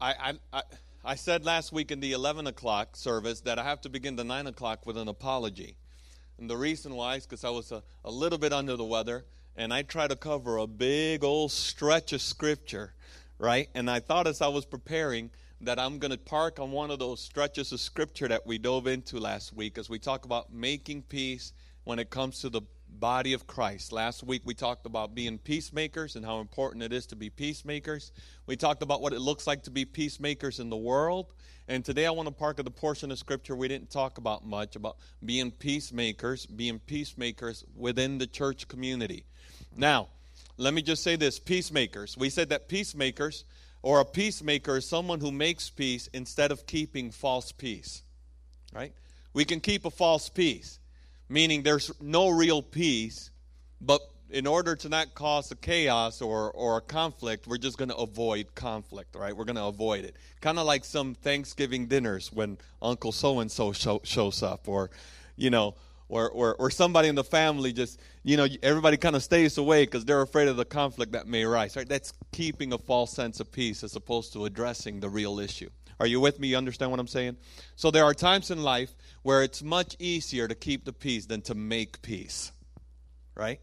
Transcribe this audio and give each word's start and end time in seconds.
I, 0.00 0.34
I, 0.52 0.62
I, 1.04 1.14
said 1.14 1.44
last 1.44 1.72
week 1.72 1.90
in 1.90 2.00
the 2.00 2.12
11 2.12 2.46
o'clock 2.46 2.96
service 2.96 3.42
that 3.42 3.58
I 3.58 3.64
have 3.64 3.82
to 3.82 3.90
begin 3.90 4.16
the 4.16 4.24
9 4.24 4.46
o'clock 4.46 4.86
with 4.86 4.96
an 4.96 5.08
apology. 5.08 5.76
And 6.38 6.48
the 6.48 6.56
reason 6.56 6.94
why 6.94 7.16
is 7.16 7.26
because 7.26 7.44
I 7.44 7.50
was 7.50 7.70
a, 7.70 7.82
a 8.04 8.10
little 8.10 8.38
bit 8.38 8.52
under 8.52 8.76
the 8.76 8.84
weather, 8.84 9.26
and 9.56 9.74
I 9.74 9.82
tried 9.82 10.08
to 10.08 10.16
cover 10.16 10.56
a 10.56 10.66
big 10.66 11.22
old 11.22 11.52
stretch 11.52 12.14
of 12.14 12.22
scripture, 12.22 12.94
right? 13.38 13.68
And 13.74 13.90
I 13.90 14.00
thought 14.00 14.26
as 14.26 14.40
I 14.40 14.48
was 14.48 14.64
preparing 14.64 15.30
that 15.60 15.78
I'm 15.78 15.98
going 15.98 16.12
to 16.12 16.18
park 16.18 16.58
on 16.58 16.72
one 16.72 16.90
of 16.90 16.98
those 16.98 17.20
stretches 17.20 17.70
of 17.72 17.80
scripture 17.80 18.28
that 18.28 18.46
we 18.46 18.56
dove 18.56 18.86
into 18.86 19.18
last 19.18 19.52
week 19.52 19.76
as 19.76 19.90
we 19.90 19.98
talk 19.98 20.24
about 20.24 20.50
making 20.50 21.02
peace 21.02 21.52
when 21.84 21.98
it 21.98 22.08
comes 22.08 22.40
to 22.40 22.48
the 22.48 22.62
body 22.98 23.32
of 23.32 23.46
Christ. 23.46 23.92
Last 23.92 24.22
week 24.22 24.42
we 24.44 24.54
talked 24.54 24.86
about 24.86 25.14
being 25.14 25.38
peacemakers 25.38 26.16
and 26.16 26.24
how 26.24 26.40
important 26.40 26.82
it 26.82 26.92
is 26.92 27.06
to 27.06 27.16
be 27.16 27.30
peacemakers. 27.30 28.12
We 28.46 28.56
talked 28.56 28.82
about 28.82 29.00
what 29.00 29.12
it 29.12 29.20
looks 29.20 29.46
like 29.46 29.62
to 29.64 29.70
be 29.70 29.84
peacemakers 29.84 30.58
in 30.58 30.70
the 30.70 30.76
world. 30.76 31.32
And 31.68 31.84
today 31.84 32.06
I 32.06 32.10
want 32.10 32.28
to 32.28 32.34
park 32.34 32.58
at 32.58 32.64
the 32.64 32.70
portion 32.70 33.12
of 33.12 33.18
scripture 33.18 33.54
we 33.54 33.68
didn't 33.68 33.90
talk 33.90 34.18
about 34.18 34.44
much 34.44 34.74
about 34.74 34.96
being 35.24 35.52
peacemakers, 35.52 36.46
being 36.46 36.80
peacemakers 36.80 37.64
within 37.76 38.18
the 38.18 38.26
church 38.26 38.66
community. 38.66 39.24
Now, 39.76 40.08
let 40.56 40.74
me 40.74 40.82
just 40.82 41.04
say 41.04 41.14
this 41.16 41.38
peacemakers. 41.38 42.18
We 42.18 42.28
said 42.28 42.48
that 42.48 42.68
peacemakers 42.68 43.44
or 43.82 44.00
a 44.00 44.04
peacemaker 44.04 44.78
is 44.78 44.88
someone 44.88 45.20
who 45.20 45.30
makes 45.30 45.70
peace 45.70 46.08
instead 46.12 46.50
of 46.50 46.66
keeping 46.66 47.12
false 47.12 47.52
peace. 47.52 48.02
Right? 48.74 48.92
We 49.32 49.44
can 49.44 49.60
keep 49.60 49.84
a 49.84 49.90
false 49.90 50.28
peace 50.28 50.79
meaning 51.30 51.62
there's 51.62 51.90
no 52.00 52.28
real 52.28 52.60
peace, 52.60 53.30
but 53.80 54.02
in 54.30 54.46
order 54.46 54.76
to 54.76 54.88
not 54.88 55.14
cause 55.14 55.50
a 55.50 55.56
chaos 55.56 56.20
or, 56.20 56.50
or 56.52 56.78
a 56.78 56.80
conflict, 56.80 57.46
we're 57.46 57.56
just 57.56 57.78
going 57.78 57.88
to 57.88 57.96
avoid 57.96 58.54
conflict, 58.54 59.14
right? 59.16 59.36
We're 59.36 59.44
going 59.44 59.56
to 59.56 59.64
avoid 59.64 60.04
it. 60.04 60.16
Kind 60.40 60.58
of 60.58 60.66
like 60.66 60.84
some 60.84 61.14
Thanksgiving 61.14 61.86
dinners 61.86 62.32
when 62.32 62.58
Uncle 62.82 63.12
so 63.12 63.40
and 63.40 63.50
so 63.50 63.72
shows 63.72 64.42
up, 64.42 64.68
or, 64.68 64.90
you 65.36 65.50
know, 65.50 65.74
or, 66.08 66.28
or, 66.30 66.54
or 66.56 66.70
somebody 66.70 67.08
in 67.08 67.14
the 67.14 67.24
family 67.24 67.72
just, 67.72 68.00
you 68.24 68.36
know, 68.36 68.46
everybody 68.62 68.96
kind 68.96 69.14
of 69.16 69.22
stays 69.22 69.56
away 69.58 69.84
because 69.84 70.04
they're 70.04 70.22
afraid 70.22 70.48
of 70.48 70.56
the 70.56 70.64
conflict 70.64 71.12
that 71.12 71.26
may 71.26 71.44
arise, 71.44 71.76
right? 71.76 71.88
That's 71.88 72.12
keeping 72.32 72.72
a 72.72 72.78
false 72.78 73.12
sense 73.12 73.38
of 73.40 73.50
peace 73.50 73.84
as 73.84 73.94
opposed 73.94 74.32
to 74.32 74.44
addressing 74.44 75.00
the 75.00 75.08
real 75.08 75.38
issue. 75.38 75.70
Are 76.00 76.06
you 76.06 76.18
with 76.18 76.40
me? 76.40 76.48
You 76.48 76.56
understand 76.56 76.90
what 76.90 76.98
I'm 76.98 77.06
saying? 77.06 77.36
So 77.76 77.90
there 77.90 78.04
are 78.04 78.14
times 78.14 78.50
in 78.50 78.62
life 78.62 78.90
where 79.22 79.42
it's 79.42 79.62
much 79.62 79.96
easier 79.98 80.48
to 80.48 80.54
keep 80.54 80.86
the 80.86 80.94
peace 80.94 81.26
than 81.26 81.42
to 81.42 81.54
make 81.54 82.00
peace. 82.00 82.52
Right? 83.36 83.60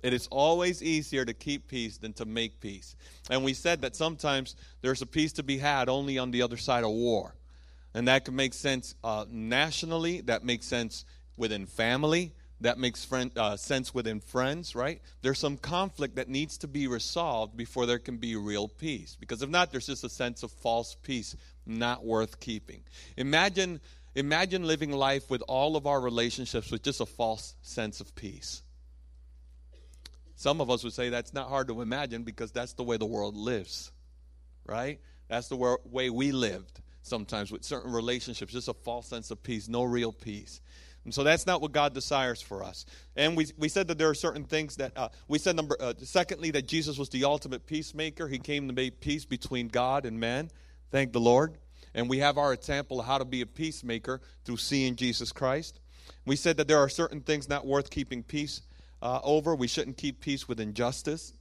It 0.00 0.14
is 0.14 0.28
always 0.28 0.82
easier 0.82 1.24
to 1.24 1.34
keep 1.34 1.66
peace 1.66 1.98
than 1.98 2.12
to 2.14 2.24
make 2.24 2.60
peace. 2.60 2.94
And 3.28 3.44
we 3.44 3.54
said 3.54 3.82
that 3.82 3.96
sometimes 3.96 4.54
there's 4.82 5.02
a 5.02 5.06
peace 5.06 5.32
to 5.34 5.42
be 5.42 5.58
had 5.58 5.88
only 5.88 6.16
on 6.16 6.30
the 6.30 6.42
other 6.42 6.56
side 6.56 6.84
of 6.84 6.90
war. 6.90 7.34
And 7.92 8.06
that 8.06 8.24
can 8.24 8.36
make 8.36 8.54
sense 8.54 8.94
uh, 9.02 9.26
nationally, 9.28 10.20
that 10.22 10.44
makes 10.44 10.66
sense 10.66 11.04
within 11.36 11.66
family, 11.66 12.32
that 12.60 12.78
makes 12.78 13.04
friend, 13.04 13.30
uh, 13.36 13.56
sense 13.56 13.94
within 13.94 14.20
friends, 14.20 14.74
right? 14.74 15.00
There's 15.22 15.38
some 15.38 15.56
conflict 15.56 16.16
that 16.16 16.28
needs 16.28 16.58
to 16.58 16.68
be 16.68 16.86
resolved 16.86 17.56
before 17.56 17.86
there 17.86 17.98
can 17.98 18.18
be 18.18 18.36
real 18.36 18.68
peace. 18.68 19.16
Because 19.18 19.42
if 19.42 19.48
not, 19.48 19.72
there's 19.72 19.86
just 19.86 20.04
a 20.04 20.08
sense 20.08 20.42
of 20.42 20.52
false 20.52 20.94
peace 21.02 21.34
not 21.66 22.04
worth 22.04 22.40
keeping. 22.40 22.82
Imagine 23.16 23.80
imagine 24.14 24.64
living 24.64 24.90
life 24.90 25.30
with 25.30 25.42
all 25.46 25.76
of 25.76 25.86
our 25.86 26.00
relationships 26.00 26.70
with 26.70 26.82
just 26.82 27.00
a 27.00 27.06
false 27.06 27.54
sense 27.62 28.00
of 28.00 28.14
peace. 28.14 28.62
Some 30.36 30.60
of 30.60 30.70
us 30.70 30.82
would 30.84 30.94
say 30.94 31.10
that's 31.10 31.34
not 31.34 31.48
hard 31.48 31.68
to 31.68 31.82
imagine 31.82 32.22
because 32.22 32.50
that's 32.50 32.72
the 32.72 32.82
way 32.82 32.96
the 32.96 33.06
world 33.06 33.36
lives. 33.36 33.92
Right? 34.66 35.00
That's 35.28 35.48
the 35.48 35.78
way 35.84 36.10
we 36.10 36.32
lived 36.32 36.80
sometimes 37.02 37.50
with 37.50 37.64
certain 37.64 37.92
relationships, 37.92 38.52
just 38.52 38.68
a 38.68 38.74
false 38.74 39.06
sense 39.06 39.30
of 39.30 39.42
peace, 39.42 39.68
no 39.68 39.84
real 39.84 40.12
peace. 40.12 40.60
And 41.04 41.14
so 41.14 41.24
that's 41.24 41.46
not 41.46 41.62
what 41.62 41.72
God 41.72 41.94
desires 41.94 42.42
for 42.42 42.62
us. 42.62 42.84
And 43.16 43.36
we, 43.36 43.46
we 43.56 43.68
said 43.68 43.88
that 43.88 43.96
there 43.96 44.10
are 44.10 44.14
certain 44.14 44.44
things 44.44 44.76
that, 44.76 44.92
uh, 44.96 45.08
we 45.28 45.38
said, 45.38 45.56
number, 45.56 45.76
uh, 45.80 45.94
secondly, 46.02 46.50
that 46.50 46.66
Jesus 46.68 46.98
was 46.98 47.08
the 47.08 47.24
ultimate 47.24 47.66
peacemaker. 47.66 48.28
He 48.28 48.38
came 48.38 48.68
to 48.68 48.74
make 48.74 49.00
peace 49.00 49.24
between 49.24 49.68
God 49.68 50.04
and 50.04 50.20
man. 50.20 50.50
Thank 50.90 51.12
the 51.12 51.20
Lord. 51.20 51.56
And 51.94 52.08
we 52.08 52.18
have 52.18 52.38
our 52.38 52.52
example 52.52 53.00
of 53.00 53.06
how 53.06 53.18
to 53.18 53.24
be 53.24 53.40
a 53.40 53.46
peacemaker 53.46 54.20
through 54.44 54.58
seeing 54.58 54.96
Jesus 54.96 55.32
Christ. 55.32 55.80
We 56.24 56.36
said 56.36 56.56
that 56.58 56.68
there 56.68 56.78
are 56.78 56.88
certain 56.88 57.20
things 57.20 57.48
not 57.48 57.66
worth 57.66 57.90
keeping 57.90 58.22
peace 58.22 58.62
uh, 59.02 59.20
over. 59.22 59.54
We 59.54 59.66
shouldn't 59.66 59.96
keep 59.96 60.20
peace 60.20 60.48
with 60.48 60.60
injustice. 60.60 61.32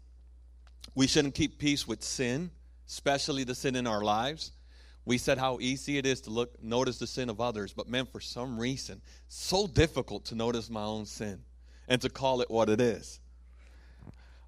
We 0.96 1.08
shouldn't 1.08 1.36
keep 1.36 1.60
peace 1.60 1.88
with 1.88 2.04
sin, 2.04 2.52
especially 2.88 3.44
the 3.44 3.56
sin 3.56 3.76
in 3.76 3.86
our 3.86 4.02
lives. 4.02 4.52
We 5.06 5.18
said 5.18 5.38
how 5.38 5.60
easy 5.60 5.98
it 5.98 6.06
is 6.06 6.22
to 6.22 6.30
look 6.30 6.62
notice 6.64 7.00
the 7.00 7.08
sin 7.08 7.30
of 7.30 7.42
others, 7.42 7.74
but 7.74 7.88
man, 7.88 8.06
for 8.06 8.20
some 8.20 8.60
reason, 8.60 9.02
so 9.28 9.66
difficult 9.66 10.26
to 10.26 10.36
notice 10.36 10.70
my 10.70 10.84
own 10.84 11.06
sin 11.06 11.42
and 11.88 12.02
to 12.02 12.10
call 12.10 12.42
it 12.42 12.52
what 12.52 12.70
it 12.70 12.80
is. 12.80 13.20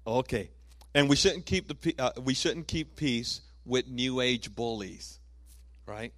Okay, 0.06 0.50
and 0.94 1.08
we 1.08 1.16
shouldn't 1.16 1.46
keep 1.46 1.68
the 1.68 1.94
uh, 1.98 2.10
we 2.20 2.34
shouldn't 2.34 2.68
keep 2.68 2.96
peace 2.96 3.40
with 3.64 3.88
New 3.88 4.20
Age 4.20 4.54
bullies, 4.54 5.18
right? 5.86 6.12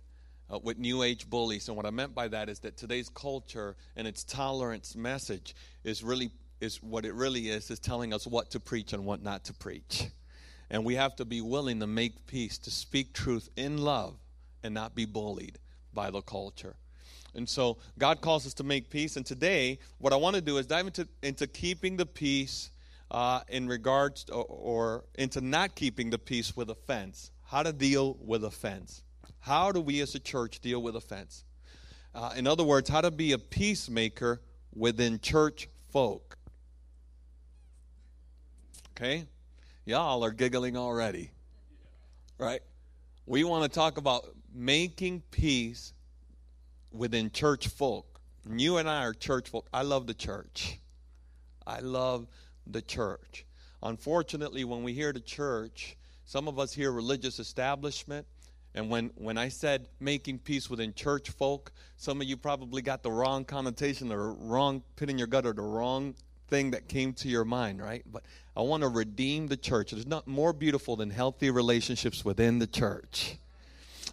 Uh, 0.53 0.59
with 0.59 0.79
New 0.79 1.03
Age 1.03 1.29
bullies. 1.29 1.69
And 1.69 1.77
what 1.77 1.87
I 1.87 1.91
meant 1.91 2.15
by 2.15 2.29
that 2.29 2.49
is 2.49 2.61
that 2.61 2.77
today's 2.77 3.09
culture 3.09 3.77
and 3.97 4.07
its 4.07 4.25
tolerance 4.25 4.95
message 4.95 5.55
is 5.85 6.03
really 6.03 6.31
is 6.61 6.83
what 6.83 7.05
it 7.05 7.15
really 7.15 7.51
is 7.51 7.71
is 7.71 7.79
telling 7.79 8.15
us 8.15 8.27
what 8.27 8.51
to 8.51 8.61
preach 8.61 8.93
and 8.93 9.05
what 9.05 9.23
not 9.23 9.45
to 9.45 9.53
preach. 9.53 10.05
And 10.71 10.85
we 10.85 10.95
have 10.95 11.15
to 11.17 11.25
be 11.25 11.41
willing 11.41 11.81
to 11.81 11.87
make 11.87 12.27
peace, 12.27 12.59
to 12.59 12.71
speak 12.71 13.13
truth 13.13 13.49
in 13.57 13.79
love, 13.79 14.17
and 14.63 14.73
not 14.73 14.95
be 14.95 15.05
bullied 15.05 15.59
by 15.93 16.11
the 16.11 16.23
culture. 16.23 16.75
And 17.35 17.49
so 17.49 17.79
God 17.99 18.21
calls 18.21 18.47
us 18.47 18.55
to 18.55 18.65
make 18.65 18.89
peace. 18.89 19.17
And 19.17 19.27
today, 19.27 19.79
what 19.99 20.13
I 20.13 20.17
want 20.17 20.37
to 20.37 20.43
do 20.43 20.57
is 20.57 20.67
dive 20.67 20.87
into, 20.87 21.07
into 21.23 21.47
keeping 21.47 21.97
the 21.97 22.07
peace 22.07 22.71
uh, 23.11 23.41
in 23.49 23.69
regards 23.69 24.25
to, 24.25 24.35
or, 24.35 24.45
or 24.45 25.05
into 25.17 25.41
not 25.41 25.75
keeping 25.75 26.11
the 26.11 26.19
peace 26.19 26.57
with 26.57 26.71
offense 26.71 27.31
how 27.45 27.63
to 27.63 27.73
deal 27.73 28.17
with 28.21 28.45
offense. 28.45 29.03
How 29.41 29.73
do 29.73 29.81
we 29.81 30.01
as 30.01 30.15
a 30.15 30.19
church 30.19 30.61
deal 30.61 30.83
with 30.83 30.97
offense? 30.97 31.45
Uh, 32.15 32.33
in 32.37 32.47
other 32.47 32.65
words, 32.65 32.89
how 32.89 33.01
to 33.01 33.11
be 33.11 33.33
a 33.33 33.39
peacemaker 33.39 34.41
within 34.75 35.21
church 35.21 35.69
folk. 35.91 36.39
Okay? 38.97 39.27
Y'all 39.85 40.25
are 40.25 40.31
giggling 40.31 40.77
already. 40.77 41.31
Right? 42.39 42.61
We 43.27 43.45
want 43.45 43.65
to 43.65 43.69
talk 43.69 43.99
about 43.99 44.25
making 44.55 45.23
peace 45.31 45.93
within 46.93 47.31
church 47.31 47.69
folk. 47.69 48.21
And 48.49 48.61
You 48.61 48.77
and 48.79 48.89
I 48.89 49.05
are 49.05 49.13
church 49.13 49.49
folk. 49.49 49.67
I 49.73 49.83
love 49.83 50.07
the 50.07 50.15
church. 50.15 50.79
I 51.67 51.81
love 51.81 52.27
the 52.67 52.83
church. 52.83 53.45
Unfortunately, 53.83 54.65
when 54.65 54.83
we 54.83 54.95
hear 54.95 55.13
the 55.13 55.21
church, 55.21 55.97
some 56.25 56.49
of 56.49 56.59
us 56.59 56.73
hear 56.73 56.91
religious 56.91 57.39
establishment. 57.39 58.27
And 58.75 58.91
when, 58.91 59.11
when 59.15 59.39
I 59.39 59.49
said 59.49 59.89
making 60.01 60.41
peace 60.41 60.69
within 60.69 60.95
church 60.95 61.31
folk, 61.31 61.71
some 61.97 62.21
of 62.21 62.27
you 62.27 62.37
probably 62.37 62.83
got 62.83 63.03
the 63.03 63.11
wrong 63.11 63.45
connotation 63.45 64.11
or 64.11 64.33
wrong 64.33 64.83
pit 64.97 65.11
in 65.11 65.19
your 65.19 65.29
gut 65.29 65.47
or 65.47 65.53
the 65.53 65.63
wrong 65.63 66.15
thing 66.49 66.73
that 66.73 66.89
came 66.89 67.13
to 67.15 67.29
your 67.29 67.45
mind, 67.45 67.81
right? 67.81 68.03
But 68.11 68.25
I 68.57 68.63
want 68.63 68.83
to 68.83 68.89
redeem 68.89 69.47
the 69.47 69.57
church. 69.57 69.93
There's 69.93 70.07
not 70.07 70.27
more 70.27 70.53
beautiful 70.53 70.97
than 70.97 71.11
healthy 71.11 71.51
relationships 71.51 72.25
within 72.25 72.59
the 72.59 72.67
church. 72.67 73.37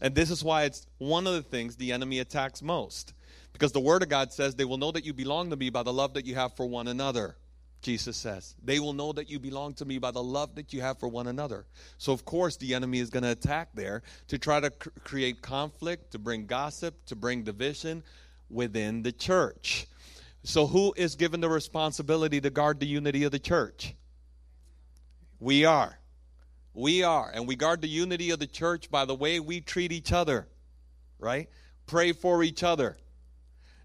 And 0.02 0.16
this 0.16 0.32
is 0.32 0.44
why 0.44 0.64
it's 0.64 0.88
one 0.98 1.28
of 1.28 1.34
the 1.34 1.44
things 1.44 1.76
the 1.76 1.92
enemy 1.92 2.20
attacks 2.20 2.62
most. 2.62 3.14
Because 3.54 3.72
the 3.72 3.80
Word 3.80 4.02
of 4.02 4.10
God 4.10 4.32
says, 4.32 4.56
they 4.56 4.66
will 4.66 4.78
know 4.78 4.92
that 4.92 5.06
you 5.06 5.14
belong 5.14 5.50
to 5.50 5.56
me 5.56 5.70
by 5.70 5.84
the 5.84 5.94
love 5.94 6.14
that 6.16 6.26
you 6.26 6.36
have 6.36 6.56
for 6.56 6.66
one 6.66 6.88
another. 6.88 7.36
Jesus 7.82 8.16
says. 8.16 8.56
They 8.64 8.80
will 8.80 8.94
know 8.94 9.12
that 9.14 9.30
you 9.30 9.40
belong 9.40 9.74
to 9.76 9.86
me 9.86 9.98
by 9.98 10.12
the 10.12 10.22
love 10.22 10.56
that 10.56 10.72
you 10.72 10.82
have 10.82 11.00
for 11.00 11.10
one 11.10 11.28
another. 11.28 11.66
So, 11.98 12.14
of 12.14 12.26
course, 12.26 12.58
the 12.58 12.76
enemy 12.76 13.00
is 13.00 13.10
going 13.10 13.24
to 13.24 13.32
attack 13.32 13.70
there 13.74 14.04
to 14.28 14.38
try 14.38 14.60
to 14.60 14.70
cr- 14.70 14.90
create 15.04 15.42
conflict, 15.42 16.12
to 16.12 16.20
bring 16.20 16.46
gossip, 16.46 17.06
to 17.08 17.16
bring 17.16 17.44
division 17.44 18.04
within 18.50 19.02
the 19.02 19.12
church. 19.12 19.88
So, 20.44 20.68
who 20.68 20.94
is 20.96 21.16
given 21.16 21.42
the 21.42 21.50
responsibility 21.50 22.40
to 22.42 22.50
guard 22.50 22.80
the 22.80 22.88
unity 22.88 23.24
of 23.24 23.32
the 23.32 23.40
church? 23.40 23.96
We 25.40 25.66
are. 25.66 25.98
We 26.74 27.04
are. 27.04 27.32
And 27.34 27.48
we 27.48 27.56
guard 27.56 27.82
the 27.82 27.90
unity 27.90 28.30
of 28.30 28.40
the 28.40 28.48
church 28.48 28.92
by 28.92 29.06
the 29.06 29.16
way 29.16 29.40
we 29.40 29.60
treat 29.60 29.92
each 29.92 30.12
other, 30.12 30.48
right? 31.20 31.50
Pray 31.88 32.12
for 32.12 32.44
each 32.44 32.64
other. 32.64 32.98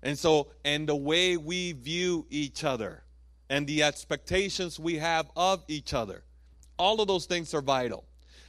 And 0.03 0.19
so, 0.19 0.49
and 0.65 0.87
the 0.87 0.94
way 0.94 1.38
we 1.38 1.73
view 1.73 2.26
each 2.29 2.62
other 2.62 3.03
and 3.49 3.67
the 3.67 3.83
expectations 3.83 4.79
we 4.79 4.97
have 4.97 5.31
of 5.37 5.65
each 5.69 5.95
other. 5.95 6.23
All 6.79 7.01
of 7.01 7.09
those 7.09 7.27
things 7.27 7.55
are 7.55 7.63
vital. 7.63 8.05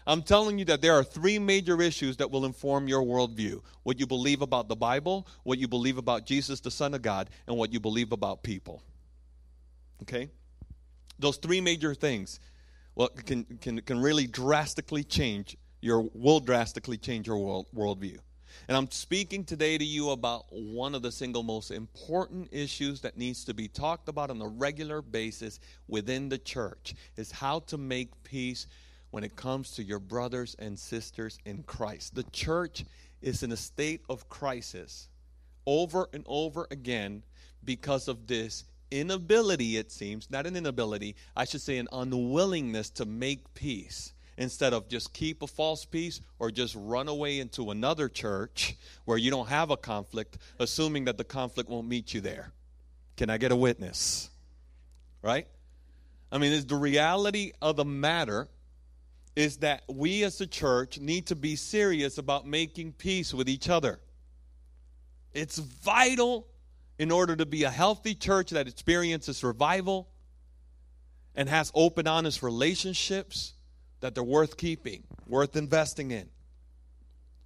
I'm 0.05 0.21
telling 0.21 0.57
you 0.57 0.65
that 0.65 0.81
there 0.81 0.93
are 0.93 1.03
three 1.03 1.37
major 1.37 1.81
issues 1.81 2.17
that 2.17 2.31
will 2.31 2.45
inform 2.45 2.87
your 2.87 3.03
worldview 3.03 3.61
what 3.83 3.99
you 3.99 4.07
believe 4.07 4.41
about 4.41 4.69
the 4.69 4.75
Bible, 4.75 5.27
what 5.43 5.59
you 5.59 5.67
believe 5.67 5.97
about 5.97 6.25
Jesus, 6.25 6.59
the 6.59 6.71
Son 6.71 6.93
of 6.93 7.01
God, 7.01 7.29
and 7.45 7.57
what 7.57 7.73
you 7.73 7.79
believe 7.79 8.11
about 8.11 8.43
people. 8.43 8.81
Okay? 10.01 10.29
Those 11.19 11.37
three 11.37 11.61
major 11.61 11.93
things 11.93 12.39
well, 12.95 13.09
can, 13.09 13.43
can, 13.61 13.79
can 13.81 13.99
really 13.99 14.27
drastically 14.27 15.03
change 15.03 15.57
your 15.81 16.09
will 16.13 16.39
drastically 16.39 16.97
change 16.97 17.27
your 17.27 17.37
world 17.37 17.67
worldview. 17.75 18.17
And 18.67 18.75
I'm 18.75 18.91
speaking 18.91 19.43
today 19.43 19.77
to 19.77 19.85
you 19.85 20.11
about 20.11 20.45
one 20.51 20.95
of 20.95 21.01
the 21.01 21.11
single 21.11 21.43
most 21.43 21.71
important 21.71 22.49
issues 22.51 23.01
that 23.01 23.17
needs 23.17 23.45
to 23.45 23.53
be 23.53 23.67
talked 23.67 24.09
about 24.09 24.29
on 24.29 24.41
a 24.41 24.47
regular 24.47 25.01
basis 25.01 25.59
within 25.87 26.29
the 26.29 26.37
church 26.37 26.95
is 27.15 27.31
how 27.31 27.59
to 27.59 27.77
make 27.77 28.23
peace 28.23 28.67
when 29.11 29.23
it 29.23 29.35
comes 29.35 29.71
to 29.71 29.83
your 29.83 29.99
brothers 29.99 30.55
and 30.59 30.77
sisters 30.77 31.39
in 31.45 31.63
Christ. 31.63 32.15
The 32.15 32.25
church 32.31 32.85
is 33.21 33.43
in 33.43 33.51
a 33.51 33.57
state 33.57 34.01
of 34.09 34.29
crisis 34.29 35.07
over 35.65 36.07
and 36.13 36.23
over 36.27 36.67
again 36.71 37.23
because 37.63 38.07
of 38.07 38.27
this 38.27 38.63
inability, 38.91 39.77
it 39.77 39.91
seems, 39.91 40.29
not 40.29 40.45
an 40.45 40.55
inability, 40.55 41.15
I 41.35 41.45
should 41.45 41.61
say 41.61 41.77
an 41.77 41.87
unwillingness 41.91 42.89
to 42.91 43.05
make 43.05 43.53
peace 43.53 44.13
instead 44.37 44.73
of 44.73 44.87
just 44.87 45.13
keep 45.13 45.41
a 45.41 45.47
false 45.47 45.85
peace 45.85 46.21
or 46.39 46.51
just 46.51 46.75
run 46.77 47.07
away 47.07 47.39
into 47.39 47.71
another 47.71 48.07
church 48.07 48.75
where 49.05 49.17
you 49.17 49.31
don't 49.31 49.49
have 49.49 49.71
a 49.71 49.77
conflict, 49.77 50.37
assuming 50.59 51.05
that 51.05 51.17
the 51.17 51.23
conflict 51.23 51.69
won't 51.69 51.87
meet 51.87 52.13
you 52.13 52.21
there. 52.21 52.51
Can 53.15 53.29
I 53.29 53.37
get 53.37 53.51
a 53.51 53.55
witness? 53.55 54.29
Right? 55.23 55.47
I 56.31 56.37
mean, 56.37 56.51
is 56.51 56.65
the 56.65 56.75
reality 56.75 57.53
of 57.61 57.77
the 57.77 57.85
matter 57.85 58.47
is 59.35 59.57
that 59.57 59.83
we 59.87 60.23
as 60.23 60.41
a 60.41 60.47
church 60.47 60.99
need 60.99 61.27
to 61.27 61.35
be 61.35 61.55
serious 61.55 62.17
about 62.17 62.45
making 62.45 62.91
peace 62.93 63.33
with 63.33 63.47
each 63.49 63.69
other. 63.69 63.99
It's 65.33 65.57
vital 65.57 66.47
in 66.99 67.11
order 67.11 67.35
to 67.35 67.45
be 67.45 67.63
a 67.63 67.69
healthy 67.69 68.15
church 68.15 68.49
that 68.51 68.67
experiences 68.67 69.43
revival 69.43 70.09
and 71.35 71.47
has 71.47 71.71
open, 71.75 72.07
honest 72.07 72.41
relationships 72.41 73.53
that 73.99 74.15
they're 74.15 74.23
worth 74.23 74.57
keeping, 74.57 75.03
worth 75.27 75.55
investing 75.55 76.11
in. 76.11 76.29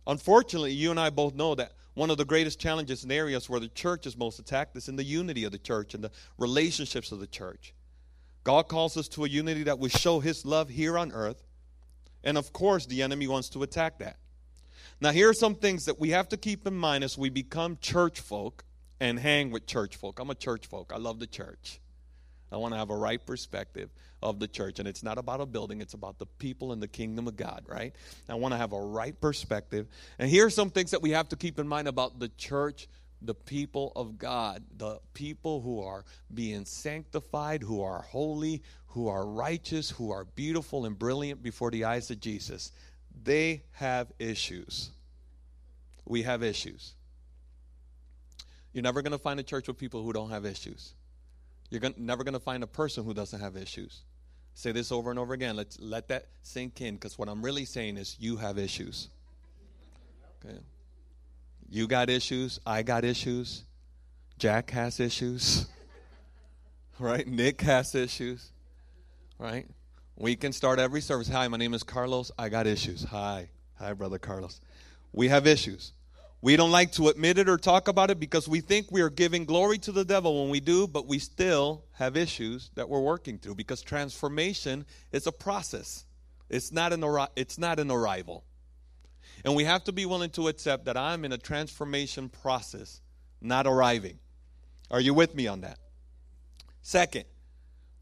Unfortunately, 0.08 0.72
you 0.72 0.92
and 0.92 1.00
I 1.00 1.10
both 1.10 1.36
know 1.36 1.56
that 1.56 1.74
one 1.94 2.10
of 2.10 2.18
the 2.18 2.26
greatest 2.26 2.60
challenges 2.60 3.04
in 3.04 3.12
areas 3.12 3.50
where 3.50 3.60
the 3.60 3.68
church 3.68 4.08
is 4.08 4.18
most 4.18 4.40
attacked 4.40 4.76
is 4.76 4.88
in 4.88 4.96
the 4.96 5.04
unity 5.04 5.44
of 5.44 5.52
the 5.52 5.58
church 5.58 5.94
and 5.94 6.04
the 6.04 6.12
relationships 6.38 7.12
of 7.12 7.20
the 7.20 7.28
church. 7.28 7.74
God 8.44 8.68
calls 8.68 8.98
us 8.98 9.08
to 9.10 9.26
a 9.26 9.30
unity 9.30 9.64
that 9.64 9.78
will 9.78 9.90
show 9.90 10.20
His 10.20 10.46
love 10.46 10.70
here 10.70 10.98
on 10.98 11.12
earth. 11.12 11.44
And 12.24 12.38
of 12.38 12.54
course, 12.54 12.86
the 12.86 13.04
enemy 13.04 13.28
wants 13.28 13.50
to 13.50 13.64
attack 13.64 14.00
that. 14.00 14.18
Now, 15.00 15.12
here 15.12 15.30
are 15.30 15.34
some 15.34 15.56
things 15.56 15.86
that 15.86 16.00
we 16.00 16.10
have 16.10 16.30
to 16.30 16.38
keep 16.38 16.66
in 16.66 16.76
mind 16.76 17.04
as 17.04 17.18
we 17.18 17.30
become 17.30 17.78
church 17.82 18.20
folk 18.20 18.64
and 19.00 19.20
hang 19.20 19.52
with 19.52 19.66
church 19.66 19.96
folk. 19.96 20.20
I'm 20.20 20.30
a 20.30 20.36
church 20.36 20.68
folk, 20.68 20.92
I 20.94 20.98
love 20.98 21.20
the 21.20 21.28
church. 21.28 21.80
I 22.52 22.58
want 22.58 22.74
to 22.74 22.78
have 22.78 22.90
a 22.90 22.96
right 22.96 23.24
perspective 23.26 23.90
of 24.22 24.40
the 24.40 24.48
church. 24.48 24.80
And 24.80 24.88
it's 24.88 25.04
not 25.04 25.18
about 25.18 25.42
a 25.42 25.46
building, 25.46 25.82
it's 25.82 25.94
about 25.94 26.20
the 26.20 26.26
people 26.26 26.72
and 26.72 26.82
the 26.82 26.88
kingdom 26.88 27.28
of 27.28 27.36
God, 27.36 27.64
right? 27.68 27.96
I 28.30 28.36
want 28.36 28.54
to 28.54 28.58
have 28.58 28.74
a 28.74 28.82
right 28.82 29.20
perspective. 29.20 29.88
And 30.20 30.30
here 30.30 30.46
are 30.46 30.52
some 30.52 30.70
things 30.70 30.92
that 30.92 31.02
we 31.02 31.12
have 31.12 31.30
to 31.30 31.36
keep 31.36 31.60
in 31.60 31.68
mind 31.68 31.88
about 31.88 32.20
the 32.20 32.30
church, 32.30 32.88
the 33.22 33.36
people 33.36 33.94
of 33.96 34.18
God, 34.18 34.64
the 34.78 35.00
people 35.14 35.62
who 35.62 35.82
are 35.82 36.04
being 36.34 36.66
sanctified, 36.66 37.64
who 37.64 37.82
are 37.82 38.02
holy, 38.02 38.62
who 38.88 39.08
are 39.08 39.26
righteous, 39.26 39.90
who 39.90 40.12
are 40.12 40.26
beautiful 40.26 40.86
and 40.86 40.98
brilliant 40.98 41.42
before 41.42 41.72
the 41.72 41.86
eyes 41.86 42.12
of 42.12 42.20
Jesus. 42.20 42.72
They 43.24 43.64
have 43.74 44.12
issues. 44.20 44.90
We 46.06 46.24
have 46.24 46.44
issues. 46.44 46.94
You're 48.74 48.84
never 48.84 49.02
going 49.02 49.12
to 49.12 49.18
find 49.18 49.40
a 49.40 49.44
church 49.44 49.68
with 49.68 49.78
people 49.78 50.04
who 50.04 50.14
don't 50.14 50.30
have 50.30 50.46
issues. 50.46 50.94
You're 51.72 51.80
gonna, 51.80 51.96
never 51.98 52.24
going 52.24 52.34
to 52.34 52.40
find 52.40 52.62
a 52.64 52.68
person 52.68 53.04
who 53.04 53.14
doesn't 53.14 53.40
have 53.40 53.58
issues. 53.58 54.02
Say 54.54 54.74
this 54.74 54.92
over 54.92 55.10
and 55.10 55.18
over 55.18 55.34
again. 55.34 55.56
Let's 55.56 55.80
let 55.80 56.10
that 56.10 56.28
sink 56.44 56.82
in 56.82 56.96
because 56.96 57.18
what 57.18 57.30
I'm 57.30 57.42
really 57.42 57.66
saying 57.66 57.98
is 57.98 58.18
you 58.20 58.36
have 58.38 58.58
issues. 58.58 59.08
Okay. 60.46 60.60
You 61.70 61.88
got 61.88 62.10
issues. 62.10 62.60
I 62.66 62.84
got 62.84 63.06
issues. 63.06 63.64
Jack 64.38 64.70
has 64.72 65.00
issues. 65.00 65.66
Right? 67.00 67.28
Nick 67.28 67.62
has 67.62 67.96
issues. 67.96 68.52
Right? 69.40 69.66
We 70.16 70.36
can 70.36 70.54
start 70.54 70.78
every 70.78 71.02
service. 71.02 71.28
Hi, 71.30 71.48
my 71.48 71.58
name 71.58 71.74
is 71.74 71.82
Carlos. 71.82 72.30
I 72.38 72.50
got 72.50 72.68
issues. 72.68 73.06
Hi. 73.06 73.50
Hi, 73.80 73.94
brother 73.94 74.20
Carlos. 74.20 74.62
We 75.12 75.30
have 75.30 75.48
issues. 75.48 75.94
We 76.44 76.56
don't 76.56 76.72
like 76.72 76.94
to 76.94 77.08
admit 77.10 77.38
it 77.38 77.48
or 77.48 77.58
talk 77.58 77.88
about 77.88 78.10
it 78.10 78.20
because 78.20 78.48
we 78.48 78.62
think 78.62 78.88
we 78.92 79.02
are 79.02 79.12
giving 79.12 79.46
glory 79.46 79.78
to 79.80 79.92
the 79.92 80.04
devil 80.04 80.42
when 80.42 80.50
we 80.50 80.60
do, 80.60 80.88
but 80.88 81.06
we 81.06 81.20
still 81.20 81.84
have 81.94 82.18
issues 82.18 82.72
that 82.74 82.90
we're 82.90 83.00
working 83.00 83.38
through 83.38 83.56
because 83.56 83.84
transformation 83.84 84.86
is 85.12 85.28
a 85.28 85.32
process. 85.32 86.06
It's 86.50 86.72
not 86.72 86.94
an 86.94 87.04
it's 87.36 87.60
not 87.60 87.80
an 87.80 87.92
arrival. 87.92 88.44
And 89.46 89.56
we 89.56 89.66
have 89.66 89.84
to 89.84 89.92
be 89.92 90.08
willing 90.08 90.32
to 90.32 90.48
accept 90.48 90.86
that 90.86 90.98
I'm 90.98 91.26
in 91.26 91.32
a 91.32 91.38
transformation 91.38 92.28
process, 92.28 93.02
not 93.40 93.68
arriving. 93.68 94.18
Are 94.90 95.00
you 95.00 95.14
with 95.14 95.36
me 95.36 95.46
on 95.48 95.62
that? 95.62 95.78
Second, 96.82 97.26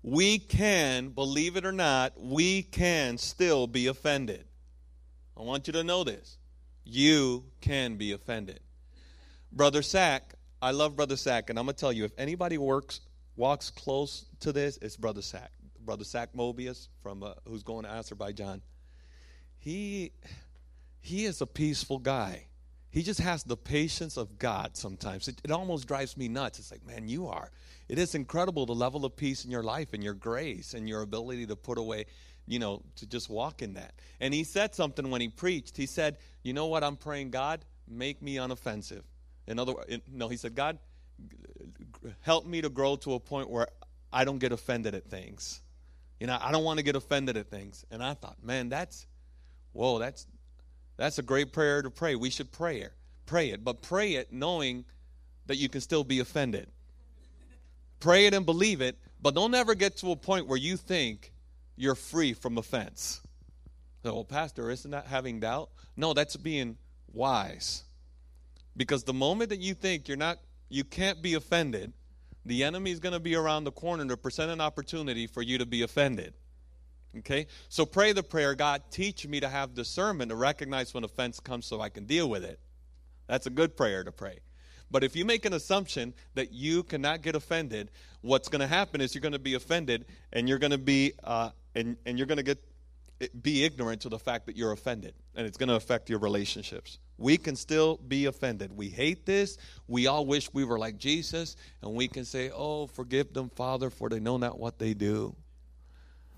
we 0.02 0.40
can, 0.40 1.10
believe 1.10 1.58
it 1.58 1.66
or 1.66 1.72
not, 1.74 2.14
we 2.18 2.64
can 2.64 3.18
still 3.18 3.68
be 3.68 3.88
offended. 3.88 4.46
I 5.38 5.44
want 5.44 5.68
you 5.68 5.74
to 5.74 5.84
know 5.84 6.06
this 6.06 6.38
you 6.90 7.46
can 7.62 7.96
be 7.96 8.12
offended. 8.12 8.60
Brother 9.52 9.82
Sack, 9.82 10.36
I 10.62 10.72
love 10.72 10.96
Brother 10.96 11.18
Sack, 11.18 11.50
and 11.50 11.58
I'm 11.58 11.66
gonna 11.66 11.74
tell 11.74 11.94
you, 11.94 12.06
if 12.06 12.12
anybody 12.18 12.58
works 12.58 13.02
walks 13.36 13.70
close 13.70 14.26
to 14.42 14.52
this, 14.52 14.78
it's 14.82 14.98
Brother 14.98 15.22
Sack. 15.22 15.52
Brother 15.80 16.04
Sack 16.04 16.34
Mobius 16.36 16.88
from 17.02 17.24
uh, 17.24 17.34
who's 17.48 17.64
going 17.64 17.86
to 17.86 17.92
Azerbaijan. 17.92 18.62
He 19.58 20.12
he 21.02 21.26
is 21.26 21.42
a 21.42 21.48
peaceful 21.48 22.00
guy. 22.00 22.48
He 22.92 23.04
just 23.04 23.20
has 23.20 23.44
the 23.44 23.56
patience 23.56 24.18
of 24.18 24.40
God 24.40 24.76
sometimes. 24.76 25.28
It, 25.28 25.40
it 25.44 25.52
almost 25.52 25.88
drives 25.88 26.18
me 26.18 26.28
nuts. 26.28 26.58
It's 26.58 26.72
like, 26.72 26.86
man, 26.86 27.08
you 27.08 27.28
are. 27.28 27.52
It 27.88 28.00
is 28.00 28.16
incredible 28.16 28.66
the 28.66 28.74
level 28.74 29.06
of 29.06 29.16
peace 29.16 29.46
in 29.46 29.52
your 29.52 29.62
life 29.62 29.94
and 29.94 30.04
your 30.04 30.16
grace 30.16 30.74
and 30.74 30.90
your 30.90 31.04
ability 31.04 31.46
to 31.48 31.56
put 31.56 31.78
away 31.78 32.06
you 32.50 32.58
know, 32.58 32.82
to 32.96 33.06
just 33.06 33.30
walk 33.30 33.62
in 33.62 33.76
that. 33.76 33.94
And 34.20 34.34
he 34.34 34.44
said 34.44 34.74
something 34.74 35.10
when 35.12 35.22
he 35.22 35.30
preached. 35.30 35.78
He 35.78 35.86
said, 35.86 36.18
You 36.44 36.54
know 36.54 36.68
what? 36.68 36.84
I'm 36.84 36.96
praying, 36.96 37.32
God, 37.32 37.64
make 37.88 38.22
me 38.22 38.36
unoffensive. 38.36 39.04
In 39.48 39.60
other 39.60 39.74
words, 39.74 39.90
no, 40.12 40.30
he 40.30 40.38
said, 40.38 40.56
God, 40.56 40.78
help 42.22 42.46
me 42.46 42.62
to 42.62 42.70
grow 42.70 42.96
to 42.98 43.14
a 43.14 43.20
point 43.20 43.50
where 43.50 43.68
I 44.12 44.24
don't 44.24 44.40
get 44.40 44.52
offended 44.52 44.96
at 44.96 45.06
things. 45.10 45.62
You 46.20 46.28
know, 46.28 46.38
I 46.40 46.52
don't 46.52 46.64
want 46.64 46.80
to 46.80 46.84
get 46.84 46.96
offended 46.96 47.38
at 47.38 47.50
things. 47.50 47.86
And 47.92 48.04
I 48.04 48.14
thought, 48.14 48.38
man, 48.44 48.70
that's, 48.70 49.08
whoa, 49.74 50.00
that's, 50.00 50.28
that's 50.98 51.18
a 51.18 51.24
great 51.24 51.54
prayer 51.54 51.82
to 51.82 51.90
pray. 51.90 52.16
We 52.16 52.30
should 52.30 52.52
pray 52.52 52.82
it. 52.82 52.94
Pray 53.26 53.52
it, 53.52 53.64
but 53.64 53.82
pray 53.82 54.16
it 54.16 54.34
knowing 54.34 54.86
that 55.46 55.58
you 55.58 55.70
can 55.70 55.82
still 55.82 56.04
be 56.04 56.20
offended. 56.20 56.68
Pray 58.00 58.26
it 58.26 58.34
and 58.34 58.46
believe 58.46 58.82
it, 58.82 58.98
but 59.22 59.36
don't 59.36 59.54
ever 59.54 59.76
get 59.76 59.98
to 59.98 60.12
a 60.12 60.16
point 60.16 60.48
where 60.48 60.58
you 60.58 60.78
think 60.78 61.32
you're 61.76 61.96
free 61.96 62.34
from 62.34 62.58
offense. 62.58 63.22
So, 64.04 64.14
well, 64.14 64.24
Pastor, 64.24 64.70
isn't 64.70 64.92
that 64.92 65.08
having 65.08 65.40
doubt? 65.40 65.70
No, 65.98 66.14
that's 66.14 66.38
being 66.38 66.78
wise. 67.12 67.84
Because 68.78 69.04
the 69.04 69.14
moment 69.14 69.50
that 69.50 69.60
you 69.60 69.74
think 69.74 70.08
you're 70.08 70.18
not, 70.18 70.40
you 70.70 70.84
can't 70.84 71.22
be 71.22 71.34
offended, 71.34 71.92
the 72.46 72.64
enemy 72.64 72.92
is 72.92 73.00
going 73.00 73.14
to 73.14 73.20
be 73.20 73.36
around 73.36 73.66
the 73.66 73.72
corner 73.72 74.06
to 74.06 74.18
present 74.18 74.52
an 74.52 74.62
opportunity 74.62 75.28
for 75.28 75.42
you 75.42 75.58
to 75.58 75.66
be 75.66 75.82
offended. 75.82 76.34
Okay? 77.18 77.48
So 77.68 77.86
pray 77.86 78.14
the 78.14 78.24
prayer 78.24 78.56
God, 78.56 78.84
teach 78.90 79.28
me 79.28 79.40
to 79.42 79.50
have 79.50 79.74
discernment 79.74 80.30
to 80.30 80.36
recognize 80.36 80.94
when 80.94 81.04
offense 81.04 81.40
comes 81.40 81.66
so 81.66 81.82
I 81.82 81.90
can 81.90 82.06
deal 82.06 82.30
with 82.30 82.44
it. 82.44 82.60
That's 83.28 83.48
a 83.48 83.52
good 83.52 83.76
prayer 83.76 84.04
to 84.04 84.12
pray. 84.12 84.40
But 84.92 85.04
if 85.04 85.16
you 85.16 85.26
make 85.26 85.46
an 85.46 85.54
assumption 85.54 86.14
that 86.34 86.52
you 86.52 86.84
cannot 86.84 87.22
get 87.22 87.36
offended, 87.36 87.92
what's 88.22 88.48
going 88.48 88.62
to 88.62 88.68
happen 88.68 89.02
is 89.02 89.14
you're 89.14 89.22
going 89.22 89.34
to 89.34 89.40
be 89.40 89.54
offended 89.54 90.06
and 90.34 90.50
you're 90.50 90.58
going 90.58 90.72
to 90.72 90.78
be 90.80 91.14
uh, 91.24 91.52
and, 91.76 91.98
and 92.06 92.18
you're 92.18 92.28
going 92.28 92.38
to 92.38 92.44
get 92.44 92.64
be 93.42 93.66
ignorant 93.66 94.02
to 94.02 94.10
the 94.10 94.20
fact 94.20 94.46
that 94.46 94.56
you're 94.56 94.72
offended 94.72 95.14
and 95.36 95.46
it's 95.46 95.58
going 95.58 95.70
to 95.70 95.76
affect 95.76 96.10
your 96.10 96.20
relationships. 96.20 97.00
We 97.18 97.38
can 97.38 97.56
still 97.56 97.98
be 97.98 98.26
offended. 98.26 98.76
We 98.76 98.88
hate 98.88 99.26
this. 99.26 99.58
We 99.88 100.08
all 100.08 100.26
wish 100.26 100.54
we 100.54 100.64
were 100.64 100.80
like 100.80 100.98
jesus 100.98 101.58
and 101.82 101.94
we 101.94 102.08
can 102.08 102.24
say 102.26 102.50
oh 102.54 102.88
forgive 102.88 103.34
them 103.34 103.50
father 103.50 103.90
for 103.90 104.10
they 104.10 104.20
know 104.20 104.38
not 104.38 104.58
what 104.58 104.80
they 104.80 104.94
do. 104.94 105.36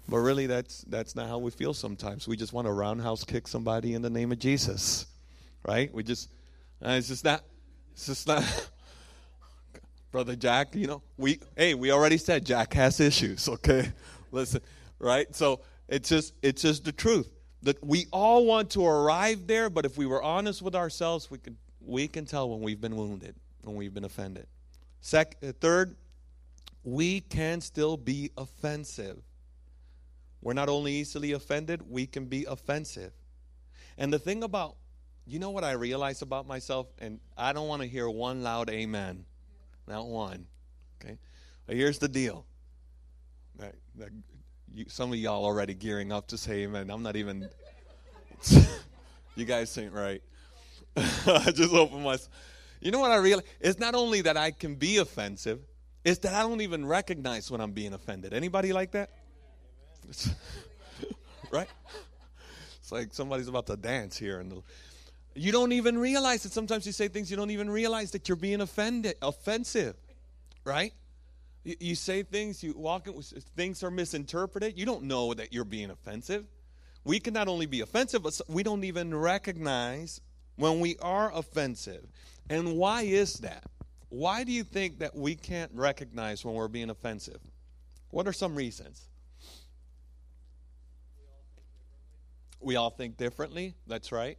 But 0.10 0.18
really 0.18 0.48
that's 0.48 0.82
that's 0.88 1.16
not 1.16 1.28
how 1.28 1.38
we 1.38 1.52
feel 1.52 1.74
sometimes. 1.74 2.28
We 2.28 2.36
just 2.36 2.54
want 2.54 2.66
to 2.68 2.74
roundhouse 2.74 3.24
kick 3.24 3.48
somebody 3.48 3.94
in 3.94 4.02
the 4.02 4.10
name 4.10 4.32
of 4.32 4.40
jesus 4.40 5.06
right? 5.64 5.94
We 5.94 6.04
just 6.04 6.30
uh, 6.84 6.92
it's 6.92 7.08
just 7.08 7.24
not 7.24 7.44
it's 7.94 8.08
just 8.08 8.28
not 8.28 8.44
brother 10.12 10.36
jack 10.36 10.76
you 10.76 10.88
know 10.88 11.02
we 11.18 11.40
hey 11.56 11.74
we 11.74 11.92
already 11.92 12.18
said 12.18 12.46
jack 12.46 12.74
has 12.74 13.00
issues 13.00 13.48
okay? 13.48 13.92
Listen 14.32 14.62
right? 15.02 15.34
So 15.36 15.62
it's 15.92 16.10
just 16.10 16.34
it's 16.42 16.64
just 16.64 16.86
the 16.86 16.92
truth 16.92 17.30
that 17.64 17.84
we 17.86 18.08
all 18.12 18.46
want 18.46 18.72
to 18.72 18.86
arrive 18.86 19.46
there, 19.46 19.70
but 19.70 19.86
if 19.86 19.98
we 19.98 20.08
were 20.08 20.24
honest 20.24 20.62
with 20.62 20.74
ourselves, 20.74 21.30
we 21.30 21.38
could 21.38 21.58
we 21.80 22.08
can 22.08 22.26
tell 22.26 22.50
when 22.50 22.62
we've 22.62 22.82
been 22.82 22.96
wounded, 22.96 23.36
when 23.64 23.76
we've 23.76 23.94
been 23.94 24.06
offended. 24.06 24.48
Uh, 25.14 25.26
third, 25.60 25.96
we 26.84 27.20
can 27.22 27.60
still 27.62 27.98
be 27.98 28.32
offensive. 28.38 29.22
We're 30.42 30.54
not 30.54 30.70
only 30.70 30.94
easily 30.94 31.34
offended, 31.34 31.84
we 31.88 32.08
can 32.08 32.26
be 32.26 32.46
offensive. 32.46 33.12
And 33.98 34.12
the 34.12 34.20
thing 34.20 34.44
about, 34.44 34.76
you 35.28 35.38
know 35.38 35.52
what 35.52 35.64
I 35.64 35.74
realize 35.74 36.22
about 36.22 36.48
myself? 36.48 36.88
And 37.00 37.20
I 37.38 37.54
don't 37.54 37.68
want 37.68 37.82
to 37.82 37.88
hear 37.88 38.10
one 38.10 38.42
loud 38.42 38.70
amen. 38.70 39.26
Not 39.88 40.08
one. 40.08 40.48
Okay? 41.04 41.18
But 41.68 41.76
here's 41.76 42.00
the 42.00 42.08
deal. 42.08 42.46
That, 43.58 43.76
that 43.98 44.10
you, 44.74 44.86
some 44.88 45.12
of 45.12 45.18
y'all 45.18 45.44
already 45.46 45.74
gearing 45.74 46.12
up 46.12 46.28
to 46.28 46.38
say 46.38 46.64
amen. 46.64 46.90
I'm 46.90 47.04
not 47.04 47.16
even. 47.16 47.50
you 49.36 49.46
guys 49.46 49.78
ain't 49.78 49.94
right. 49.94 50.22
I 50.96 51.52
just 51.52 51.74
opened 51.74 52.04
my. 52.04 52.18
You 52.80 52.92
know 52.92 53.00
what 53.00 53.12
I 53.12 53.18
realize? 53.18 53.46
It's 53.60 53.80
not 53.80 53.96
only 53.96 54.22
that 54.22 54.38
I 54.38 54.52
can 54.52 54.76
be 54.76 54.98
offensive, 54.98 55.60
it's 56.04 56.20
that 56.20 56.34
I 56.34 56.42
don't 56.42 56.62
even 56.62 56.86
recognize 56.86 57.52
when 57.52 57.62
I'm 57.62 57.72
being 57.72 57.94
offended. 57.94 58.34
Anybody 58.34 58.74
like 58.74 58.92
that? 58.92 59.10
right? 61.52 61.70
It's 62.80 62.92
like 62.92 63.14
somebody's 63.14 63.48
about 63.48 63.68
to 63.68 63.78
dance 63.78 64.18
here, 64.18 64.40
and 64.40 64.64
you 65.36 65.52
don't 65.52 65.72
even 65.72 65.98
realize 65.98 66.44
that 66.44 66.52
sometimes 66.52 66.86
you 66.86 66.92
say 66.92 67.08
things 67.08 67.30
you 67.30 67.38
don't 67.38 67.52
even 67.52 67.70
realize 67.70 68.12
that 68.12 68.28
you're 68.28 68.36
being 68.36 68.62
offended, 68.62 69.16
offensive, 69.22 69.96
right? 70.66 70.94
You, 71.64 71.76
you 71.80 71.96
say 71.96 72.24
things, 72.24 72.64
you 72.64 72.74
walk 72.76 73.08
in, 73.08 73.22
things 73.56 73.84
are 73.84 73.92
misinterpreted. 73.92 74.78
You 74.78 74.86
don't 74.86 75.04
know 75.04 75.34
that 75.34 75.54
you're 75.54 75.66
being 75.66 75.90
offensive. 75.90 76.46
We 77.04 77.20
can 77.20 77.34
not 77.34 77.48
only 77.48 77.66
be 77.66 77.82
offensive, 77.82 78.24
but 78.24 78.40
we 78.48 78.64
don't 78.64 78.84
even 78.84 79.14
recognize 79.14 80.22
when 80.56 80.80
we 80.80 80.98
are 81.02 81.32
offensive. 81.34 82.06
And 82.50 82.78
why 82.78 83.04
is 83.04 83.36
that? 83.40 83.64
Why 84.10 84.44
do 84.44 84.52
you 84.52 84.64
think 84.64 85.00
that 85.00 85.16
we 85.16 85.36
can't 85.36 85.72
recognize 85.74 86.44
when 86.44 86.54
we're 86.54 86.68
being 86.68 86.90
offensive? 86.90 87.40
What 88.10 88.28
are 88.28 88.34
some 88.34 88.56
reasons? 88.56 89.08
We 92.60 92.76
all 92.76 92.92
think 92.92 93.18
differently. 93.18 93.74
That's 93.88 94.12
right. 94.12 94.38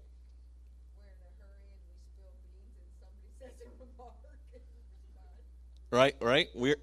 Right, 5.91 6.15
right. 6.21 6.49
We're 6.55 6.77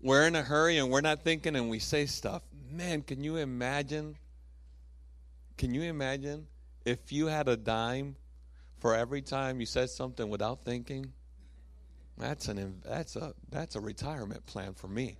we're 0.00 0.26
in 0.26 0.36
a 0.36 0.42
hurry 0.42 0.78
and 0.78 0.90
we're 0.90 1.00
not 1.00 1.24
thinking 1.24 1.56
and 1.56 1.70
we 1.70 1.78
say 1.78 2.06
stuff. 2.06 2.42
Man, 2.70 3.02
can 3.02 3.22
you 3.22 3.36
imagine? 3.36 4.16
Can 5.56 5.74
you 5.74 5.82
imagine 5.82 6.46
if 6.84 7.12
you 7.12 7.26
had 7.26 7.48
a 7.48 7.56
dime 7.56 8.16
for 8.78 8.94
every 8.94 9.22
time 9.22 9.60
you 9.60 9.66
said 9.66 9.90
something 9.90 10.28
without 10.28 10.62
thinking? 10.64 11.12
That's 12.18 12.48
an 12.48 12.80
that's 12.84 13.16
a 13.16 13.34
that's 13.50 13.76
a 13.76 13.80
retirement 13.80 14.44
plan 14.46 14.74
for 14.74 14.88
me. 14.88 15.16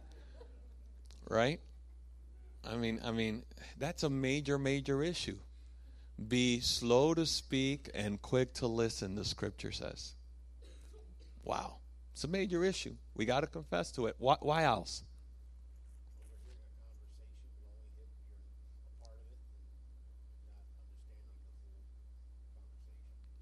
Right? 1.28 1.60
I 2.64 2.76
mean, 2.76 3.00
I 3.04 3.12
mean, 3.12 3.44
that's 3.78 4.02
a 4.02 4.10
major 4.10 4.58
major 4.58 5.02
issue. 5.02 5.38
Be 6.28 6.60
slow 6.60 7.12
to 7.14 7.26
speak 7.26 7.90
and 7.94 8.20
quick 8.22 8.54
to 8.54 8.66
listen, 8.66 9.14
the 9.14 9.24
scripture 9.24 9.72
says. 9.72 10.14
Wow. 11.44 11.76
It's 12.16 12.24
a 12.24 12.28
major 12.28 12.64
issue. 12.64 12.94
We 13.14 13.26
got 13.26 13.40
to 13.40 13.46
confess 13.46 13.92
to 13.92 14.06
it. 14.06 14.16
Why, 14.16 14.36
why 14.40 14.64
else? 14.64 15.04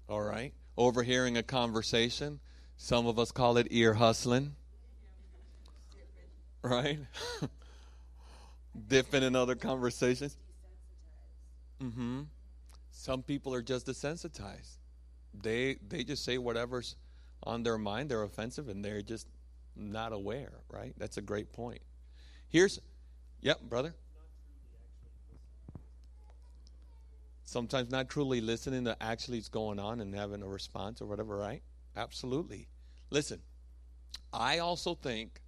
All 0.09 0.19
right. 0.19 0.53
Overhearing 0.75 1.37
a 1.37 1.43
conversation. 1.43 2.41
Some 2.75 3.07
of 3.07 3.17
us 3.17 3.31
call 3.31 3.55
it 3.55 3.67
ear 3.71 3.93
hustling. 3.93 4.57
Right? 6.61 6.99
Dipping 8.89 9.23
in 9.23 9.37
other 9.37 9.55
conversations. 9.55 10.35
Mm-hmm. 11.81 12.23
Some 12.91 13.23
people 13.23 13.53
are 13.53 13.61
just 13.61 13.87
desensitized. 13.87 14.79
They 15.33 15.77
they 15.87 16.03
just 16.03 16.25
say 16.25 16.37
whatever's 16.37 16.97
on 17.43 17.63
their 17.63 17.77
mind, 17.77 18.09
they're 18.09 18.23
offensive, 18.23 18.69
and 18.69 18.83
they're 18.83 19.01
just 19.01 19.27
not 19.75 20.13
aware, 20.13 20.53
right? 20.69 20.93
That's 20.97 21.17
a 21.17 21.21
great 21.21 21.51
point. 21.51 21.81
Here's, 22.49 22.79
yep, 23.41 23.61
brother. 23.61 23.93
Sometimes 27.43 27.91
not 27.91 28.09
truly 28.09 28.41
listening 28.41 28.85
to 28.85 28.97
actually 29.01 29.37
what's 29.37 29.49
going 29.49 29.79
on 29.79 29.99
and 29.99 30.13
having 30.15 30.41
a 30.41 30.47
response 30.47 31.01
or 31.01 31.05
whatever, 31.05 31.37
right? 31.37 31.61
Absolutely. 31.95 32.67
Listen, 33.11 33.39
I 34.33 34.59
also 34.59 34.95
think 34.95 35.41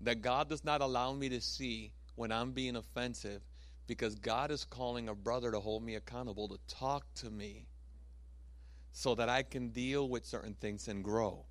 that 0.00 0.22
God 0.22 0.48
does 0.48 0.64
not 0.64 0.80
allow 0.80 1.12
me 1.12 1.28
to 1.28 1.40
see 1.40 1.92
when 2.16 2.32
I'm 2.32 2.52
being 2.52 2.76
offensive 2.76 3.42
because 3.86 4.16
God 4.16 4.50
is 4.50 4.64
calling 4.64 5.08
a 5.08 5.14
brother 5.14 5.52
to 5.52 5.60
hold 5.60 5.84
me 5.84 5.94
accountable, 5.94 6.48
to 6.48 6.58
talk 6.66 7.06
to 7.16 7.30
me 7.30 7.66
so 8.96 9.14
that 9.14 9.28
I 9.28 9.42
can 9.42 9.68
deal 9.68 10.08
with 10.08 10.24
certain 10.24 10.54
things 10.54 10.88
and 10.88 11.04
grow. 11.04 11.44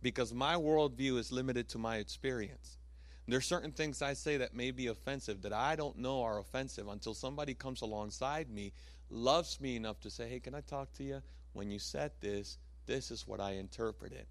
Because 0.00 0.32
my 0.32 0.54
worldview 0.54 1.18
is 1.18 1.32
limited 1.32 1.68
to 1.70 1.78
my 1.78 1.96
experience. 1.96 2.78
There's 3.26 3.46
certain 3.46 3.72
things 3.72 4.00
I 4.00 4.12
say 4.12 4.36
that 4.36 4.54
may 4.54 4.70
be 4.70 4.86
offensive 4.86 5.42
that 5.42 5.52
I 5.52 5.74
don't 5.74 5.98
know 5.98 6.22
are 6.22 6.38
offensive 6.38 6.86
until 6.86 7.12
somebody 7.12 7.52
comes 7.52 7.82
alongside 7.82 8.48
me, 8.48 8.72
loves 9.10 9.60
me 9.60 9.74
enough 9.74 9.98
to 10.02 10.10
say, 10.10 10.28
Hey, 10.28 10.38
can 10.38 10.54
I 10.54 10.60
talk 10.60 10.92
to 10.92 11.02
you? 11.02 11.20
When 11.52 11.68
you 11.68 11.80
said 11.80 12.12
this, 12.20 12.58
this 12.86 13.10
is 13.10 13.26
what 13.26 13.40
I 13.40 13.54
interpreted. 13.54 14.26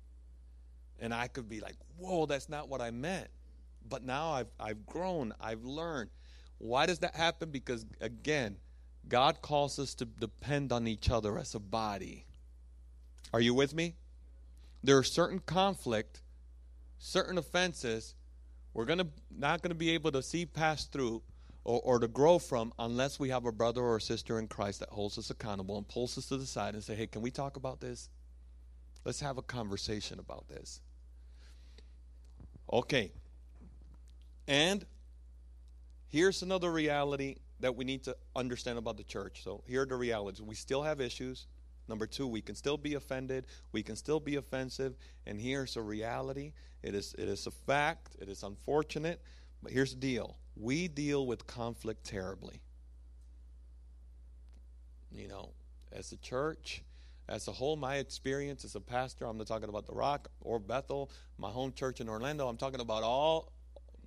And 1.02 1.14
I 1.14 1.28
could 1.28 1.50
be 1.50 1.60
like, 1.60 1.76
Whoa, 1.98 2.28
that's 2.28 2.48
not 2.48 2.70
what 2.70 2.80
I 2.80 2.92
meant. 2.92 3.28
But 3.90 4.06
now 4.06 4.32
I've, 4.32 4.52
I've 4.58 4.86
grown, 4.86 5.34
I've 5.42 5.66
learned. 5.66 6.12
Why 6.60 6.86
does 6.86 7.00
that 7.00 7.14
happen? 7.14 7.52
Because, 7.52 7.86
again, 8.00 8.56
God 9.10 9.42
calls 9.42 9.80
us 9.80 9.94
to 9.96 10.06
depend 10.06 10.72
on 10.72 10.88
each 10.88 11.10
other 11.10 11.38
as 11.38 11.56
a 11.56 11.60
body. 11.60 12.26
Are 13.34 13.42
you 13.42 13.54
with 13.54 13.74
me? 13.74 13.96
There 14.84 14.98
are 14.98 15.04
certain 15.04 15.40
conflict, 15.40 16.22
certain 17.00 17.38
offenses 17.38 18.16
we're 18.74 18.86
gonna 18.86 19.08
not 19.30 19.62
gonna 19.62 19.76
be 19.76 19.92
able 19.92 20.12
to 20.12 20.24
see 20.24 20.46
pass 20.46 20.86
through 20.86 21.22
or, 21.64 21.80
or 21.84 22.00
to 22.00 22.08
grow 22.08 22.40
from 22.40 22.74
unless 22.80 23.20
we 23.20 23.30
have 23.30 23.46
a 23.46 23.52
brother 23.52 23.82
or 23.82 23.98
a 23.98 24.02
sister 24.02 24.40
in 24.40 24.48
Christ 24.48 24.80
that 24.80 24.90
holds 24.90 25.18
us 25.18 25.30
accountable 25.30 25.78
and 25.78 25.88
pulls 25.88 26.18
us 26.18 26.28
to 26.28 26.38
the 26.38 26.46
side 26.46 26.74
and 26.74 26.84
say, 26.84 26.96
hey, 26.96 27.08
can 27.08 27.22
we 27.22 27.32
talk 27.32 27.56
about 27.56 27.80
this? 27.80 28.10
Let's 29.06 29.20
have 29.20 29.38
a 29.38 29.42
conversation 29.42 30.20
about 30.20 30.48
this. 30.48 30.82
Okay. 32.72 33.12
And 34.48 34.86
here's 36.08 36.42
another 36.42 36.72
reality 36.72 37.38
that 37.60 37.76
we 37.76 37.86
need 37.86 38.04
to 38.06 38.18
understand 38.36 38.78
about 38.78 38.98
the 38.98 39.04
church. 39.04 39.44
So 39.44 39.64
here 39.68 39.84
are 39.84 39.86
the 39.86 39.96
realities. 39.96 40.42
We 40.42 40.56
still 40.56 40.84
have 40.84 41.00
issues. 41.00 41.48
Number 41.88 42.08
two, 42.08 42.28
we 42.28 42.42
can 42.42 42.56
still 42.56 42.78
be 42.78 42.94
offended, 42.94 43.46
we 43.72 43.84
can 43.84 43.96
still 43.96 44.20
be 44.20 44.36
offensive, 44.36 44.96
and 45.26 45.40
here's 45.40 45.76
a 45.76 45.82
reality. 45.82 46.54
It 46.82 46.96
is 46.96 47.14
it 47.18 47.28
is 47.28 47.48
a 47.48 47.52
fact, 47.52 48.16
it 48.20 48.30
is 48.30 48.44
unfortunate, 48.44 49.22
but 49.62 49.72
here's 49.72 49.94
the 49.94 50.00
deal. 50.00 50.38
We 50.56 50.88
deal 50.88 51.26
with 51.26 51.46
conflict 51.48 52.06
terribly. 52.06 52.62
You 55.12 55.28
know, 55.28 55.52
as 55.92 56.12
a 56.12 56.18
church, 56.18 56.84
as 57.30 57.48
a 57.48 57.52
whole, 57.52 57.76
my 57.76 57.98
experience 57.98 58.66
as 58.66 58.76
a 58.76 58.82
pastor, 58.82 59.26
I'm 59.26 59.38
not 59.38 59.48
talking 59.48 59.70
about 59.70 59.86
the 59.86 59.94
Rock 59.94 60.30
or 60.42 60.60
Bethel, 60.60 61.12
my 61.38 61.50
home 61.50 61.74
church 61.74 62.02
in 62.02 62.10
Orlando, 62.10 62.48
I'm 62.48 62.58
talking 62.58 62.82
about 62.82 63.04
all 63.04 63.52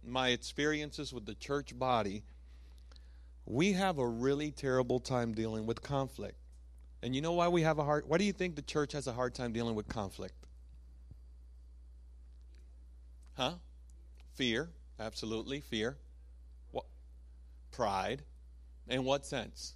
my 0.04 0.28
experiences 0.28 1.12
with 1.12 1.26
the 1.26 1.34
church 1.34 1.76
body. 1.78 2.22
We 3.44 3.72
have 3.72 3.98
a 3.98 4.06
really 4.06 4.50
terrible 4.50 4.98
time 4.98 5.32
dealing 5.32 5.66
with 5.66 5.82
conflict. 5.82 6.36
And 7.02 7.14
you 7.14 7.20
know 7.20 7.32
why 7.32 7.48
we 7.48 7.62
have 7.62 7.78
a 7.78 7.84
hard 7.84 8.04
why 8.06 8.18
do 8.18 8.24
you 8.24 8.32
think 8.32 8.56
the 8.56 8.62
church 8.62 8.92
has 8.92 9.06
a 9.06 9.12
hard 9.12 9.34
time 9.34 9.52
dealing 9.52 9.74
with 9.74 9.88
conflict? 9.88 10.34
Huh? 13.34 13.54
Fear, 14.34 14.70
absolutely, 14.98 15.60
fear. 15.60 15.96
What? 16.70 16.86
Pride. 17.70 18.22
In 18.88 19.04
what 19.04 19.26
sense? 19.26 19.74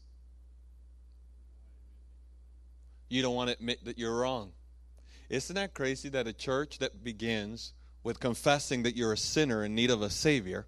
You 3.09 3.23
don't 3.23 3.35
want 3.35 3.51
to 3.51 3.57
admit 3.57 3.85
that 3.85 3.99
you're 3.99 4.17
wrong. 4.17 4.53
Isn't 5.29 5.57
that 5.57 5.75
crazy 5.75 6.09
that 6.11 6.27
a 6.27 6.33
church 6.33 6.79
that 6.79 7.05
begins 7.05 7.73
with 8.03 8.21
confessing 8.21 8.85
that 8.85 8.97
you're 8.97 9.13
a 9.13 9.17
sinner 9.17 9.65
in 9.65 9.75
need 9.75 9.91
of 9.91 10.01
a 10.01 10.11
savior 10.11 10.67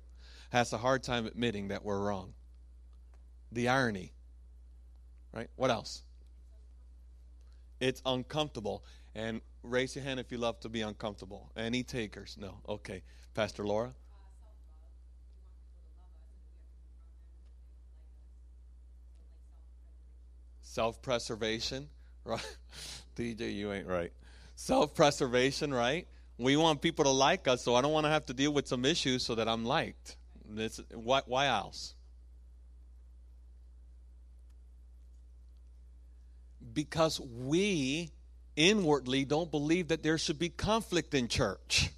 has 0.50 0.72
a 0.72 0.78
hard 0.78 1.02
time 1.02 1.26
admitting 1.26 1.68
that 1.68 1.84
we're 1.84 1.98
wrong? 1.98 2.34
The 3.52 3.68
irony. 3.68 4.12
Right? 5.32 5.48
What 5.56 5.70
else? 5.70 6.02
It's 7.82 8.00
uncomfortable. 8.06 8.84
And 9.16 9.40
raise 9.64 9.96
your 9.96 10.04
hand 10.04 10.20
if 10.20 10.30
you 10.30 10.38
love 10.38 10.60
to 10.60 10.68
be 10.68 10.82
uncomfortable. 10.82 11.50
Any 11.56 11.82
takers? 11.82 12.38
No. 12.40 12.60
Okay. 12.68 13.02
Pastor 13.34 13.66
Laura? 13.66 13.92
Self 20.60 21.02
preservation, 21.02 21.88
right? 22.24 22.56
DJ, 23.16 23.52
you 23.52 23.72
ain't 23.72 23.88
right. 23.88 24.12
Self 24.54 24.94
preservation, 24.94 25.74
right? 25.74 26.06
We 26.38 26.56
want 26.56 26.80
people 26.80 27.04
to 27.04 27.10
like 27.10 27.48
us, 27.48 27.62
so 27.62 27.74
I 27.74 27.82
don't 27.82 27.92
want 27.92 28.06
to 28.06 28.10
have 28.10 28.26
to 28.26 28.32
deal 28.32 28.52
with 28.52 28.68
some 28.68 28.84
issues 28.84 29.26
so 29.26 29.34
that 29.34 29.48
I'm 29.48 29.64
liked. 29.64 30.16
This, 30.48 30.80
why, 30.94 31.22
why 31.26 31.48
else? 31.48 31.94
Because 36.72 37.20
we 37.20 38.10
inwardly 38.56 39.24
don't 39.24 39.50
believe 39.50 39.88
that 39.88 40.02
there 40.02 40.18
should 40.18 40.38
be 40.38 40.48
conflict 40.48 41.14
in 41.14 41.28
church. 41.28 41.90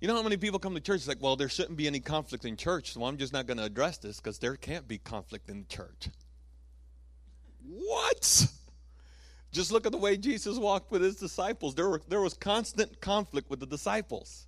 You 0.00 0.08
know 0.08 0.16
how 0.16 0.22
many 0.22 0.36
people 0.36 0.58
come 0.58 0.74
to 0.74 0.80
church? 0.80 0.96
It's 0.96 1.08
like, 1.08 1.22
well, 1.22 1.36
there 1.36 1.48
shouldn't 1.48 1.78
be 1.78 1.86
any 1.86 2.00
conflict 2.00 2.44
in 2.44 2.56
church, 2.56 2.92
so 2.92 3.04
I'm 3.04 3.16
just 3.16 3.32
not 3.32 3.46
going 3.46 3.56
to 3.56 3.64
address 3.64 3.98
this 3.98 4.18
because 4.18 4.38
there 4.38 4.56
can't 4.56 4.86
be 4.86 4.98
conflict 4.98 5.48
in 5.48 5.60
the 5.60 5.66
church. 5.66 6.10
What? 7.66 8.46
Just 9.52 9.72
look 9.72 9.86
at 9.86 9.92
the 9.92 9.98
way 9.98 10.16
Jesus 10.16 10.58
walked 10.58 10.90
with 10.90 11.00
his 11.00 11.16
disciples. 11.16 11.74
There, 11.74 11.88
were, 11.88 12.02
there 12.08 12.20
was 12.20 12.34
constant 12.34 13.00
conflict 13.00 13.48
with 13.48 13.60
the 13.60 13.66
disciples. 13.66 14.46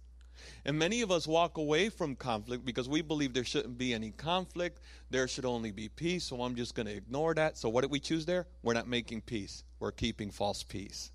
And 0.64 0.78
many 0.78 1.02
of 1.02 1.11
us 1.11 1.26
walk 1.26 1.59
away 1.59 1.88
from 1.88 2.16
conflict 2.16 2.64
because 2.64 2.88
we 2.88 3.02
believe 3.02 3.33
there 3.33 3.45
shouldn't 3.45 3.78
be 3.78 3.95
any 3.95 4.11
conflict. 4.11 4.81
There 5.11 5.28
should 5.28 5.45
only 5.45 5.71
be 5.71 5.88
peace. 5.88 6.25
So 6.25 6.43
I'm 6.43 6.55
just 6.55 6.75
going 6.75 6.87
to 6.87 6.97
ignore 6.97 7.35
that. 7.35 7.57
So 7.57 7.69
what 7.69 7.83
did 7.83 7.90
we 7.90 8.00
choose 8.00 8.26
there? 8.26 8.47
We're 8.62 8.75
not 8.75 8.88
making 8.88 9.23
peace, 9.23 9.64
we're 9.81 9.93
keeping 9.93 10.31
false 10.31 10.62
peace. 10.62 11.11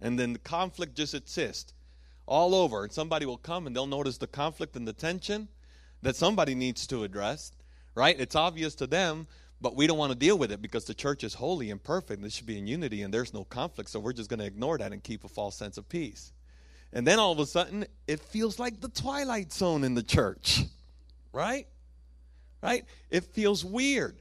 And 0.00 0.18
then 0.18 0.34
the 0.34 0.38
conflict 0.38 0.94
just 0.94 1.14
exists 1.14 1.72
all 2.26 2.54
over. 2.54 2.84
And 2.84 2.92
somebody 2.92 3.26
will 3.26 3.38
come 3.38 3.66
and 3.66 3.74
they'll 3.74 3.86
notice 3.86 4.18
the 4.18 4.26
conflict 4.26 4.76
and 4.76 4.86
the 4.86 4.92
tension 4.92 5.48
that 6.02 6.14
somebody 6.14 6.54
needs 6.54 6.86
to 6.88 7.02
address, 7.02 7.52
right? 7.94 8.14
It's 8.20 8.36
obvious 8.36 8.74
to 8.76 8.86
them, 8.86 9.26
but 9.62 9.74
we 9.74 9.86
don't 9.86 9.96
want 9.96 10.12
to 10.12 10.18
deal 10.18 10.36
with 10.36 10.52
it 10.52 10.60
because 10.60 10.84
the 10.84 10.92
church 10.92 11.24
is 11.24 11.32
holy 11.32 11.70
and 11.70 11.82
perfect. 11.82 12.18
And 12.18 12.24
this 12.24 12.34
should 12.34 12.46
be 12.46 12.58
in 12.58 12.66
unity 12.66 13.00
and 13.00 13.14
there's 13.14 13.32
no 13.32 13.44
conflict. 13.44 13.88
So 13.88 13.98
we're 13.98 14.12
just 14.12 14.28
going 14.28 14.40
to 14.40 14.46
ignore 14.46 14.76
that 14.76 14.92
and 14.92 15.02
keep 15.02 15.24
a 15.24 15.28
false 15.28 15.56
sense 15.56 15.78
of 15.78 15.88
peace. 15.88 16.33
And 16.94 17.04
then 17.04 17.18
all 17.18 17.32
of 17.32 17.40
a 17.40 17.46
sudden, 17.46 17.84
it 18.06 18.20
feels 18.20 18.60
like 18.60 18.80
the 18.80 18.88
twilight 18.88 19.52
zone 19.52 19.82
in 19.82 19.94
the 19.94 20.02
church, 20.02 20.62
right? 21.32 21.66
Right? 22.62 22.84
It 23.10 23.24
feels 23.24 23.64
weird. 23.64 24.16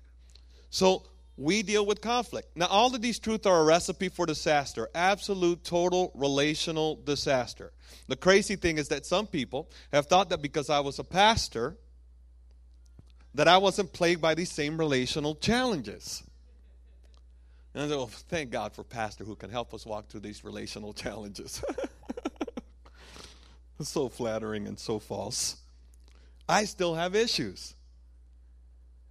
So 0.71 1.03
we 1.37 1.61
deal 1.61 1.85
with 1.85 2.01
conflict. 2.01 2.57
Now, 2.57 2.65
all 2.65 2.93
of 2.93 3.01
these 3.01 3.19
truths 3.19 3.45
are 3.45 3.61
a 3.61 3.63
recipe 3.63 4.09
for 4.09 4.25
disaster 4.25 4.89
absolute, 4.95 5.63
total 5.63 6.11
relational 6.15 6.99
disaster. 7.05 7.71
The 8.07 8.15
crazy 8.15 8.55
thing 8.55 8.79
is 8.79 8.87
that 8.87 9.05
some 9.05 9.27
people 9.27 9.69
have 9.91 10.07
thought 10.07 10.29
that 10.29 10.41
because 10.41 10.71
I 10.71 10.79
was 10.79 10.97
a 10.97 11.03
pastor, 11.03 11.77
that 13.35 13.47
I 13.47 13.57
wasn't 13.57 13.93
plagued 13.93 14.19
by 14.19 14.33
these 14.33 14.51
same 14.51 14.79
relational 14.79 15.35
challenges. 15.35 16.23
And 17.75 17.83
I 17.83 17.87
said, 17.87 17.97
well, 17.97 18.07
thank 18.07 18.49
God 18.49 18.73
for 18.73 18.83
pastor 18.83 19.23
who 19.23 19.35
can 19.35 19.51
help 19.51 19.75
us 19.75 19.85
walk 19.85 20.07
through 20.07 20.21
these 20.21 20.43
relational 20.43 20.93
challenges. 20.93 21.63
So 23.81 24.09
flattering 24.09 24.67
and 24.67 24.79
so 24.79 24.99
false. 24.99 25.57
I 26.47 26.65
still 26.65 26.95
have 26.95 27.15
issues. 27.15 27.75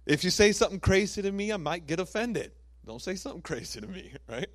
If 0.05 0.23
you 0.23 0.29
say 0.29 0.51
something 0.51 0.79
crazy 0.79 1.21
to 1.21 1.31
me, 1.31 1.51
I 1.51 1.57
might 1.57 1.87
get 1.87 1.99
offended. 1.99 2.51
Don't 2.85 3.01
say 3.01 3.15
something 3.15 3.41
crazy 3.41 3.79
to 3.79 3.87
me, 3.87 4.11
right? 4.29 4.49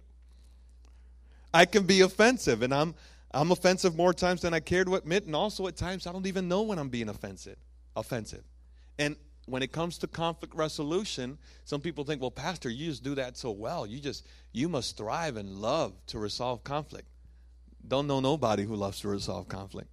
I 1.53 1.65
can 1.65 1.85
be 1.85 2.03
offensive, 2.03 2.63
and 2.63 2.75
I'm 2.75 2.95
I'm 3.33 3.53
offensive 3.53 3.95
more 3.95 4.15
times 4.15 4.43
than 4.43 4.55
I 4.55 4.61
care 4.61 4.85
to 4.85 4.95
admit, 4.95 5.27
and 5.27 5.37
also 5.37 5.67
at 5.67 5.77
times 5.77 6.07
I 6.07 6.13
don't 6.13 6.27
even 6.27 6.49
know 6.49 6.63
when 6.63 6.79
I'm 6.79 6.89
being 6.89 7.09
offensive. 7.09 7.57
Offensive, 7.97 8.45
and 8.99 9.17
when 9.47 9.63
it 9.63 9.73
comes 9.73 9.97
to 9.99 10.07
conflict 10.07 10.55
resolution, 10.55 11.39
some 11.65 11.81
people 11.81 12.05
think, 12.05 12.21
"Well, 12.21 12.31
Pastor, 12.31 12.69
you 12.69 12.91
just 12.91 13.03
do 13.03 13.15
that 13.15 13.37
so 13.37 13.51
well. 13.51 13.87
You 13.87 13.99
just 13.99 14.27
you 14.53 14.69
must 14.69 14.97
thrive 14.97 15.37
and 15.37 15.57
love 15.57 15.95
to 16.09 16.19
resolve 16.19 16.65
conflict." 16.65 17.09
Don't 17.87 18.07
know 18.07 18.21
nobody 18.21 18.65
who 18.65 18.77
loves 18.77 19.01
to 19.01 19.09
resolve 19.09 19.49
conflict. 19.49 19.89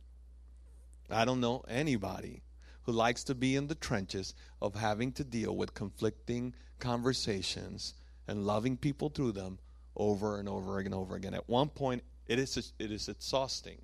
I 1.09 1.25
don't 1.25 1.41
know 1.41 1.63
anybody 1.67 2.41
who 2.83 2.91
likes 2.91 3.23
to 3.25 3.35
be 3.35 3.55
in 3.55 3.67
the 3.67 3.75
trenches 3.75 4.33
of 4.61 4.75
having 4.75 5.11
to 5.13 5.23
deal 5.23 5.55
with 5.55 5.73
conflicting 5.73 6.53
conversations 6.79 7.93
and 8.27 8.45
loving 8.45 8.77
people 8.77 9.09
through 9.09 9.31
them 9.31 9.59
over 9.95 10.39
and 10.39 10.49
over 10.49 10.79
and 10.79 10.93
over 10.93 11.15
again. 11.15 11.33
At 11.33 11.49
one 11.49 11.69
point, 11.69 12.03
it 12.27 12.39
is, 12.39 12.73
it 12.79 12.91
is 12.91 13.07
exhausting. 13.07 13.81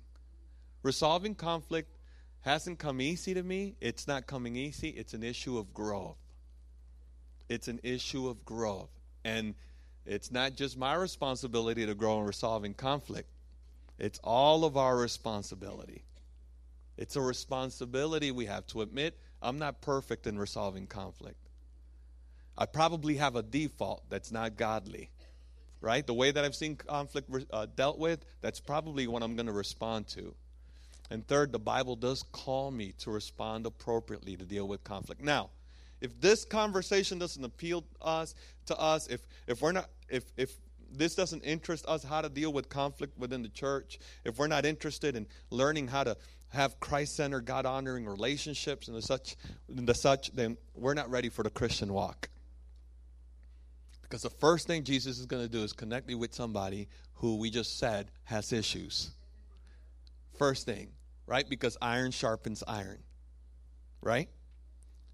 Resolving 0.82 1.34
conflict 1.34 1.88
hasn't 2.40 2.78
come 2.78 3.00
easy 3.00 3.34
to 3.34 3.42
me. 3.42 3.76
It's 3.80 4.08
not 4.08 4.26
coming 4.26 4.56
easy. 4.56 4.88
It's 4.90 5.14
an 5.14 5.22
issue 5.22 5.58
of 5.58 5.72
growth. 5.72 6.16
It's 7.48 7.68
an 7.68 7.80
issue 7.82 8.28
of 8.28 8.44
growth. 8.44 8.90
And 9.24 9.54
it's 10.04 10.32
not 10.32 10.56
just 10.56 10.76
my 10.76 10.94
responsibility 10.94 11.86
to 11.86 11.94
grow 11.94 12.20
in 12.20 12.26
resolving 12.26 12.74
conflict, 12.74 13.28
it's 13.98 14.18
all 14.24 14.64
of 14.64 14.76
our 14.76 14.96
responsibility. 14.96 16.02
It's 16.96 17.16
a 17.16 17.20
responsibility 17.20 18.30
we 18.30 18.46
have 18.46 18.66
to 18.68 18.82
admit 18.82 19.18
I'm 19.40 19.58
not 19.58 19.80
perfect 19.80 20.26
in 20.26 20.38
resolving 20.38 20.86
conflict. 20.86 21.48
I 22.56 22.66
probably 22.66 23.16
have 23.16 23.34
a 23.34 23.42
default 23.42 24.02
that's 24.10 24.30
not 24.30 24.56
godly, 24.56 25.10
right? 25.80 26.06
The 26.06 26.14
way 26.14 26.30
that 26.30 26.44
I've 26.44 26.54
seen 26.54 26.76
conflict 26.76 27.30
uh, 27.50 27.66
dealt 27.74 27.98
with, 27.98 28.24
that's 28.40 28.60
probably 28.60 29.06
what 29.06 29.22
I'm 29.22 29.34
going 29.34 29.46
to 29.46 29.52
respond 29.52 30.06
to. 30.08 30.34
And 31.10 31.26
third, 31.26 31.50
the 31.52 31.58
Bible 31.58 31.96
does 31.96 32.22
call 32.22 32.70
me 32.70 32.92
to 32.98 33.10
respond 33.10 33.66
appropriately 33.66 34.36
to 34.36 34.44
deal 34.44 34.68
with 34.68 34.84
conflict. 34.84 35.22
Now, 35.22 35.50
if 36.00 36.20
this 36.20 36.44
conversation 36.44 37.18
doesn't 37.18 37.44
appeal 37.44 37.84
us, 38.00 38.34
to 38.66 38.78
us, 38.78 39.08
if 39.08 39.26
if 39.46 39.62
we're 39.62 39.72
not, 39.72 39.88
if 40.08 40.24
if 40.36 40.56
this 40.90 41.14
doesn't 41.14 41.42
interest 41.42 41.86
us 41.86 42.02
how 42.02 42.20
to 42.20 42.28
deal 42.28 42.52
with 42.52 42.68
conflict 42.68 43.16
within 43.18 43.42
the 43.42 43.48
church, 43.48 43.98
if 44.24 44.38
we're 44.38 44.46
not 44.46 44.64
interested 44.64 45.16
in 45.16 45.26
learning 45.50 45.88
how 45.88 46.04
to 46.04 46.16
have 46.52 46.78
Christ-centered, 46.80 47.46
God-honoring 47.46 48.06
relationships 48.06 48.88
and 48.88 48.96
the 48.96 49.02
such, 49.02 49.36
and 49.68 49.86
the 49.86 49.94
such, 49.94 50.30
then 50.32 50.58
we're 50.74 50.94
not 50.94 51.10
ready 51.10 51.28
for 51.28 51.42
the 51.42 51.50
Christian 51.50 51.92
walk. 51.92 52.28
Because 54.02 54.22
the 54.22 54.30
first 54.30 54.66
thing 54.66 54.84
Jesus 54.84 55.18
is 55.18 55.24
going 55.24 55.42
to 55.42 55.48
do 55.48 55.62
is 55.62 55.72
connect 55.72 56.06
me 56.06 56.14
with 56.14 56.34
somebody 56.34 56.88
who 57.14 57.36
we 57.36 57.48
just 57.50 57.78
said 57.78 58.10
has 58.24 58.52
issues. 58.52 59.10
First 60.38 60.66
thing, 60.66 60.88
right? 61.26 61.48
Because 61.48 61.78
iron 61.80 62.10
sharpens 62.10 62.62
iron, 62.66 62.98
right? 64.02 64.28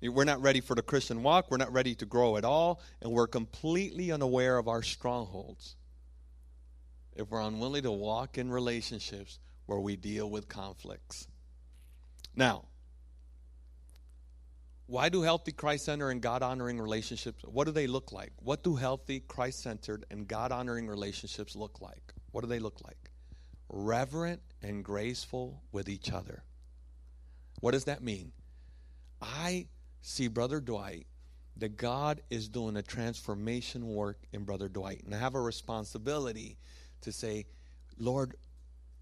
We're 0.03 0.25
not 0.25 0.43
ready 0.43 0.61
for 0.61 0.75
the 0.75 0.83
Christian 0.83 1.23
walk. 1.23 1.51
We're 1.51 1.57
not 1.57 1.73
ready 1.73 1.95
to 1.97 2.07
grow 2.07 2.37
at 2.37 2.45
all. 2.45 2.81
And 3.01 3.13
we're 3.13 3.27
completely 3.27 4.11
unaware 4.11 4.59
of 4.59 4.69
our 4.69 4.83
strongholds. 4.83 5.77
If 7.15 7.31
we're 7.31 7.41
unwilling 7.41 7.83
to 7.83 7.93
walk 7.93 8.39
in 8.39 8.51
relationships 8.51 9.39
where 9.69 9.79
we 9.79 9.97
deal 9.97 10.31
with 10.31 10.49
conflicts. 10.49 11.29
Now, 12.35 12.65
why 14.87 15.11
do 15.11 15.21
healthy 15.21 15.53
Christ 15.53 15.85
centered 15.85 16.09
and 16.09 16.23
God 16.23 16.43
honoring 16.43 16.81
relationships, 16.81 17.45
what 17.45 17.67
do 17.67 17.73
they 17.73 17.87
look 17.87 18.11
like? 18.11 18.33
What 18.39 18.65
do 18.65 18.77
healthy 18.77 19.21
Christ 19.21 19.63
centered 19.63 20.07
and 20.11 20.27
God 20.27 20.53
honoring 20.53 20.87
relationships 20.87 21.55
look 21.55 21.83
like? 21.83 22.15
What 22.33 22.41
do 22.41 22.47
they 22.47 22.61
look 22.61 22.81
like? 22.83 23.11
Reverent 23.69 24.41
and 24.63 24.83
graceful 24.83 25.61
with 25.71 25.91
each 25.91 26.11
other. 26.11 26.43
What 27.61 27.73
does 27.73 27.85
that 27.85 28.03
mean? 28.03 28.33
I 29.21 29.67
see 30.01 30.29
Brother 30.29 30.61
Dwight 30.61 31.07
that 31.59 31.77
God 31.77 32.23
is 32.31 32.49
doing 32.49 32.79
a 32.79 32.83
transformation 32.83 33.87
work 33.87 34.17
in 34.33 34.45
Brother 34.45 34.71
Dwight. 34.71 35.03
And 35.05 35.15
I 35.15 35.19
have 35.19 35.35
a 35.35 35.41
responsibility 35.43 36.57
to 37.03 37.13
say, 37.13 37.45
Lord, 37.99 38.35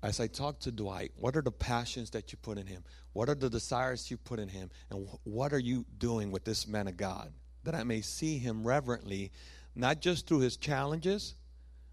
as 0.02 0.20
I 0.20 0.26
talk 0.26 0.60
to 0.60 0.70
Dwight, 0.70 1.12
what 1.16 1.36
are 1.36 1.42
the 1.42 1.50
passions 1.50 2.10
that 2.10 2.32
you 2.32 2.38
put 2.38 2.58
in 2.58 2.66
him? 2.66 2.84
What 3.12 3.28
are 3.28 3.34
the 3.34 3.48
desires 3.48 4.10
you 4.10 4.16
put 4.16 4.38
in 4.38 4.48
him? 4.48 4.70
And 4.90 5.08
what 5.24 5.52
are 5.52 5.58
you 5.58 5.86
doing 5.98 6.30
with 6.30 6.44
this 6.44 6.68
man 6.68 6.86
of 6.86 6.96
God? 6.96 7.32
That 7.64 7.74
I 7.74 7.82
may 7.82 8.02
see 8.02 8.38
him 8.38 8.66
reverently, 8.66 9.32
not 9.74 10.00
just 10.00 10.26
through 10.26 10.40
his 10.40 10.56
challenges, 10.56 11.34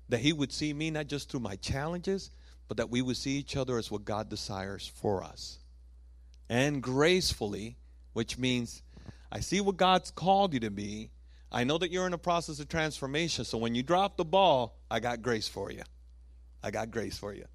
that 0.10 0.20
he 0.20 0.34
would 0.34 0.52
see 0.52 0.74
me 0.74 0.92
not 0.92 1.08
just 1.08 1.30
through 1.30 1.39
my 1.39 1.56
challenges, 1.56 2.30
but 2.68 2.78
that 2.78 2.89
we 2.89 3.02
would 3.02 3.18
see 3.18 3.32
each 3.32 3.56
other 3.56 3.78
as 3.78 3.89
what 3.89 4.04
God 4.04 4.30
desires 4.30 4.86
for 4.86 5.24
us. 5.24 5.60
And 6.50 6.84
gracefully, 6.84 7.78
which 8.12 8.38
means 8.38 8.84
I 9.32 9.39
see 9.39 9.62
what 9.62 9.78
God's 9.78 10.12
called 10.12 10.54
you 10.54 10.60
to 10.62 10.70
be. 10.70 11.10
I 11.52 11.63
know 11.63 11.78
that 11.78 11.89
you're 11.89 12.06
in 12.06 12.13
a 12.13 12.18
process 12.18 12.60
of 12.60 12.68
transformation. 12.68 13.46
So 13.46 13.58
when 13.58 13.76
you 13.76 13.82
drop 13.82 14.18
the 14.18 14.26
ball, 14.26 14.78
I 14.92 15.00
got 15.00 15.22
grace 15.22 15.48
for 15.48 15.72
you. 15.72 15.84
I 16.62 16.70
got 16.70 16.92
grace 16.92 17.18
for 17.18 17.34
you 17.34 17.46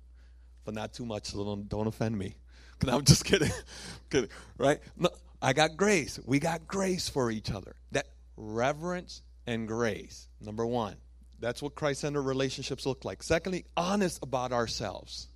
but 0.68 0.74
not 0.74 0.92
too 0.92 1.06
much, 1.06 1.28
so 1.28 1.42
don't, 1.42 1.66
don't 1.66 1.86
offend 1.86 2.18
me. 2.18 2.36
I'm 2.86 3.02
just 3.02 3.24
kidding. 3.24 3.50
kidding. 4.10 4.28
Right? 4.58 4.80
No, 4.98 5.08
I 5.40 5.54
got 5.54 5.78
grace. 5.78 6.20
We 6.26 6.40
got 6.40 6.66
grace 6.68 7.08
for 7.08 7.30
each 7.30 7.50
other. 7.50 7.74
That 7.92 8.04
reverence 8.36 9.22
and 9.46 9.66
grace. 9.66 10.28
Number 10.42 10.66
one. 10.66 10.96
That's 11.40 11.62
what 11.62 11.74
Christ 11.74 12.02
centered 12.02 12.20
relationships 12.20 12.84
look 12.84 13.06
like. 13.06 13.22
Secondly, 13.22 13.64
honest 13.78 14.18
about 14.22 14.52
ourselves. 14.52 15.28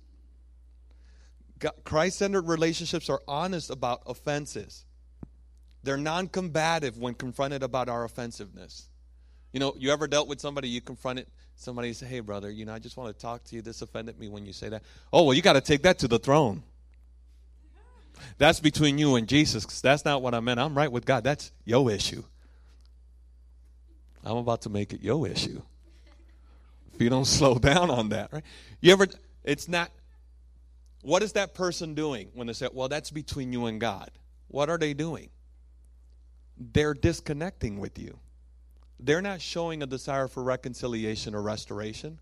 Christ 1.83 2.19
centered 2.19 2.47
relationships 2.47 3.09
are 3.09 3.21
honest 3.27 3.71
about 3.71 4.03
offenses. 4.05 4.85
They're 5.81 5.97
non 5.97 6.27
combative 6.27 6.99
when 6.99 7.15
confronted 7.15 7.63
about 7.63 7.89
our 7.89 8.03
offensiveness. 8.03 8.87
You 9.51 9.59
know, 9.59 9.73
you 9.79 9.91
ever 9.91 10.07
dealt 10.07 10.27
with 10.27 10.39
somebody, 10.39 10.69
you 10.69 10.81
confronted 10.81 11.25
somebody, 11.55 11.93
say, 11.93 12.05
hey, 12.05 12.19
brother, 12.19 12.49
you 12.49 12.65
know, 12.65 12.73
I 12.73 12.79
just 12.79 12.97
want 12.97 13.15
to 13.15 13.21
talk 13.21 13.43
to 13.45 13.55
you. 13.55 13.61
This 13.61 13.81
offended 13.81 14.19
me 14.19 14.27
when 14.27 14.45
you 14.45 14.53
say 14.53 14.69
that. 14.69 14.83
Oh, 15.11 15.23
well, 15.23 15.33
you 15.33 15.41
got 15.41 15.53
to 15.53 15.61
take 15.61 15.83
that 15.83 15.99
to 15.99 16.07
the 16.07 16.19
throne. 16.19 16.63
That's 18.37 18.59
between 18.59 18.97
you 18.97 19.15
and 19.15 19.27
Jesus, 19.27 19.65
that's 19.81 20.05
not 20.05 20.21
what 20.21 20.33
I 20.33 20.39
meant. 20.39 20.59
I'm 20.59 20.77
right 20.77 20.91
with 20.91 21.05
God. 21.05 21.23
That's 21.23 21.51
your 21.65 21.89
issue. 21.91 22.23
I'm 24.23 24.37
about 24.37 24.61
to 24.61 24.69
make 24.69 24.93
it 24.93 25.01
your 25.01 25.27
issue. 25.27 25.61
If 26.93 27.01
you 27.01 27.09
don't 27.09 27.25
slow 27.39 27.55
down 27.55 27.89
on 27.89 28.09
that, 28.09 28.31
right? 28.31 28.43
You 28.81 28.93
ever, 28.93 29.07
it's 29.43 29.67
not, 29.67 29.91
what 31.01 31.23
is 31.23 31.33
that 31.33 31.53
person 31.53 31.95
doing 31.95 32.29
when 32.33 32.47
they 32.47 32.53
say, 32.53 32.69
well, 32.71 32.87
that's 32.87 33.11
between 33.11 33.51
you 33.51 33.65
and 33.65 33.79
God? 33.79 34.11
What 34.47 34.69
are 34.69 34.77
they 34.77 34.93
doing? 34.93 35.29
They're 36.57 36.93
disconnecting 36.93 37.79
with 37.79 37.97
you. 37.99 38.17
They're 39.03 39.21
not 39.21 39.41
showing 39.41 39.83
a 39.83 39.85
desire 39.85 40.29
for 40.29 40.41
reconciliation 40.41 41.35
or 41.35 41.41
restoration. 41.41 42.19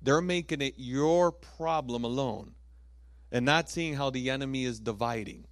They're 0.00 0.20
making 0.20 0.62
it 0.62 0.74
your 0.76 1.32
problem 1.32 2.04
alone 2.04 2.54
and 3.32 3.44
not 3.44 3.68
seeing 3.68 3.94
how 3.94 4.10
the 4.10 4.30
enemy 4.30 4.64
is 4.64 4.78
dividing. 4.78 5.44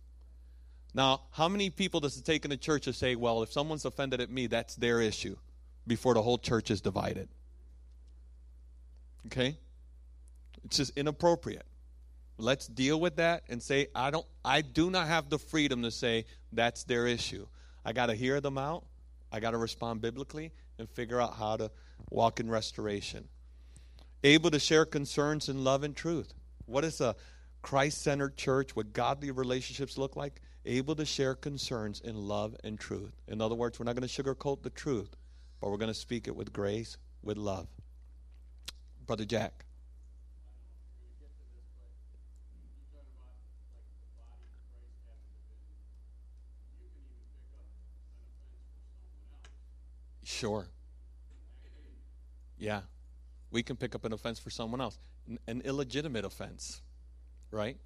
Now, 0.95 1.23
how 1.33 1.49
many 1.49 1.71
people 1.71 1.99
does 1.99 2.17
it 2.17 2.25
take 2.25 2.45
in 2.45 2.51
the 2.51 2.57
church 2.57 2.85
to 2.85 2.93
say, 2.93 3.17
well, 3.17 3.43
if 3.43 3.51
someone's 3.51 3.85
offended 3.85 4.21
at 4.21 4.31
me, 4.31 4.47
that's 4.47 4.77
their 4.77 5.01
issue 5.01 5.37
before 5.85 6.15
the 6.15 6.23
whole 6.23 6.39
church 6.39 6.71
is 6.71 6.81
divided? 6.81 7.29
Okay? 9.27 9.59
It's 10.65 10.77
just 10.77 10.97
inappropriate. 10.97 11.67
Let's 12.39 12.69
deal 12.69 13.01
with 13.01 13.17
that 13.17 13.43
and 13.49 13.61
say, 13.61 13.89
I 13.97 14.13
don't 14.13 14.27
I 14.45 14.61
do 14.63 14.93
not 14.93 15.09
have 15.09 15.29
the 15.29 15.41
freedom 15.41 15.83
to 15.83 15.91
say 15.91 16.27
that's 16.53 16.85
their 16.85 17.09
issue. 17.09 17.49
I 17.85 17.93
got 17.93 18.07
to 18.07 18.15
hear 18.15 18.41
them 18.41 18.57
out. 18.59 18.85
I 19.33 19.41
got 19.41 19.51
to 19.51 19.59
respond 19.59 20.03
biblically 20.03 20.53
and 20.79 20.89
figure 20.89 21.21
out 21.21 21.35
how 21.35 21.57
to 21.57 21.71
walk 22.11 22.41
in 22.41 22.51
restoration. 22.51 23.29
Able 24.25 24.51
to 24.51 24.59
share 24.59 24.85
concerns 24.85 25.49
in 25.49 25.65
love 25.65 25.85
and 25.85 25.95
truth. 25.95 26.33
What 26.67 26.85
is 26.85 27.01
a 27.01 27.17
Christ 27.63 28.03
centered 28.03 28.37
church 28.37 28.75
with 28.75 28.93
godly 28.93 29.31
relationships 29.31 29.99
look 29.99 30.17
like? 30.17 30.41
Able 30.65 30.95
to 30.97 31.05
share 31.05 31.35
concerns 31.35 32.01
in 32.01 32.17
love 32.17 32.57
and 32.65 32.79
truth. 32.79 33.13
In 33.27 33.41
other 33.41 33.55
words, 33.55 33.79
we're 33.79 33.85
not 33.85 33.97
going 33.97 34.09
to 34.09 34.23
sugarcoat 34.23 34.63
the 34.63 34.71
truth, 34.71 35.17
but 35.61 35.71
we're 35.71 35.77
going 35.77 35.89
to 35.89 35.95
speak 35.95 36.29
it 36.29 36.37
with 36.37 36.53
grace, 36.53 36.97
with 37.23 37.37
love. 37.37 37.69
Brother 39.07 39.25
Jack. 39.25 39.65
Sure. 50.39 50.69
Yeah. 52.59 52.83
We 53.51 53.63
can 53.63 53.77
pick 53.77 53.95
up 53.95 54.05
an 54.05 54.13
offense 54.13 54.39
for 54.39 54.51
someone 54.51 54.81
else, 54.81 54.99
an 55.47 55.63
illegitimate 55.65 56.25
offense 56.25 56.83
right? 57.51 57.77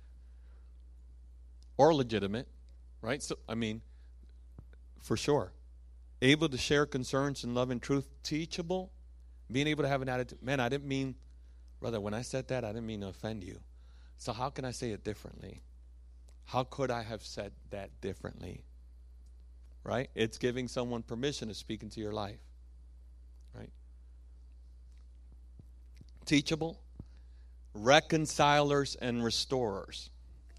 Or 1.77 1.95
legitimate, 1.95 2.49
right? 3.01 3.23
So, 3.23 3.37
I 3.49 3.55
mean, 3.55 3.83
for 5.01 5.17
sure. 5.17 5.53
Able 6.21 6.49
to 6.49 6.59
share 6.59 6.87
concerns 6.87 7.43
in 7.43 7.55
love 7.55 7.71
and 7.71 7.83
truth, 7.83 8.09
teachable, 8.23 8.93
being 9.51 9.67
able 9.67 9.83
to 9.83 9.89
have 9.89 10.03
an 10.03 10.09
attitude. 10.09 10.43
Man, 10.43 10.61
I 10.61 10.69
didn't 10.69 10.87
mean, 10.87 11.17
brother, 11.81 12.01
when 12.01 12.15
I 12.15 12.23
said 12.23 12.49
that, 12.49 12.65
I 12.65 12.69
didn't 12.69 12.87
mean 12.87 13.01
to 13.01 13.09
offend 13.09 13.43
you. 13.43 13.59
So, 14.19 14.33
how 14.33 14.51
can 14.51 14.65
I 14.65 14.71
say 14.71 14.91
it 14.91 15.03
differently? 15.03 15.63
How 16.45 16.65
could 16.65 16.91
I 16.91 17.03
have 17.03 17.25
said 17.25 17.53
that 17.71 18.01
differently? 18.01 18.65
Right? 19.85 20.11
It's 20.15 20.39
giving 20.39 20.69
someone 20.69 21.03
permission 21.03 21.49
to 21.49 21.55
speak 21.55 21.83
into 21.83 22.01
your 22.01 22.13
life. 22.13 22.39
Right? 23.55 23.71
Teachable, 26.25 26.79
reconcilers 27.75 28.95
and 28.97 29.25
restorers. 29.25 30.11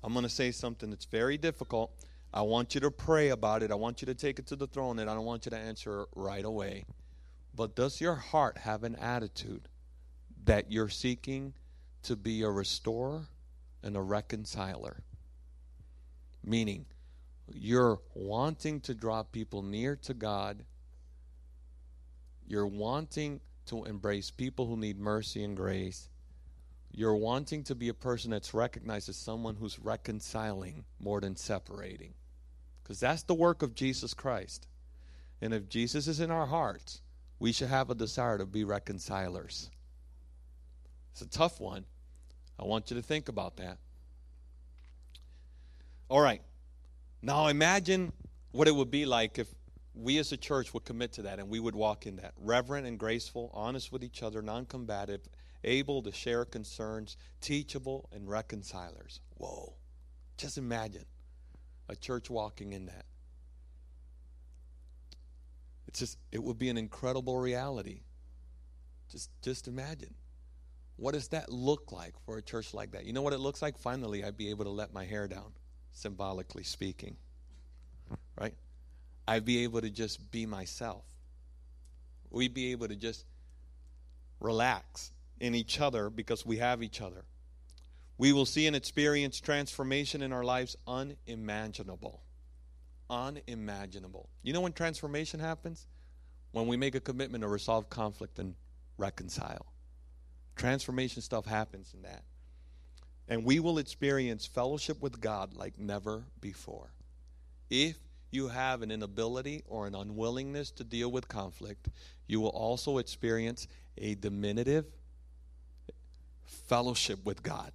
I'm 0.04 0.14
going 0.14 0.24
to 0.24 0.30
say 0.30 0.52
something 0.52 0.90
that's 0.90 1.06
very 1.06 1.38
difficult. 1.38 1.92
I 2.34 2.42
want 2.42 2.76
you 2.76 2.82
to 2.82 2.92
pray 2.92 3.30
about 3.30 3.64
it. 3.64 3.72
I 3.72 3.76
want 3.76 4.02
you 4.02 4.08
to 4.08 4.16
take 4.16 4.40
it 4.40 4.48
to 4.48 4.56
the 4.56 4.68
throne, 4.68 5.00
and 5.00 5.10
I 5.10 5.14
don't 5.14 5.26
want 5.26 5.46
you 5.46 5.52
to 5.52 5.58
answer 5.58 6.08
right 6.16 6.44
away. 6.44 6.86
But 7.56 7.76
does 7.76 8.02
your 8.02 8.16
heart 8.16 8.58
have 8.58 8.84
an 8.84 8.96
attitude 8.96 9.70
that 10.46 10.72
you're 10.72 10.90
seeking 10.90 11.54
to 12.04 12.16
be 12.16 12.42
a 12.42 12.50
restorer 12.50 13.28
and 13.84 13.96
a 13.96 14.02
reconciler? 14.02 15.04
Meaning, 16.44 16.86
you're 17.52 18.00
wanting 18.14 18.80
to 18.82 18.94
draw 18.94 19.24
people 19.24 19.62
near 19.62 19.96
to 19.98 20.14
God, 20.14 20.64
you're 22.48 22.68
wanting 22.68 23.42
to 23.66 23.86
embrace 23.86 24.32
people 24.32 24.66
who 24.66 24.78
need 24.78 25.00
mercy 25.00 25.44
and 25.44 25.56
grace, 25.56 26.10
you're 26.92 27.16
wanting 27.16 27.64
to 27.64 27.76
be 27.76 27.90
a 27.90 27.94
person 27.94 28.32
that's 28.32 28.54
recognized 28.54 29.10
as 29.10 29.16
someone 29.16 29.56
who's 29.56 29.80
reconciling 29.80 30.86
more 31.00 31.20
than 31.20 31.36
separating. 31.36 32.14
Because 32.84 33.00
that's 33.00 33.24
the 33.24 33.34
work 33.34 33.64
of 33.64 33.74
Jesus 33.74 34.14
Christ. 34.14 34.68
And 35.42 35.54
if 35.54 35.70
Jesus 35.70 36.08
is 36.08 36.20
in 36.20 36.30
our 36.30 36.46
hearts, 36.46 37.02
we 37.40 37.52
should 37.52 37.70
have 37.70 37.90
a 37.90 37.96
desire 37.96 38.38
to 38.38 38.46
be 38.46 38.64
reconcilers. 38.64 39.70
It's 41.12 41.22
a 41.22 41.28
tough 41.28 41.60
one. 41.60 41.86
I 42.60 42.66
want 42.66 42.92
you 42.92 42.98
to 42.98 43.04
think 43.04 43.28
about 43.28 43.58
that. 43.58 43.78
All 46.10 46.22
right. 46.22 46.42
Now 47.26 47.48
imagine 47.48 48.12
what 48.52 48.68
it 48.68 48.76
would 48.76 48.92
be 48.92 49.06
like 49.06 49.40
if 49.40 49.48
we 49.96 50.18
as 50.18 50.34
a 50.34 50.38
church 50.38 50.74
would 50.74 50.84
commit 50.84 51.14
to 51.14 51.22
that 51.24 51.40
and 51.40 51.50
we 51.50 51.60
would 51.60 51.74
walk 51.74 52.06
in 52.06 52.18
that. 52.18 52.34
Reverent 52.38 52.86
and 52.86 53.00
graceful, 53.00 53.50
honest 53.54 53.94
with 53.94 54.04
each 54.04 54.22
other, 54.22 54.42
non 54.42 54.66
combative, 54.66 55.22
able 55.64 56.02
to 56.02 56.12
share 56.12 56.44
concerns, 56.44 57.16
teachable, 57.40 58.10
and 58.12 58.30
reconcilers. 58.30 59.22
Whoa. 59.38 59.74
Just 60.38 60.58
imagine 60.58 61.06
a 61.88 61.96
church 61.96 62.30
walking 62.30 62.74
in 62.74 62.88
that. 62.88 63.06
It's 65.88 66.00
just 66.00 66.18
it 66.34 66.44
would 66.44 66.58
be 66.58 66.70
an 66.70 66.78
incredible 66.78 67.38
reality. 67.38 68.02
Just 69.10 69.30
just 69.42 69.70
imagine. 69.70 70.14
What 70.98 71.14
does 71.14 71.30
that 71.30 71.50
look 71.50 71.92
like 71.94 72.16
for 72.26 72.38
a 72.38 72.42
church 72.42 72.74
like 72.74 72.92
that? 72.92 73.06
You 73.06 73.14
know 73.14 73.22
what 73.22 73.34
it 73.34 73.40
looks 73.40 73.62
like? 73.62 73.78
Finally, 73.78 74.26
I'd 74.26 74.38
be 74.38 74.50
able 74.50 74.66
to 74.66 74.72
let 74.72 74.94
my 74.94 75.06
hair 75.06 75.28
down, 75.28 75.54
symbolically 75.94 76.64
speaking. 76.64 77.16
Right? 78.40 78.56
I'd 79.28 79.46
be 79.46 79.64
able 79.64 79.82
to 79.82 79.90
just 79.90 80.32
be 80.32 80.46
myself. 80.46 81.06
We'd 82.30 82.54
be 82.54 82.72
able 82.72 82.88
to 82.88 82.96
just 82.96 83.26
relax 84.40 85.12
in 85.40 85.56
each 85.56 85.80
other 85.80 86.10
because 86.10 86.46
we 86.46 86.58
have 86.58 86.84
each 86.84 87.00
other. 87.00 87.24
We 88.18 88.34
will 88.34 88.46
see 88.46 88.68
and 88.68 88.76
experience 88.76 89.40
transformation 89.40 90.22
in 90.22 90.34
our 90.34 90.44
lives 90.44 90.76
unimaginable. 90.88 92.22
Unimaginable. 93.10 94.30
You 94.42 94.54
know 94.54 94.62
when 94.62 94.74
transformation 94.74 95.40
happens? 95.40 95.88
When 96.52 96.68
we 96.68 96.78
make 96.78 96.96
a 96.96 97.00
commitment 97.00 97.42
to 97.42 97.48
resolve 97.48 97.90
conflict 97.90 98.40
and 98.40 98.56
reconcile. 98.98 99.66
Transformation 100.56 101.22
stuff 101.22 101.46
happens 101.46 101.94
in 101.94 102.04
that. 102.04 102.24
And 103.28 103.46
we 103.46 103.60
will 103.60 103.78
experience 103.78 104.46
fellowship 104.46 105.02
with 105.02 105.22
God 105.22 105.54
like 105.54 105.80
never 105.80 106.24
before. 106.42 106.92
If 107.70 107.98
you 108.32 108.50
have 108.50 108.82
an 108.82 108.92
inability 108.92 109.64
or 109.68 109.88
an 109.88 109.96
unwillingness 109.96 110.72
to 110.72 110.84
deal 110.84 111.12
with 111.12 111.28
conflict, 111.28 111.90
you 112.28 112.42
will 112.42 112.50
also 112.50 112.98
experience 112.98 113.68
a 113.98 114.16
diminutive 114.16 114.86
fellowship 116.44 117.24
with 117.26 117.44
God. 117.44 117.72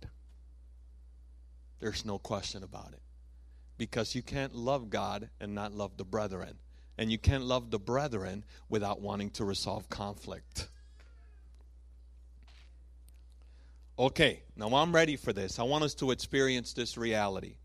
There's 1.81 2.05
no 2.05 2.19
question 2.19 2.63
about 2.63 2.93
it. 2.93 3.03
Because 3.77 4.15
you 4.15 4.23
can't 4.23 4.55
love 4.55 4.91
God 4.91 5.31
and 5.41 5.55
not 5.55 5.73
love 5.73 5.97
the 5.97 6.05
brethren. 6.05 6.59
And 6.99 7.13
you 7.13 7.19
can't 7.19 7.45
love 7.45 7.71
the 7.71 7.79
brethren 7.79 8.45
without 8.69 9.01
wanting 9.01 9.31
to 9.31 9.45
resolve 9.45 9.89
conflict. 9.89 10.69
Okay, 13.99 14.43
now 14.55 14.69
I'm 14.69 14.95
ready 14.95 15.17
for 15.17 15.33
this. 15.33 15.59
I 15.59 15.65
want 15.65 15.83
us 15.83 15.95
to 15.95 16.13
experience 16.13 16.73
this 16.73 16.97
reality. 16.97 17.57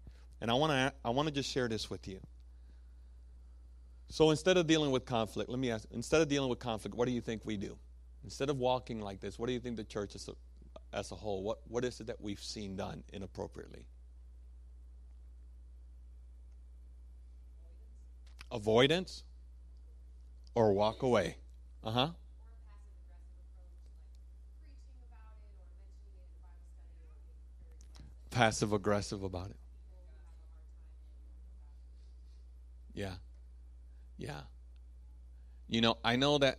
And 0.42 0.50
I 0.50 0.56
want 0.56 0.72
to 0.72 0.94
I 1.06 1.12
want 1.12 1.28
to 1.28 1.34
just 1.34 1.50
share 1.50 1.68
this 1.68 1.90
with 1.90 2.08
you. 2.08 2.20
So 4.10 4.30
instead 4.32 4.58
of 4.58 4.68
dealing 4.68 4.92
with 4.92 5.06
conflict, 5.06 5.50
let 5.50 5.60
me 5.60 5.72
ask 5.72 5.88
instead 5.92 6.22
of 6.22 6.28
dealing 6.28 6.50
with 6.50 6.60
conflict, 6.60 6.96
what 6.96 7.08
do 7.08 7.12
you 7.12 7.22
think 7.22 7.46
we 7.46 7.56
do? 7.56 7.78
Instead 8.24 8.50
of 8.50 8.58
walking 8.58 9.00
like 9.00 9.20
this, 9.20 9.38
what 9.38 9.48
do 9.48 9.54
you 9.54 9.60
think 9.60 9.78
the 9.78 9.84
church 9.84 10.16
is 10.16 10.30
as 10.92 11.12
a 11.12 11.16
whole, 11.16 11.44
what, 11.44 11.60
what 11.68 11.84
is 11.84 12.00
it 12.00 12.08
that 12.08 12.22
we've 12.22 12.42
seen 12.42 12.76
done 12.76 13.04
inappropriately? 13.12 13.86
Avoidance 18.52 19.24
or 20.56 20.74
walk 20.74 21.04
away? 21.04 21.38
Uh 21.84 21.92
huh. 21.92 22.10
Passive 28.34 28.74
aggressive 28.74 29.22
about 29.22 29.52
it. 29.52 29.58
Yeah. 32.94 33.14
Yeah. 34.18 34.42
You 35.68 35.82
know, 35.82 35.98
I 36.04 36.16
know 36.16 36.40
that 36.40 36.58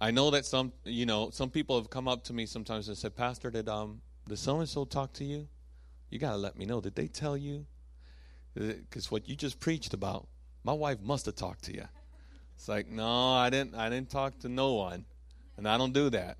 I 0.00 0.10
know 0.10 0.30
that 0.32 0.44
some, 0.44 0.72
you 0.84 1.06
know, 1.06 1.30
some 1.30 1.48
people 1.48 1.78
have 1.78 1.88
come 1.88 2.08
up 2.08 2.24
to 2.24 2.32
me 2.32 2.44
sometimes 2.44 2.88
and 2.88 2.98
said, 2.98 3.14
Pastor, 3.16 3.50
did 3.50 3.68
um, 3.68 4.02
did 4.28 4.38
so 4.38 4.58
and 4.58 4.68
so 4.68 4.84
talk 4.84 5.12
to 5.14 5.24
you? 5.24 5.46
You 6.10 6.18
got 6.18 6.32
to 6.32 6.36
let 6.36 6.58
me 6.58 6.66
know. 6.66 6.80
Did 6.80 6.96
they 6.96 7.06
tell 7.06 7.36
you? 7.36 7.66
Because 8.54 9.10
what 9.10 9.28
you 9.28 9.36
just 9.36 9.60
preached 9.60 9.94
about, 9.94 10.26
my 10.64 10.72
wife 10.72 10.98
must 11.00 11.26
have 11.26 11.36
talked 11.36 11.64
to 11.64 11.74
you. 11.74 11.84
It's 12.56 12.68
like, 12.68 12.88
no, 12.88 13.32
I 13.32 13.48
didn't. 13.50 13.74
I 13.74 13.90
didn't 13.90 14.10
talk 14.10 14.38
to 14.40 14.48
no 14.48 14.74
one, 14.74 15.04
and 15.56 15.68
I 15.68 15.78
don't 15.78 15.92
do 15.92 16.10
that. 16.10 16.38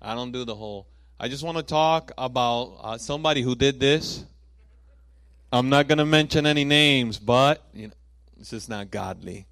I 0.00 0.14
don't 0.14 0.32
do 0.32 0.44
the 0.44 0.54
whole. 0.54 0.86
I 1.22 1.28
just 1.28 1.44
want 1.44 1.56
to 1.56 1.62
talk 1.62 2.10
about 2.18 2.78
uh, 2.82 2.98
somebody 2.98 3.42
who 3.42 3.54
did 3.54 3.78
this. 3.78 4.24
I'm 5.52 5.68
not 5.68 5.86
going 5.86 5.98
to 5.98 6.04
mention 6.04 6.46
any 6.46 6.64
names, 6.64 7.16
but 7.16 7.64
you 7.72 7.86
know, 7.86 7.92
it's 8.40 8.50
just 8.50 8.68
not 8.68 8.90
godly, 8.90 9.46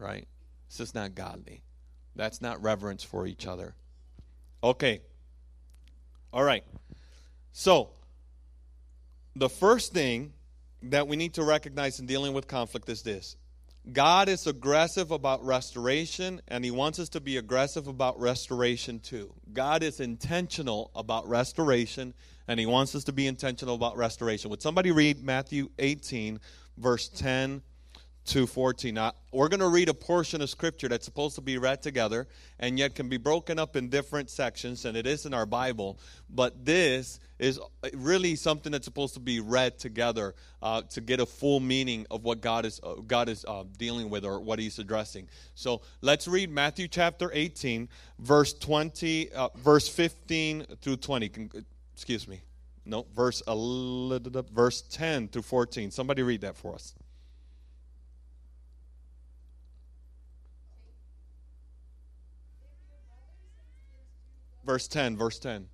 right? 0.00 0.26
It's 0.66 0.78
just 0.78 0.96
not 0.96 1.14
godly. 1.14 1.62
That's 2.16 2.42
not 2.42 2.60
reverence 2.60 3.04
for 3.04 3.24
each 3.24 3.46
other. 3.46 3.76
Okay. 4.64 5.00
All 6.32 6.42
right. 6.42 6.64
So, 7.52 7.90
the 9.36 9.48
first 9.48 9.92
thing 9.92 10.32
that 10.82 11.06
we 11.06 11.14
need 11.14 11.34
to 11.34 11.44
recognize 11.44 12.00
in 12.00 12.06
dealing 12.06 12.32
with 12.32 12.48
conflict 12.48 12.88
is 12.88 13.02
this 13.02 13.36
God 13.92 14.28
is 14.28 14.48
aggressive 14.48 15.12
about 15.12 15.44
restoration, 15.44 16.40
and 16.48 16.64
He 16.64 16.72
wants 16.72 16.98
us 16.98 17.08
to 17.10 17.20
be 17.20 17.36
aggressive 17.36 17.86
about 17.86 18.18
restoration 18.18 18.98
too. 18.98 19.32
God 19.52 19.84
is 19.84 20.00
intentional 20.00 20.90
about 20.94 21.28
restoration, 21.28 22.12
and 22.48 22.58
He 22.58 22.66
wants 22.66 22.96
us 22.96 23.04
to 23.04 23.12
be 23.12 23.28
intentional 23.28 23.76
about 23.76 23.96
restoration. 23.96 24.50
Would 24.50 24.62
somebody 24.62 24.90
read 24.90 25.22
Matthew 25.22 25.70
18, 25.78 26.40
verse 26.76 27.08
10 27.08 27.62
to 28.26 28.46
14. 28.46 28.94
Now, 28.94 29.12
we're 29.32 29.48
going 29.48 29.60
to 29.60 29.68
read 29.68 29.88
a 29.88 29.94
portion 29.94 30.40
of 30.42 30.50
scripture 30.50 30.88
that's 30.88 31.04
supposed 31.04 31.34
to 31.36 31.40
be 31.40 31.58
read 31.58 31.82
together 31.82 32.26
and 32.58 32.78
yet 32.78 32.94
can 32.94 33.08
be 33.08 33.16
broken 33.16 33.58
up 33.58 33.76
in 33.76 33.88
different 33.88 34.30
sections, 34.30 34.84
and 34.84 34.96
it 34.96 35.06
is 35.06 35.26
in 35.26 35.34
our 35.34 35.46
Bible. 35.46 35.98
But 36.28 36.64
this 36.64 37.20
is 37.38 37.60
really 37.94 38.34
something 38.34 38.72
that's 38.72 38.84
supposed 38.84 39.14
to 39.14 39.20
be 39.20 39.40
read 39.40 39.78
together 39.78 40.34
uh, 40.62 40.82
to 40.82 41.00
get 41.00 41.20
a 41.20 41.26
full 41.26 41.60
meaning 41.60 42.06
of 42.10 42.24
what 42.24 42.40
God 42.40 42.64
is, 42.64 42.80
uh, 42.82 42.94
God 43.06 43.28
is 43.28 43.44
uh, 43.46 43.64
dealing 43.78 44.10
with 44.10 44.24
or 44.24 44.40
what 44.40 44.58
He's 44.58 44.78
addressing. 44.78 45.28
So 45.54 45.82
let's 46.00 46.26
read 46.26 46.50
Matthew 46.50 46.88
chapter 46.88 47.30
18, 47.32 47.88
verse 48.18 48.52
20, 48.54 49.32
uh, 49.32 49.48
verse 49.56 49.88
15 49.88 50.66
through 50.80 50.96
20. 50.96 51.30
Excuse 51.94 52.26
me. 52.26 52.40
No, 52.84 53.06
verse, 53.14 53.42
verse 53.46 54.82
10 54.90 55.28
through 55.28 55.42
14. 55.42 55.90
Somebody 55.90 56.22
read 56.22 56.42
that 56.42 56.56
for 56.56 56.74
us. 56.74 56.94
Verse 64.66 64.88
10, 64.88 65.16
verse 65.16 65.38
10. 65.38 65.68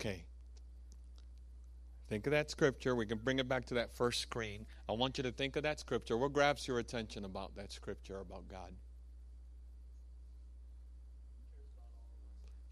Okay. 0.00 0.24
Think 2.08 2.26
of 2.26 2.32
that 2.32 2.50
scripture. 2.50 2.96
We 2.96 3.04
can 3.04 3.18
bring 3.18 3.38
it 3.38 3.48
back 3.48 3.66
to 3.66 3.74
that 3.74 3.94
first 3.94 4.20
screen. 4.20 4.66
I 4.88 4.92
want 4.92 5.18
you 5.18 5.24
to 5.24 5.30
think 5.30 5.56
of 5.56 5.62
that 5.64 5.78
scripture. 5.78 6.16
What 6.16 6.32
grabs 6.32 6.66
your 6.66 6.78
attention 6.78 7.26
about 7.26 7.54
that 7.56 7.70
scripture 7.70 8.18
about 8.18 8.48
God? 8.48 8.72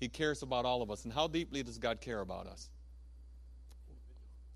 He 0.01 0.09
cares 0.09 0.43
about 0.43 0.65
all 0.65 0.81
of 0.81 0.91
us. 0.91 1.05
And 1.05 1.13
how 1.13 1.29
deeply 1.29 1.63
does 1.63 1.77
God 1.77 2.01
care 2.01 2.21
about 2.21 2.47
us? 2.47 2.71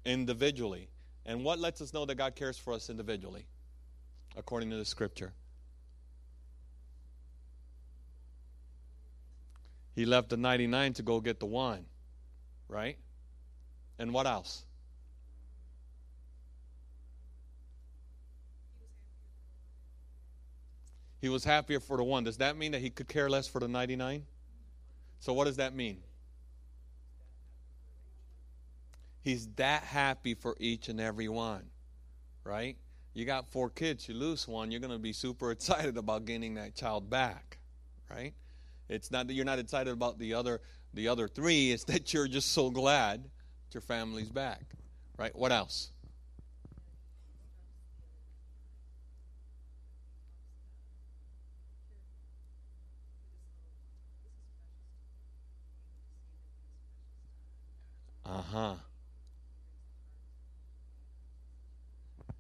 Individually. 0.07 0.89
And 1.27 1.45
what 1.45 1.59
lets 1.59 1.81
us 1.81 1.93
know 1.93 2.07
that 2.07 2.15
God 2.15 2.35
cares 2.35 2.57
for 2.57 2.73
us 2.73 2.89
individually, 2.89 3.47
according 4.35 4.71
to 4.71 4.77
the 4.77 4.85
scripture? 4.85 5.35
He 9.95 10.07
left 10.07 10.31
the 10.31 10.39
99 10.39 10.95
to 10.95 11.03
go 11.03 11.21
get 11.21 11.39
the 11.39 11.47
one 11.47 11.85
right? 12.73 12.97
And 13.99 14.13
what 14.13 14.27
else? 14.27 14.65
He 21.21 21.29
was 21.29 21.45
happier 21.45 21.79
for 21.79 21.97
the 21.97 22.03
one. 22.03 22.25
Does 22.25 22.39
that 22.39 22.57
mean 22.57 22.73
that 22.73 22.81
he 22.81 22.91
could 22.91 23.07
care 23.07 23.31
less 23.31 23.47
for 23.47 23.61
the 23.61 23.69
99? 23.69 24.25
So, 25.21 25.33
what 25.33 25.45
does 25.45 25.59
that 25.59 25.73
mean? 25.73 25.99
He's 29.21 29.47
that 29.55 29.85
happy 29.85 30.35
for 30.35 30.57
each 30.59 30.89
and 30.89 31.01
every 31.01 31.29
one, 31.29 31.63
right? 32.43 32.77
You 33.15 33.25
got 33.25 33.47
four 33.53 33.71
kids, 33.71 34.09
you 34.09 34.15
lose 34.15 34.49
one, 34.49 34.73
you're 34.73 34.81
going 34.81 34.93
to 34.93 34.99
be 34.99 35.13
super 35.13 35.51
excited 35.53 35.97
about 35.97 36.25
gaining 36.25 36.55
that 36.55 36.75
child 36.75 37.09
back, 37.09 37.59
right? 38.11 38.35
It's 38.89 39.13
not 39.13 39.29
that 39.29 39.35
you're 39.35 39.45
not 39.45 39.61
excited 39.61 39.93
about 39.93 40.19
the 40.19 40.35
other 40.35 40.61
the 40.95 41.09
other 41.09 41.29
three 41.29 41.71
is 41.71 41.85
that 41.87 42.13
you're 42.13 42.29
just 42.29 42.53
so 42.53 42.71
glad 42.71 43.29
your 43.75 43.81
family's 43.81 44.29
back. 44.29 44.63
Right? 45.19 45.35
What 45.35 45.53
else? 45.53 45.91
Uh 58.25 58.41
huh. 58.41 58.75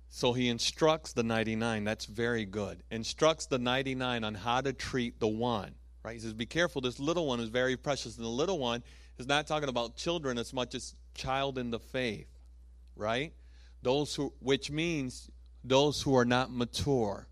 So 0.09 0.33
he 0.33 0.49
instructs 0.49 1.12
the 1.12 1.23
99. 1.23 1.85
That's 1.85 2.05
very 2.05 2.45
good. 2.45 2.83
Instructs 2.91 3.47
the 3.47 3.59
99 3.59 4.25
on 4.25 4.35
how 4.35 4.61
to 4.61 4.73
treat 4.73 5.19
the 5.19 5.29
one. 5.29 5.75
Right? 6.05 6.15
He 6.15 6.21
says, 6.21 6.33
Be 6.33 6.47
careful, 6.47 6.81
this 6.81 6.99
little 6.99 7.27
one 7.27 7.41
is 7.41 7.49
very 7.49 7.77
precious. 7.77 8.17
And 8.17 8.25
the 8.25 8.31
little 8.31 8.59
one 8.59 8.83
is 9.19 9.27
not 9.27 9.47
talking 9.47 9.69
about 9.69 9.97
children 9.97 10.38
as 10.38 10.53
much 10.53 10.75
as 10.75 10.95
child 11.15 11.59
in 11.59 11.71
the 11.71 11.79
faith. 11.79 12.29
Right? 12.97 13.33
Those 13.83 14.15
who 14.15 14.33
which 14.41 14.71
means 14.71 15.31
those 15.65 16.03
who 16.03 16.17
are 16.17 16.25
not 16.25 16.53
mature. 16.53 17.29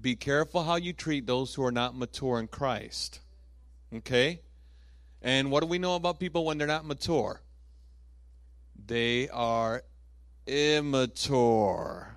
Be 0.00 0.16
careful 0.16 0.62
how 0.62 0.76
you 0.76 0.92
treat 0.92 1.26
those 1.26 1.54
who 1.54 1.64
are 1.64 1.72
not 1.72 1.96
mature 1.96 2.38
in 2.38 2.48
Christ. 2.48 3.20
Okay? 3.94 4.40
And 5.22 5.50
what 5.50 5.60
do 5.60 5.66
we 5.66 5.78
know 5.78 5.96
about 5.96 6.18
people 6.18 6.44
when 6.44 6.58
they're 6.58 6.66
not 6.66 6.86
mature? 6.86 7.42
They 8.86 9.28
are 9.28 9.82
immature. 10.46 12.16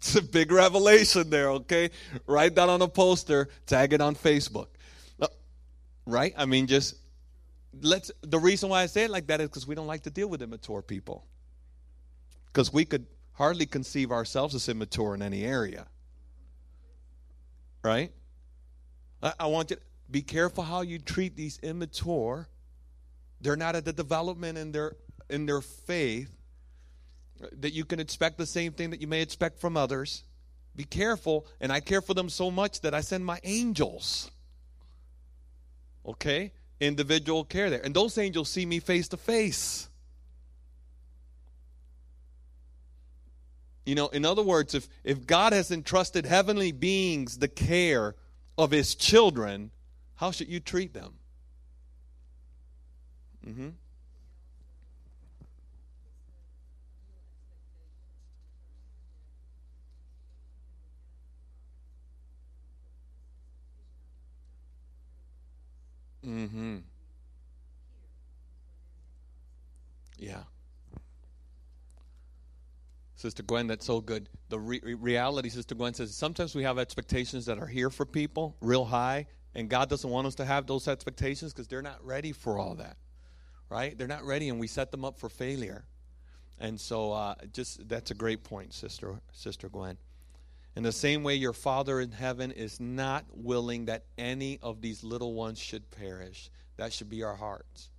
It's 0.00 0.16
a 0.16 0.22
big 0.22 0.50
revelation 0.50 1.28
there, 1.28 1.50
okay? 1.50 1.90
Write 2.26 2.54
that 2.54 2.70
on 2.70 2.80
a 2.80 2.88
poster, 2.88 3.50
tag 3.66 3.92
it 3.92 4.00
on 4.00 4.14
Facebook. 4.14 4.68
Uh, 5.20 5.26
right? 6.06 6.32
I 6.38 6.46
mean, 6.46 6.66
just 6.66 6.94
let's. 7.82 8.10
The 8.22 8.38
reason 8.38 8.70
why 8.70 8.80
I 8.80 8.86
say 8.86 9.04
it 9.04 9.10
like 9.10 9.26
that 9.26 9.42
is 9.42 9.48
because 9.50 9.66
we 9.66 9.74
don't 9.74 9.86
like 9.86 10.04
to 10.04 10.10
deal 10.10 10.26
with 10.26 10.40
immature 10.40 10.80
people. 10.80 11.26
Because 12.46 12.72
we 12.72 12.86
could 12.86 13.04
hardly 13.34 13.66
conceive 13.66 14.10
ourselves 14.10 14.54
as 14.54 14.70
immature 14.70 15.14
in 15.14 15.20
any 15.20 15.44
area. 15.44 15.86
Right? 17.84 18.10
I, 19.22 19.34
I 19.40 19.46
want 19.48 19.68
you 19.68 19.76
to 19.76 19.82
be 20.10 20.22
careful 20.22 20.64
how 20.64 20.80
you 20.80 20.98
treat 20.98 21.36
these 21.36 21.58
immature. 21.62 22.48
They're 23.42 23.54
not 23.54 23.76
at 23.76 23.84
the 23.84 23.92
development 23.92 24.56
in 24.56 24.72
their 24.72 24.96
in 25.28 25.44
their 25.44 25.60
faith 25.60 26.30
that 27.60 27.72
you 27.72 27.84
can 27.84 28.00
expect 28.00 28.38
the 28.38 28.46
same 28.46 28.72
thing 28.72 28.90
that 28.90 29.00
you 29.00 29.06
may 29.06 29.22
expect 29.22 29.60
from 29.60 29.76
others. 29.76 30.24
Be 30.76 30.84
careful, 30.84 31.46
and 31.60 31.72
I 31.72 31.80
care 31.80 32.00
for 32.00 32.14
them 32.14 32.28
so 32.28 32.50
much 32.50 32.80
that 32.82 32.94
I 32.94 33.00
send 33.00 33.24
my 33.24 33.40
angels. 33.44 34.30
Okay? 36.06 36.52
Individual 36.80 37.44
care 37.44 37.70
there. 37.70 37.80
And 37.84 37.94
those 37.94 38.16
angels 38.18 38.48
see 38.48 38.64
me 38.64 38.80
face 38.80 39.08
to 39.08 39.16
face. 39.16 39.88
You 43.84 43.94
know, 43.94 44.08
in 44.08 44.24
other 44.24 44.42
words, 44.42 44.74
if, 44.74 44.88
if 45.02 45.26
God 45.26 45.52
has 45.52 45.70
entrusted 45.70 46.24
heavenly 46.24 46.70
beings 46.70 47.38
the 47.38 47.48
care 47.48 48.14
of 48.56 48.70
his 48.70 48.94
children, 48.94 49.70
how 50.14 50.30
should 50.30 50.48
you 50.48 50.60
treat 50.60 50.94
them? 50.94 51.14
Mm-hmm. 53.46 53.68
Mm-hmm. 66.26 66.78
Yeah. 70.18 70.42
Sister 73.16 73.42
Gwen, 73.42 73.66
that's 73.66 73.84
so 73.84 74.00
good. 74.00 74.28
The 74.48 74.58
re- 74.58 74.80
reality, 74.82 75.50
Sister 75.50 75.74
Gwen 75.74 75.92
says, 75.92 76.14
sometimes 76.14 76.54
we 76.54 76.62
have 76.62 76.78
expectations 76.78 77.46
that 77.46 77.58
are 77.58 77.66
here 77.66 77.90
for 77.90 78.06
people, 78.06 78.56
real 78.62 78.84
high, 78.84 79.26
and 79.54 79.68
God 79.68 79.90
doesn't 79.90 80.08
want 80.08 80.26
us 80.26 80.36
to 80.36 80.44
have 80.44 80.66
those 80.66 80.88
expectations 80.88 81.52
because 81.52 81.68
they're 81.68 81.82
not 81.82 82.04
ready 82.04 82.32
for 82.32 82.58
all 82.58 82.76
that, 82.76 82.96
right? 83.68 83.96
They're 83.96 84.06
not 84.06 84.24
ready, 84.24 84.48
and 84.48 84.58
we 84.58 84.66
set 84.66 84.90
them 84.90 85.04
up 85.04 85.18
for 85.18 85.28
failure. 85.28 85.84
And 86.58 86.80
so, 86.80 87.12
uh, 87.12 87.34
just 87.52 87.88
that's 87.88 88.10
a 88.10 88.14
great 88.14 88.42
point, 88.42 88.72
Sister 88.72 89.20
Sister 89.32 89.68
Gwen. 89.68 89.98
In 90.76 90.84
the 90.84 90.92
same 90.92 91.24
way, 91.24 91.34
your 91.34 91.52
Father 91.52 92.00
in 92.00 92.12
heaven 92.12 92.52
is 92.52 92.78
not 92.78 93.24
willing 93.32 93.86
that 93.86 94.04
any 94.16 94.58
of 94.62 94.80
these 94.80 95.02
little 95.02 95.34
ones 95.34 95.58
should 95.58 95.90
perish. 95.90 96.50
That 96.76 96.92
should 96.92 97.10
be 97.10 97.22
our 97.22 97.34
hearts. 97.34 97.90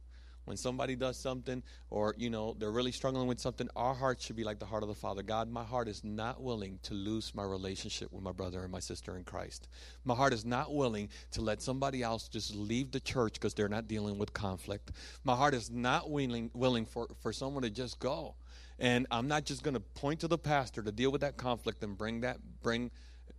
When 0.46 0.58
somebody 0.58 0.96
does 0.96 1.18
something 1.18 1.62
or, 1.90 2.16
you 2.18 2.30
know, 2.30 2.56
they're 2.58 2.72
really 2.72 2.92
struggling 2.92 3.28
with 3.28 3.40
something, 3.40 3.70
our 3.76 3.94
heart 3.94 4.22
should 4.22 4.36
be 4.36 4.44
like 4.44 4.58
the 4.60 4.66
heart 4.66 4.84
of 4.84 4.90
the 4.90 4.96
Father. 4.96 5.22
God, 5.22 5.52
my 5.52 5.64
heart 5.64 5.88
is 5.88 6.04
not 6.04 6.42
willing 6.42 6.80
to 6.84 6.94
lose 6.94 7.36
my 7.36 7.44
relationship 7.44 8.12
with 8.12 8.24
my 8.24 8.32
brother 8.32 8.64
and 8.64 8.72
my 8.72 8.80
sister 8.80 9.18
in 9.18 9.24
Christ. 9.24 9.68
My 10.04 10.16
heart 10.16 10.34
is 10.34 10.44
not 10.44 10.74
willing 10.74 11.10
to 11.32 11.42
let 11.42 11.62
somebody 11.62 12.02
else 12.02 12.28
just 12.28 12.56
leave 12.56 12.92
the 12.92 13.00
church 13.00 13.34
because 13.34 13.54
they're 13.54 13.70
not 13.70 13.88
dealing 13.88 14.18
with 14.18 14.34
conflict. 14.34 14.92
My 15.24 15.36
heart 15.36 15.54
is 15.54 15.70
not 15.70 16.10
willing, 16.10 16.50
willing 16.54 16.86
for, 16.86 17.08
for 17.22 17.32
someone 17.32 17.64
to 17.64 17.70
just 17.70 18.00
go. 18.00 18.36
And 18.82 19.08
I'm 19.12 19.30
not 19.30 19.46
just 19.46 19.64
going 19.64 19.76
to 19.76 19.80
point 19.80 20.20
to 20.22 20.28
the 20.28 20.38
pastor 20.38 20.82
to 20.82 20.92
deal 20.92 21.12
with 21.12 21.22
that 21.22 21.38
conflict 21.38 21.84
and 21.84 21.98
bring 21.98 22.22
that, 22.22 22.40
bring 22.62 22.92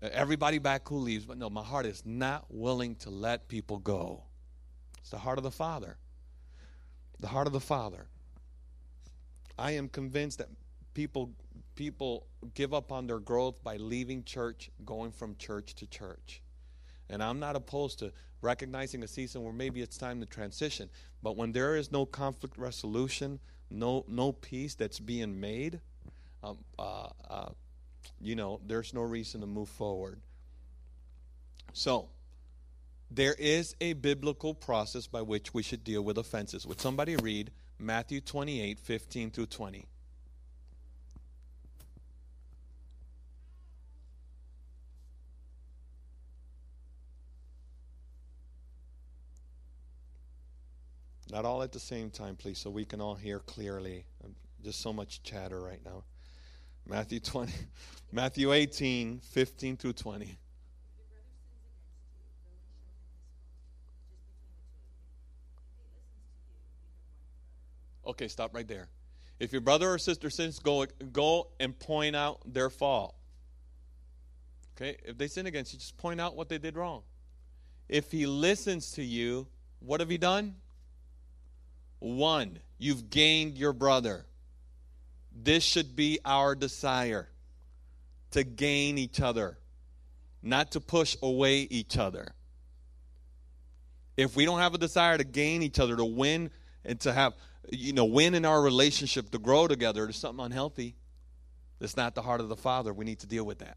uh, 0.02 0.08
everybody 0.12 0.58
back 0.58 0.88
who 0.88 0.96
leaves. 0.96 1.26
But 1.26 1.36
no, 1.36 1.50
my 1.50 1.62
heart 1.62 1.84
is 1.84 2.02
not 2.06 2.46
willing 2.48 2.94
to 2.96 3.10
let 3.10 3.48
people 3.48 3.78
go. 3.78 4.22
It's 5.00 5.10
the 5.10 5.18
heart 5.18 5.36
of 5.36 5.44
the 5.44 5.50
Father 5.50 5.98
the 7.22 7.28
heart 7.28 7.46
of 7.46 7.52
the 7.52 7.60
Father. 7.60 8.06
I 9.58 9.72
am 9.72 9.88
convinced 9.88 10.38
that 10.38 10.48
people 10.92 11.30
people 11.74 12.26
give 12.54 12.74
up 12.74 12.92
on 12.92 13.06
their 13.06 13.20
growth 13.20 13.62
by 13.62 13.76
leaving 13.76 14.24
church, 14.24 14.70
going 14.84 15.10
from 15.10 15.36
church 15.36 15.74
to 15.76 15.86
church. 15.86 16.42
And 17.08 17.22
I'm 17.22 17.38
not 17.38 17.56
opposed 17.56 18.00
to 18.00 18.12
recognizing 18.42 19.02
a 19.02 19.08
season 19.08 19.42
where 19.42 19.52
maybe 19.52 19.80
it's 19.80 19.96
time 19.96 20.20
to 20.20 20.26
transition. 20.26 20.90
But 21.22 21.36
when 21.36 21.52
there 21.52 21.76
is 21.76 21.90
no 21.90 22.04
conflict 22.04 22.58
resolution, 22.58 23.38
no 23.72 24.04
no 24.08 24.32
peace 24.32 24.74
that's 24.74 25.00
being 25.00 25.40
made, 25.40 25.80
um, 26.42 26.58
uh, 26.78 27.08
uh, 27.28 27.48
you 28.20 28.36
know, 28.36 28.60
there's 28.66 28.94
no 28.94 29.02
reason 29.02 29.40
to 29.40 29.46
move 29.46 29.68
forward. 29.68 30.20
So, 31.72 32.08
there 33.10 33.34
is 33.34 33.74
a 33.80 33.94
biblical 33.94 34.54
process 34.54 35.06
by 35.06 35.22
which 35.22 35.54
we 35.54 35.62
should 35.62 35.84
deal 35.84 36.02
with 36.02 36.18
offenses. 36.18 36.66
Would 36.66 36.80
somebody 36.80 37.16
read 37.16 37.50
Matthew 37.78 38.20
28 38.20 38.78
15 38.78 39.30
through 39.30 39.46
20? 39.46 39.86
Not 51.32 51.46
all 51.46 51.62
at 51.62 51.72
the 51.72 51.80
same 51.80 52.10
time, 52.10 52.36
please, 52.36 52.58
so 52.58 52.68
we 52.68 52.84
can 52.84 53.00
all 53.00 53.14
hear 53.14 53.38
clearly. 53.38 54.04
Um, 54.22 54.34
just 54.62 54.82
so 54.82 54.92
much 54.92 55.22
chatter 55.22 55.58
right 55.58 55.80
now. 55.82 56.04
Matthew 56.86 57.20
20, 57.20 57.50
Matthew 58.12 58.52
18, 58.52 59.20
15 59.20 59.76
through 59.78 59.94
20. 59.94 60.38
Okay, 68.04 68.28
stop 68.28 68.54
right 68.54 68.68
there. 68.68 68.88
If 69.40 69.52
your 69.52 69.62
brother 69.62 69.90
or 69.90 69.96
sister 69.96 70.28
sins, 70.28 70.58
go 70.58 70.84
go 71.12 71.48
and 71.58 71.78
point 71.78 72.14
out 72.14 72.40
their 72.44 72.68
fault. 72.68 73.14
Okay? 74.76 74.98
If 75.06 75.16
they 75.16 75.28
sin 75.28 75.46
against 75.46 75.72
you, 75.72 75.78
just 75.78 75.96
point 75.96 76.20
out 76.20 76.36
what 76.36 76.50
they 76.50 76.58
did 76.58 76.76
wrong. 76.76 77.04
If 77.88 78.12
he 78.12 78.26
listens 78.26 78.90
to 78.96 79.02
you, 79.02 79.46
what 79.80 80.00
have 80.00 80.10
you 80.10 80.18
done? 80.18 80.56
One, 82.02 82.58
you've 82.78 83.10
gained 83.10 83.56
your 83.56 83.72
brother. 83.72 84.26
This 85.32 85.62
should 85.62 85.94
be 85.94 86.18
our 86.24 86.56
desire 86.56 87.28
to 88.32 88.42
gain 88.42 88.98
each 88.98 89.20
other, 89.20 89.56
not 90.42 90.72
to 90.72 90.80
push 90.80 91.16
away 91.22 91.60
each 91.60 91.96
other. 91.96 92.34
If 94.16 94.34
we 94.34 94.44
don't 94.44 94.58
have 94.58 94.74
a 94.74 94.78
desire 94.78 95.16
to 95.16 95.22
gain 95.22 95.62
each 95.62 95.78
other, 95.78 95.96
to 95.96 96.04
win 96.04 96.50
and 96.84 96.98
to 97.02 97.12
have 97.12 97.34
you 97.70 97.92
know, 97.92 98.04
win 98.04 98.34
in 98.34 98.44
our 98.44 98.60
relationship 98.60 99.30
to 99.30 99.38
grow 99.38 99.68
together 99.68 100.04
to 100.04 100.12
something 100.12 100.44
unhealthy, 100.44 100.96
that's 101.78 101.96
not 101.96 102.16
the 102.16 102.22
heart 102.22 102.40
of 102.40 102.48
the 102.48 102.56
Father. 102.56 102.92
We 102.92 103.04
need 103.04 103.20
to 103.20 103.28
deal 103.28 103.44
with 103.44 103.60
that. 103.60 103.76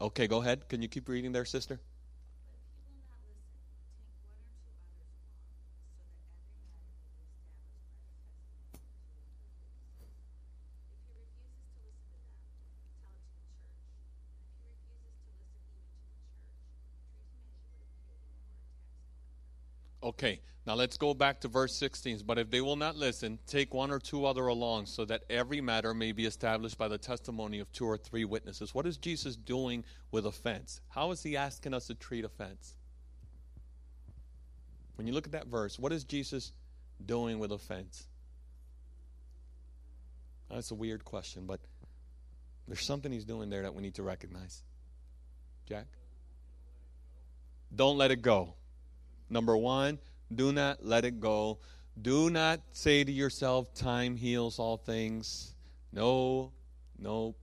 Okay, 0.00 0.26
go 0.26 0.42
ahead. 0.42 0.68
Can 0.68 0.82
you 0.82 0.88
keep 0.88 1.08
reading 1.08 1.30
there, 1.30 1.44
sister? 1.44 1.78
Okay, 20.18 20.40
now 20.66 20.74
let's 20.74 20.96
go 20.96 21.12
back 21.12 21.40
to 21.42 21.48
verse 21.48 21.74
16. 21.74 22.22
But 22.26 22.38
if 22.38 22.50
they 22.50 22.62
will 22.62 22.76
not 22.76 22.96
listen, 22.96 23.38
take 23.46 23.74
one 23.74 23.90
or 23.90 23.98
two 23.98 24.24
other 24.24 24.46
along, 24.46 24.86
so 24.86 25.04
that 25.04 25.24
every 25.28 25.60
matter 25.60 25.92
may 25.92 26.12
be 26.12 26.24
established 26.24 26.78
by 26.78 26.88
the 26.88 26.96
testimony 26.96 27.60
of 27.60 27.70
two 27.72 27.84
or 27.84 27.98
three 27.98 28.24
witnesses. 28.24 28.74
What 28.74 28.86
is 28.86 28.96
Jesus 28.96 29.36
doing 29.36 29.84
with 30.10 30.24
offense? 30.24 30.80
How 30.88 31.10
is 31.10 31.22
he 31.22 31.36
asking 31.36 31.74
us 31.74 31.86
to 31.88 31.94
treat 31.94 32.24
offense? 32.24 32.76
When 34.96 35.06
you 35.06 35.12
look 35.12 35.26
at 35.26 35.32
that 35.32 35.48
verse, 35.48 35.78
what 35.78 35.92
is 35.92 36.04
Jesus 36.04 36.52
doing 37.04 37.38
with 37.38 37.52
offense? 37.52 38.08
That's 40.50 40.70
a 40.70 40.74
weird 40.74 41.04
question, 41.04 41.44
but 41.44 41.60
there's 42.66 42.84
something 42.84 43.12
he's 43.12 43.24
doing 43.24 43.50
there 43.50 43.62
that 43.62 43.74
we 43.74 43.82
need 43.82 43.94
to 43.96 44.02
recognize. 44.02 44.62
Jack? 45.68 45.86
Don't 47.74 47.98
let 47.98 48.10
it 48.10 48.22
go. 48.22 48.54
Number 49.28 49.56
one, 49.56 49.98
do 50.34 50.52
not 50.52 50.84
let 50.84 51.04
it 51.04 51.20
go. 51.20 51.58
Do 52.00 52.30
not 52.30 52.60
say 52.72 53.04
to 53.04 53.12
yourself, 53.12 53.72
time 53.74 54.16
heals 54.16 54.58
all 54.58 54.76
things. 54.76 55.54
No, 55.92 56.52
no. 56.98 57.34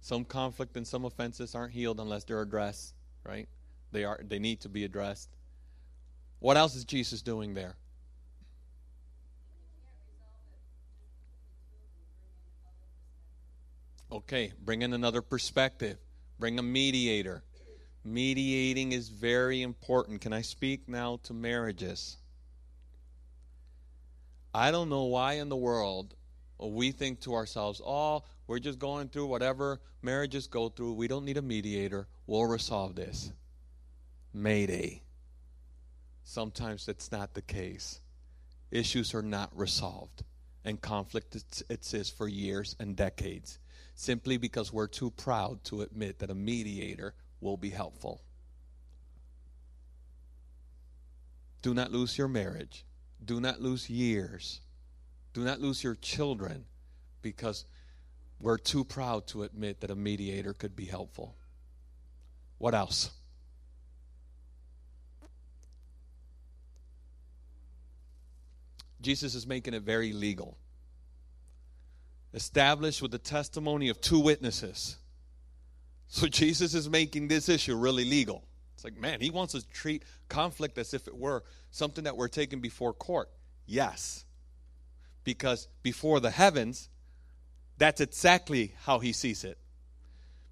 Some 0.00 0.24
conflict 0.24 0.76
and 0.76 0.86
some 0.86 1.04
offenses 1.04 1.54
aren't 1.54 1.72
healed 1.72 2.00
unless 2.00 2.24
they're 2.24 2.40
addressed, 2.40 2.94
right? 3.24 3.48
They 3.92 4.04
are 4.04 4.20
they 4.22 4.38
need 4.38 4.60
to 4.62 4.68
be 4.68 4.84
addressed. 4.84 5.28
What 6.38 6.56
else 6.56 6.74
is 6.74 6.84
Jesus 6.84 7.22
doing 7.22 7.54
there? 7.54 7.76
Okay, 14.10 14.52
bring 14.64 14.82
in 14.82 14.92
another 14.92 15.22
perspective. 15.22 15.98
Bring 16.38 16.58
a 16.58 16.62
mediator. 16.62 17.44
Mediating 18.04 18.92
is 18.92 19.08
very 19.08 19.62
important. 19.62 20.20
Can 20.20 20.32
I 20.32 20.42
speak 20.42 20.88
now 20.88 21.20
to 21.24 21.34
marriages? 21.34 22.16
I 24.54 24.70
don't 24.70 24.88
know 24.88 25.04
why 25.04 25.34
in 25.34 25.48
the 25.48 25.56
world 25.56 26.14
we 26.58 26.90
think 26.90 27.20
to 27.20 27.34
ourselves, 27.34 27.80
oh, 27.84 28.24
we're 28.46 28.58
just 28.58 28.78
going 28.78 29.08
through 29.08 29.26
whatever 29.26 29.80
marriages 30.02 30.46
go 30.46 30.68
through. 30.68 30.94
We 30.94 31.08
don't 31.08 31.24
need 31.24 31.36
a 31.36 31.42
mediator. 31.42 32.08
We'll 32.26 32.46
resolve 32.46 32.96
this. 32.96 33.32
Mayday. 34.32 35.02
Sometimes 36.24 36.86
that's 36.86 37.12
not 37.12 37.34
the 37.34 37.42
case. 37.42 38.00
Issues 38.70 39.14
are 39.14 39.22
not 39.22 39.50
resolved, 39.56 40.22
and 40.64 40.80
conflict 40.80 41.36
exists 41.68 42.16
for 42.16 42.28
years 42.28 42.76
and 42.78 42.96
decades 42.96 43.58
simply 43.94 44.38
because 44.38 44.72
we're 44.72 44.86
too 44.86 45.10
proud 45.10 45.62
to 45.64 45.82
admit 45.82 46.18
that 46.20 46.30
a 46.30 46.34
mediator 46.34 47.14
will 47.40 47.56
be 47.56 47.70
helpful. 47.70 48.22
Do 51.62 51.74
not 51.74 51.90
lose 51.90 52.16
your 52.16 52.28
marriage. 52.28 52.84
Do 53.24 53.40
not 53.40 53.60
lose 53.60 53.90
years. 53.90 54.60
Do 55.32 55.42
not 55.42 55.60
lose 55.60 55.84
your 55.84 55.94
children 55.94 56.64
because 57.22 57.64
we're 58.40 58.58
too 58.58 58.84
proud 58.84 59.26
to 59.28 59.42
admit 59.42 59.80
that 59.80 59.90
a 59.90 59.94
mediator 59.94 60.54
could 60.54 60.74
be 60.74 60.86
helpful. 60.86 61.36
What 62.58 62.74
else? 62.74 63.10
Jesus 69.00 69.34
is 69.34 69.46
making 69.46 69.74
it 69.74 69.82
very 69.82 70.12
legal. 70.12 70.58
Established 72.32 73.02
with 73.02 73.10
the 73.10 73.18
testimony 73.18 73.88
of 73.88 74.00
two 74.00 74.20
witnesses. 74.20 74.96
So 76.12 76.26
Jesus 76.26 76.74
is 76.74 76.90
making 76.90 77.28
this 77.28 77.48
issue 77.48 77.76
really 77.76 78.04
legal. 78.04 78.44
It's 78.74 78.82
like, 78.82 78.98
man, 78.98 79.20
he 79.20 79.30
wants 79.30 79.52
to 79.54 79.66
treat 79.68 80.02
conflict 80.28 80.76
as 80.76 80.92
if 80.92 81.06
it 81.06 81.16
were 81.16 81.44
something 81.70 82.04
that 82.04 82.16
we're 82.16 82.28
taking 82.28 82.60
before 82.60 82.92
court. 82.92 83.30
Yes. 83.64 84.24
Because 85.22 85.68
before 85.82 86.18
the 86.18 86.30
heavens, 86.30 86.88
That's 87.80 88.02
exactly 88.02 88.74
how 88.82 88.98
he 88.98 89.14
sees 89.14 89.42
it. 89.42 89.56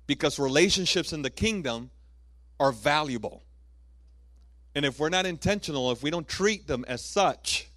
Because 0.07 0.39
relationships 0.39 1.13
in 1.13 1.21
the 1.21 1.29
kingdom 1.29 1.91
are 2.59 2.73
valuable. 2.73 3.43
And 4.75 4.87
if 4.87 4.99
we're 4.99 5.11
not 5.11 5.27
intentional, 5.27 5.93
if 5.93 6.03
we 6.03 6.11
don't 6.11 6.27
treat 6.27 6.67
them 6.67 6.87
as 6.89 7.05
such, 7.05 7.69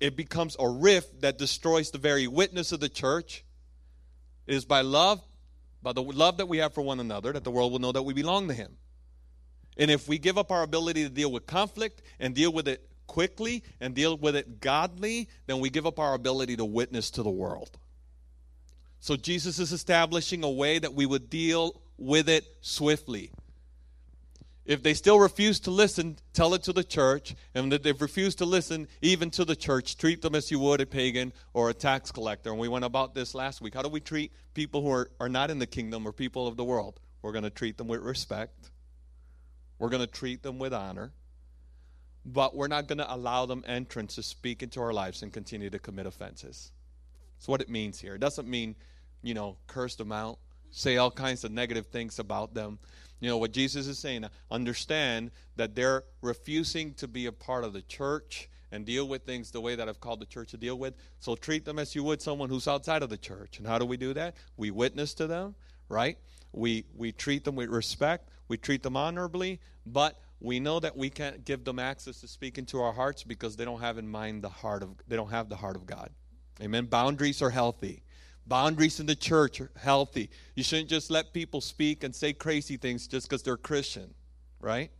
it 0.00 0.16
becomes 0.16 0.56
a 0.60 0.68
rift 0.68 1.22
that 1.22 1.38
destroys 1.38 1.90
the 1.90 1.98
very 1.98 2.28
witness 2.28 2.70
of 2.70 2.78
the 2.78 2.88
church. 2.88 3.44
It 4.46 4.54
is 4.54 4.64
by 4.64 4.82
love, 4.82 5.20
by 5.82 5.92
the 5.92 6.02
love 6.02 6.38
that 6.38 6.46
we 6.46 6.58
have 6.58 6.74
for 6.74 6.82
one 6.82 7.00
another, 7.00 7.32
that 7.32 7.44
the 7.44 7.50
world 7.50 7.72
will 7.72 7.78
know 7.78 7.92
that 7.92 8.02
we 8.02 8.14
belong 8.14 8.48
to 8.48 8.54
Him. 8.54 8.76
And 9.76 9.90
if 9.90 10.08
we 10.08 10.18
give 10.18 10.36
up 10.36 10.50
our 10.50 10.62
ability 10.62 11.04
to 11.04 11.08
deal 11.08 11.30
with 11.30 11.46
conflict 11.46 12.02
and 12.18 12.34
deal 12.34 12.52
with 12.52 12.66
it 12.66 12.88
quickly 13.06 13.62
and 13.80 13.94
deal 13.94 14.16
with 14.16 14.36
it 14.36 14.60
godly, 14.60 15.28
then 15.46 15.60
we 15.60 15.70
give 15.70 15.86
up 15.86 15.98
our 15.98 16.14
ability 16.14 16.56
to 16.56 16.64
witness 16.64 17.10
to 17.12 17.22
the 17.22 17.30
world. 17.30 17.78
So 19.00 19.16
Jesus 19.16 19.58
is 19.58 19.72
establishing 19.72 20.42
a 20.42 20.50
way 20.50 20.78
that 20.78 20.94
we 20.94 21.06
would 21.06 21.30
deal 21.30 21.80
with 21.96 22.28
it 22.28 22.44
swiftly. 22.60 23.30
If 24.68 24.82
they 24.82 24.92
still 24.92 25.18
refuse 25.18 25.60
to 25.60 25.70
listen, 25.70 26.18
tell 26.34 26.52
it 26.52 26.62
to 26.64 26.74
the 26.74 26.84
church. 26.84 27.34
And 27.54 27.72
if 27.72 27.82
they 27.82 27.92
refuse 27.92 28.34
to 28.34 28.44
listen, 28.44 28.86
even 29.00 29.30
to 29.30 29.46
the 29.46 29.56
church, 29.56 29.96
treat 29.96 30.20
them 30.20 30.34
as 30.34 30.50
you 30.50 30.58
would 30.58 30.82
a 30.82 30.86
pagan 30.86 31.32
or 31.54 31.70
a 31.70 31.74
tax 31.74 32.12
collector. 32.12 32.50
And 32.50 32.58
we 32.58 32.68
went 32.68 32.84
about 32.84 33.14
this 33.14 33.34
last 33.34 33.62
week. 33.62 33.72
How 33.72 33.80
do 33.80 33.88
we 33.88 34.00
treat 34.00 34.30
people 34.52 34.82
who 34.82 34.90
are, 34.90 35.10
are 35.20 35.28
not 35.30 35.50
in 35.50 35.58
the 35.58 35.66
kingdom 35.66 36.06
or 36.06 36.12
people 36.12 36.46
of 36.46 36.58
the 36.58 36.64
world? 36.64 37.00
We're 37.22 37.32
going 37.32 37.44
to 37.44 37.50
treat 37.50 37.78
them 37.78 37.88
with 37.88 38.02
respect, 38.02 38.70
we're 39.78 39.88
going 39.88 40.04
to 40.04 40.06
treat 40.06 40.42
them 40.42 40.58
with 40.58 40.74
honor, 40.74 41.12
but 42.26 42.54
we're 42.54 42.68
not 42.68 42.88
going 42.88 42.98
to 42.98 43.12
allow 43.12 43.46
them 43.46 43.64
entrance 43.66 44.16
to 44.16 44.22
speak 44.22 44.62
into 44.62 44.80
our 44.80 44.92
lives 44.92 45.22
and 45.22 45.32
continue 45.32 45.70
to 45.70 45.78
commit 45.78 46.04
offenses. 46.04 46.72
That's 47.38 47.48
what 47.48 47.62
it 47.62 47.70
means 47.70 48.00
here. 48.00 48.16
It 48.16 48.20
doesn't 48.20 48.46
mean, 48.46 48.76
you 49.22 49.32
know, 49.32 49.56
curse 49.66 49.94
them 49.94 50.12
out, 50.12 50.38
say 50.70 50.96
all 50.96 51.10
kinds 51.10 51.44
of 51.44 51.52
negative 51.52 51.86
things 51.86 52.18
about 52.18 52.54
them. 52.54 52.78
You 53.20 53.28
know, 53.28 53.38
what 53.38 53.52
Jesus 53.52 53.86
is 53.86 53.98
saying, 53.98 54.24
understand 54.50 55.30
that 55.56 55.74
they're 55.74 56.04
refusing 56.22 56.94
to 56.94 57.08
be 57.08 57.26
a 57.26 57.32
part 57.32 57.64
of 57.64 57.72
the 57.72 57.82
church 57.82 58.48
and 58.70 58.84
deal 58.84 59.08
with 59.08 59.24
things 59.24 59.50
the 59.50 59.60
way 59.60 59.74
that 59.74 59.88
I've 59.88 60.00
called 60.00 60.20
the 60.20 60.26
church 60.26 60.50
to 60.50 60.56
deal 60.56 60.78
with. 60.78 60.94
So 61.18 61.34
treat 61.34 61.64
them 61.64 61.78
as 61.78 61.94
you 61.94 62.04
would 62.04 62.22
someone 62.22 62.48
who's 62.48 62.68
outside 62.68 63.02
of 63.02 63.10
the 63.10 63.16
church. 63.16 63.58
And 63.58 63.66
how 63.66 63.78
do 63.78 63.86
we 63.86 63.96
do 63.96 64.14
that? 64.14 64.36
We 64.56 64.70
witness 64.70 65.14
to 65.14 65.26
them, 65.26 65.54
right? 65.88 66.18
We 66.52 66.84
we 66.96 67.12
treat 67.12 67.44
them 67.44 67.56
with 67.56 67.68
respect, 67.68 68.30
we 68.48 68.56
treat 68.56 68.82
them 68.82 68.96
honorably, 68.96 69.60
but 69.84 70.18
we 70.40 70.60
know 70.60 70.80
that 70.80 70.96
we 70.96 71.10
can't 71.10 71.44
give 71.44 71.64
them 71.64 71.78
access 71.78 72.20
to 72.20 72.28
speak 72.28 72.58
into 72.58 72.80
our 72.80 72.92
hearts 72.92 73.24
because 73.24 73.56
they 73.56 73.64
don't 73.64 73.80
have 73.80 73.98
in 73.98 74.08
mind 74.08 74.42
the 74.42 74.48
heart 74.48 74.82
of 74.82 74.90
they 75.08 75.16
don't 75.16 75.30
have 75.30 75.48
the 75.48 75.56
heart 75.56 75.76
of 75.76 75.86
God. 75.86 76.10
Amen. 76.60 76.86
Boundaries 76.86 77.42
are 77.42 77.50
healthy. 77.50 78.02
Boundaries 78.48 78.98
in 78.98 79.04
the 79.04 79.14
church 79.14 79.60
are 79.60 79.70
healthy. 79.76 80.30
You 80.54 80.62
shouldn't 80.62 80.88
just 80.88 81.10
let 81.10 81.34
people 81.34 81.60
speak 81.60 82.02
and 82.02 82.14
say 82.14 82.32
crazy 82.32 82.78
things 82.78 83.06
just 83.06 83.28
because 83.28 83.42
they're 83.42 83.58
Christian, 83.58 84.14
right? 84.58 84.90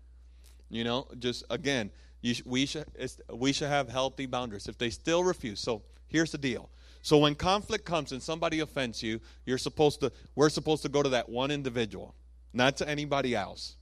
You 0.69 0.85
know, 0.85 1.07
just 1.19 1.45
again, 1.49 1.91
sh- 2.23 2.43
we 2.45 2.67
should 2.67 2.85
we 3.33 3.55
should 3.55 3.69
have 3.69 3.89
healthy 3.89 4.27
boundaries. 4.27 4.69
If 4.69 4.77
they 4.77 4.91
still 4.91 5.25
refuse, 5.25 5.61
so 5.61 5.83
here's 6.09 6.31
the 6.31 6.39
deal. 6.39 6.69
So 7.01 7.17
when 7.17 7.35
conflict 7.35 7.87
comes 7.87 8.13
and 8.13 8.23
somebody 8.23 8.61
offends 8.61 9.03
you, 9.03 9.19
you're 9.47 9.57
supposed 9.57 10.01
to 10.01 10.13
we're 10.35 10.51
supposed 10.51 10.83
to 10.83 10.91
go 10.91 11.03
to 11.03 11.09
that 11.09 11.31
one 11.31 11.51
individual, 11.51 12.15
not 12.53 12.77
to 12.79 12.89
anybody 12.89 13.35
else. 13.35 13.77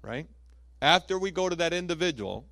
Right? 0.00 0.28
After 0.80 1.18
we 1.18 1.30
go 1.30 1.50
to 1.50 1.56
that 1.56 1.74
individual, 1.74 2.46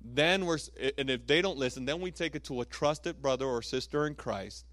then 0.00 0.44
we're 0.44 0.58
and 0.98 1.08
if 1.08 1.24
they 1.28 1.40
don't 1.40 1.56
listen, 1.56 1.84
then 1.84 2.00
we 2.00 2.10
take 2.10 2.34
it 2.34 2.42
to 2.44 2.62
a 2.62 2.64
trusted 2.64 3.22
brother 3.22 3.46
or 3.46 3.62
sister 3.62 4.08
in 4.08 4.16
Christ 4.16 4.64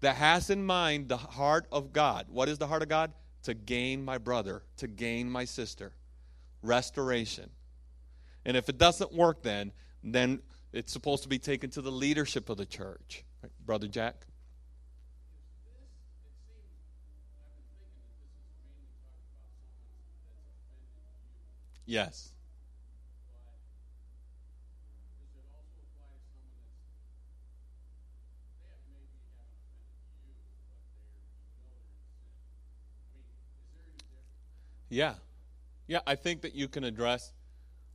that 0.00 0.16
has 0.16 0.50
in 0.50 0.64
mind 0.64 1.08
the 1.08 1.16
heart 1.16 1.66
of 1.72 1.92
God. 1.92 2.26
What 2.28 2.48
is 2.48 2.58
the 2.58 2.66
heart 2.66 2.82
of 2.82 2.88
God? 2.88 3.12
To 3.44 3.54
gain 3.54 4.04
my 4.04 4.18
brother, 4.18 4.62
to 4.78 4.86
gain 4.86 5.30
my 5.30 5.44
sister. 5.44 5.92
Restoration. 6.62 7.50
And 8.44 8.56
if 8.56 8.68
it 8.68 8.78
doesn't 8.78 9.12
work 9.12 9.42
then, 9.42 9.72
then 10.02 10.40
it's 10.72 10.92
supposed 10.92 11.22
to 11.22 11.28
be 11.28 11.38
taken 11.38 11.70
to 11.70 11.82
the 11.82 11.92
leadership 11.92 12.48
of 12.48 12.56
the 12.56 12.66
church. 12.66 13.24
Right? 13.42 13.52
Brother 13.64 13.88
Jack? 13.88 14.26
Yes. 21.86 22.32
Yeah. 34.88 35.14
Yeah, 35.86 36.00
I 36.06 36.14
think 36.14 36.42
that 36.42 36.54
you 36.54 36.68
can 36.68 36.84
address 36.84 37.32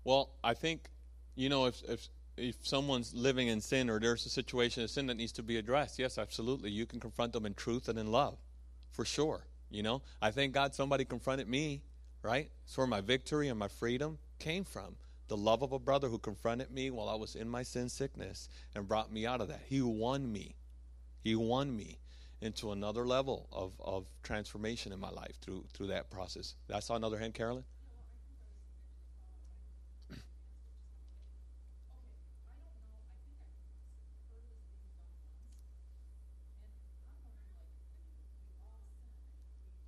well, 0.03 0.31
I 0.43 0.53
think 0.53 0.89
you 1.35 1.49
know 1.49 1.65
if 1.65 1.81
if 1.87 2.09
if 2.35 2.67
someone's 2.67 3.13
living 3.13 3.47
in 3.47 3.61
sin 3.61 3.89
or 3.89 3.99
there's 3.99 4.25
a 4.25 4.29
situation 4.29 4.83
of 4.83 4.89
sin 4.89 5.07
that 5.07 5.17
needs 5.17 5.31
to 5.33 5.43
be 5.43 5.57
addressed, 5.57 5.99
yes, 5.99 6.17
absolutely. 6.17 6.71
You 6.71 6.85
can 6.85 6.99
confront 6.99 7.31
them 7.31 7.45
in 7.45 7.53
truth 7.53 7.89
and 7.89 7.99
in 7.99 8.11
love. 8.11 8.37
For 8.89 9.05
sure. 9.05 9.45
You 9.69 9.83
know? 9.83 10.01
I 10.21 10.31
thank 10.31 10.53
God 10.53 10.73
somebody 10.73 11.05
confronted 11.05 11.47
me, 11.47 11.83
right? 12.23 12.49
It's 12.65 12.75
where 12.75 12.87
my 12.87 13.01
victory 13.01 13.49
and 13.49 13.59
my 13.59 13.67
freedom 13.67 14.17
came 14.39 14.63
from. 14.63 14.95
The 15.27 15.37
love 15.37 15.61
of 15.61 15.73
a 15.73 15.79
brother 15.79 16.09
who 16.09 16.17
confronted 16.17 16.71
me 16.71 16.89
while 16.89 17.07
I 17.07 17.15
was 17.15 17.35
in 17.35 17.47
my 17.47 17.61
sin 17.61 17.87
sickness 17.87 18.49
and 18.73 18.87
brought 18.87 19.11
me 19.11 19.27
out 19.27 19.39
of 19.39 19.47
that. 19.49 19.61
He 19.67 19.81
won 19.81 20.31
me. 20.31 20.55
He 21.21 21.35
won 21.35 21.75
me 21.75 21.99
into 22.43 22.71
another 22.71 23.05
level 23.07 23.47
of, 23.51 23.71
of 23.79 24.05
transformation 24.21 24.91
in 24.91 24.99
my 24.99 25.09
life 25.09 25.39
through 25.41 25.65
through 25.73 25.87
that 25.87 26.09
process. 26.11 26.55
I 26.73 26.79
saw 26.81 26.95
another 26.95 27.17
hand, 27.17 27.33
Carolyn. 27.33 27.63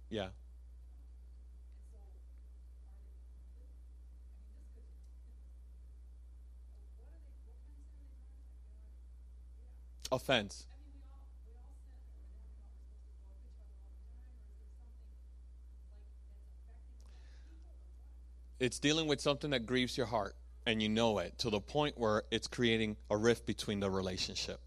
Yeah. 0.09 0.29
Offense. 10.11 10.67
It's 18.59 18.79
dealing 18.79 19.07
with 19.07 19.19
something 19.19 19.49
that 19.51 19.65
grieves 19.65 19.97
your 19.97 20.05
heart 20.05 20.35
and 20.65 20.81
you 20.81 20.89
know 20.89 21.19
it 21.19 21.37
to 21.39 21.49
the 21.49 21.59
point 21.59 21.97
where 21.97 22.23
it's 22.31 22.47
creating 22.47 22.95
a 23.09 23.17
rift 23.17 23.45
between 23.45 23.79
the 23.79 23.89
relationship. 23.89 24.59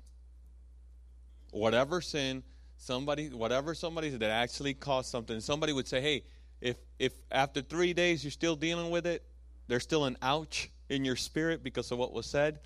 Whatever 1.50 2.00
sin, 2.00 2.42
somebody, 2.76 3.28
whatever 3.28 3.74
somebody 3.74 4.10
that 4.10 4.30
actually 4.30 4.74
caused 4.74 5.10
something, 5.10 5.40
somebody 5.40 5.72
would 5.72 5.88
say, 5.88 6.00
hey, 6.00 6.24
if, 6.60 6.76
if 6.98 7.12
after 7.30 7.62
three 7.62 7.94
days 7.94 8.22
you're 8.22 8.30
still 8.30 8.56
dealing 8.56 8.90
with 8.90 9.06
it, 9.06 9.24
there's 9.68 9.82
still 9.82 10.04
an 10.04 10.16
ouch 10.22 10.70
in 10.88 11.04
your 11.04 11.16
spirit 11.16 11.62
because 11.62 11.90
of 11.90 11.98
what 11.98 12.12
was 12.12 12.26
said, 12.26 12.60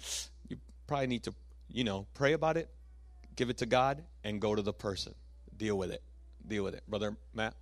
you 0.48 0.56
probably 0.86 1.06
need 1.06 1.24
to, 1.24 1.34
you 1.68 1.84
know, 1.84 2.06
pray 2.14 2.32
about 2.32 2.56
it, 2.56 2.68
give 3.36 3.50
it 3.50 3.58
to 3.58 3.66
God, 3.66 4.02
and 4.24 4.40
go 4.40 4.54
to 4.54 4.62
the 4.62 4.72
person. 4.72 5.14
Deal 5.56 5.76
with 5.78 5.90
it. 5.90 6.02
Deal 6.46 6.64
with 6.64 6.74
it. 6.74 6.82
Brother 6.88 7.16
Matt? 7.34 7.54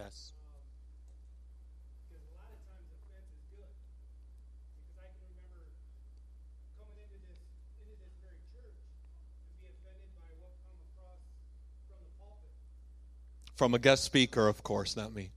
Yes. 0.00 0.32
because 2.06 2.24
a 2.24 2.34
lot 2.38 2.46
of 2.54 2.62
times 2.62 2.86
offense 2.94 3.26
is 3.36 3.42
good. 3.52 3.74
Because 4.86 4.96
I 5.02 5.10
can 5.12 5.28
remember 5.34 5.66
coming 6.78 7.04
into 7.04 7.18
this 7.26 7.42
into 7.82 7.98
this 7.98 8.14
very 8.22 8.38
church 8.54 8.78
and 9.50 9.54
be 9.58 9.68
offended 9.68 10.14
by 10.14 10.30
what 10.38 10.54
come 10.62 10.78
across 10.94 11.20
from 11.90 12.00
the 12.06 12.12
pulpit. 12.22 12.54
From 13.60 13.74
a 13.74 13.78
guest 13.78 14.04
speaker, 14.04 14.48
of 14.48 14.62
course, 14.62 14.96
not 14.96 15.12
me. 15.12 15.32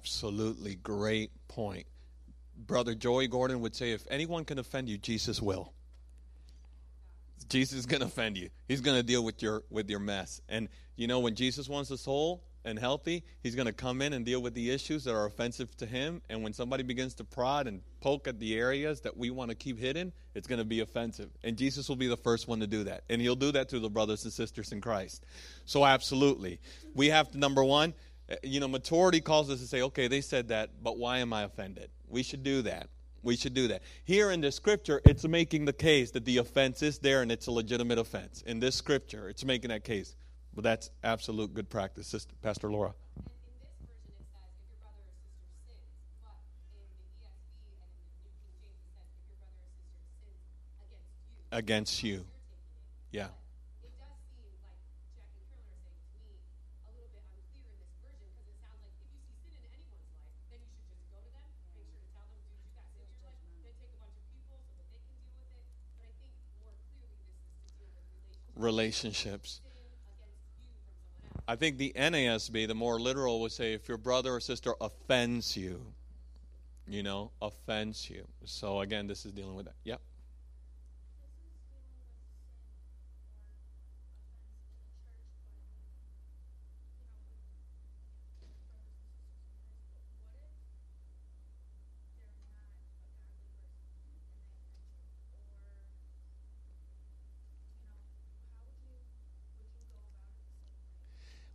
Absolutely 0.00 0.76
great 0.76 1.30
point. 1.46 1.86
Brother 2.56 2.94
Joey 2.94 3.28
Gordon 3.28 3.60
would 3.60 3.74
say 3.74 3.92
if 3.92 4.02
anyone 4.10 4.46
can 4.46 4.58
offend 4.58 4.88
you, 4.88 4.96
Jesus 4.96 5.42
will. 5.42 5.74
Jesus 7.50 7.80
is 7.80 7.86
going 7.86 8.00
to 8.00 8.06
offend 8.06 8.38
you. 8.38 8.48
He's 8.66 8.80
going 8.80 8.96
to 8.96 9.02
deal 9.02 9.22
with 9.22 9.42
your 9.42 9.62
with 9.68 9.90
your 9.90 9.98
mess. 9.98 10.40
And 10.48 10.68
you 10.96 11.06
know 11.06 11.20
when 11.20 11.34
Jesus 11.34 11.68
wants 11.68 11.90
us 11.90 12.04
whole 12.04 12.42
and 12.64 12.78
healthy, 12.78 13.24
he's 13.42 13.54
going 13.54 13.66
to 13.66 13.72
come 13.72 14.02
in 14.02 14.12
and 14.12 14.24
deal 14.24 14.40
with 14.40 14.54
the 14.54 14.70
issues 14.70 15.04
that 15.04 15.14
are 15.14 15.26
offensive 15.26 15.74
to 15.78 15.86
him. 15.86 16.22
And 16.28 16.42
when 16.42 16.52
somebody 16.52 16.82
begins 16.82 17.14
to 17.14 17.24
prod 17.24 17.66
and 17.66 17.82
poke 18.00 18.28
at 18.28 18.38
the 18.38 18.56
areas 18.56 19.00
that 19.02 19.16
we 19.16 19.30
want 19.30 19.50
to 19.50 19.54
keep 19.54 19.78
hidden, 19.78 20.12
it's 20.34 20.46
going 20.46 20.58
to 20.58 20.64
be 20.64 20.80
offensive. 20.80 21.30
And 21.42 21.56
Jesus 21.56 21.88
will 21.88 21.96
be 21.96 22.06
the 22.06 22.16
first 22.16 22.48
one 22.48 22.60
to 22.60 22.66
do 22.66 22.84
that. 22.84 23.04
And 23.08 23.20
he'll 23.20 23.36
do 23.36 23.52
that 23.52 23.70
to 23.70 23.80
the 23.80 23.90
brothers 23.90 24.24
and 24.24 24.32
sisters 24.32 24.72
in 24.72 24.80
Christ. 24.80 25.24
So 25.64 25.84
absolutely. 25.84 26.60
We 26.94 27.08
have 27.08 27.30
to 27.32 27.38
number 27.38 27.64
1, 27.64 27.90
uh, 27.90 27.92
you 28.42 28.60
know, 28.60 28.68
maturity 28.68 29.20
calls 29.20 29.50
us 29.50 29.60
to 29.60 29.66
say, 29.66 29.82
"Okay, 29.82 30.08
they 30.08 30.20
said 30.20 30.48
that, 30.48 30.82
but 30.82 30.98
why 30.98 31.18
am 31.18 31.32
I 31.32 31.42
offended?" 31.42 31.90
We 32.08 32.22
should 32.22 32.42
do 32.42 32.62
that. 32.62 32.88
We 33.22 33.36
should 33.36 33.54
do 33.54 33.68
that. 33.68 33.82
Here 34.04 34.30
in 34.30 34.40
the 34.40 34.50
scripture, 34.50 35.00
it's 35.04 35.26
making 35.26 35.66
the 35.66 35.72
case 35.72 36.10
that 36.12 36.24
the 36.24 36.38
offense 36.38 36.82
is 36.82 36.98
there 36.98 37.22
and 37.22 37.30
it's 37.30 37.48
a 37.48 37.52
legitimate 37.52 37.98
offense. 37.98 38.42
In 38.46 38.60
this 38.60 38.74
scripture, 38.74 39.28
it's 39.28 39.44
making 39.44 39.68
that 39.68 39.84
case. 39.84 40.16
But 40.54 40.64
that's 40.64 40.90
absolute 41.04 41.52
good 41.52 41.68
practice, 41.68 42.06
Sister, 42.06 42.34
Pastor 42.42 42.70
Laura. 42.70 42.94
against 43.42 43.64
you. 43.64 43.84
this 44.60 44.70
version, 45.00 45.18
it 45.50 45.66
says, 45.66 45.82
if 45.82 45.98
your 45.98 46.22
brother 46.30 46.30
or 46.30 46.44
sister 46.46 46.70
sins. 46.70 46.70
But 46.70 46.86
in 46.86 46.94
the 46.96 47.18
ESV 47.18 47.66
and 47.66 47.82
in 47.82 47.90
the 47.90 48.30
New 48.30 48.30
King 48.30 48.78
James, 48.78 48.78
it 48.78 49.26
says, 49.26 50.30
if 50.30 50.40
your 50.46 50.70
brother 50.76 50.96
or 50.96 51.10
sister 51.10 51.28
sins 51.34 51.34
against 51.34 51.34
you. 51.34 51.46
Against 51.50 52.02
you. 52.06 52.18
You're 52.22 52.48
taking 52.48 52.70
it. 52.70 53.10
Yeah. 53.10 53.34
It 53.82 53.90
does 53.98 54.22
seem 54.38 54.54
like 54.62 54.78
Jack 55.18 55.34
and 55.34 55.44
Carolyn 55.50 55.82
are 55.82 55.98
saying 55.98 56.22
to 56.22 56.30
me 56.30 56.62
a 56.86 56.92
little 56.94 57.10
bit 57.10 57.26
unclear 57.26 57.74
in 57.74 57.78
this 57.82 57.94
version 57.98 58.30
because 58.30 58.46
it 58.46 58.58
sounds 58.62 58.78
like 58.86 58.94
if 59.02 59.10
you 59.10 59.18
see 59.26 59.42
sin 59.50 59.58
in 59.66 59.74
anyone's 59.74 60.14
life, 60.14 60.30
then 60.46 60.62
you 60.62 60.70
should 60.70 60.88
just 60.94 61.04
go 61.10 61.18
to 61.18 61.30
them, 61.34 61.50
make 61.74 61.90
sure 61.90 61.90
to 61.90 62.06
tell 62.06 62.54
them, 62.54 62.70
dude, 62.94 63.10
you 63.10 63.18
got 63.20 63.34
sin 63.42 63.50
in 63.50 63.58
your 63.58 63.74
life, 63.74 63.74
then 63.74 63.74
take 63.82 63.90
a 63.90 63.98
bunch 63.98 64.14
of 64.14 64.24
people 64.30 64.56
so 64.62 64.78
that 64.78 64.90
they 64.94 65.02
can 65.02 65.18
deal 65.26 65.42
with 65.42 65.58
it. 65.58 65.66
But 65.98 66.06
I 66.06 66.14
think 66.22 66.32
more 66.62 66.76
clearly 66.94 67.18
this 67.26 67.38
is 67.42 67.50
to 67.50 67.70
deal 67.74 67.90
with 67.90 68.06
relationships. 68.60 69.60
I 71.48 71.56
think 71.56 71.78
the 71.78 71.92
NASB, 71.96 72.68
the 72.68 72.74
more 72.74 73.00
literal, 73.00 73.40
would 73.40 73.52
say 73.52 73.72
if 73.72 73.88
your 73.88 73.98
brother 73.98 74.34
or 74.34 74.40
sister 74.40 74.74
offends 74.80 75.56
you, 75.56 75.84
you 76.86 77.02
know, 77.02 77.32
offends 77.40 78.08
you. 78.08 78.26
So 78.44 78.80
again, 78.80 79.06
this 79.06 79.26
is 79.26 79.32
dealing 79.32 79.54
with 79.54 79.66
that. 79.66 79.74
Yep. 79.84 80.00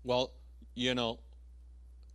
Well, 0.05 0.31
you 0.75 0.93
know, 0.93 1.19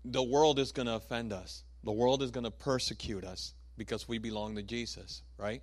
the 0.05 0.23
world 0.23 0.61
is 0.61 0.71
going 0.71 0.87
to 0.87 0.95
offend 0.95 1.33
us. 1.33 1.65
The 1.83 1.93
world 1.93 2.23
is 2.23 2.31
going 2.31 2.45
to 2.45 2.51
persecute 2.53 3.25
us 3.25 3.53
because 3.77 4.07
we 4.07 4.19
belong 4.19 4.55
to 4.55 4.63
Jesus, 4.63 5.23
right? 5.37 5.63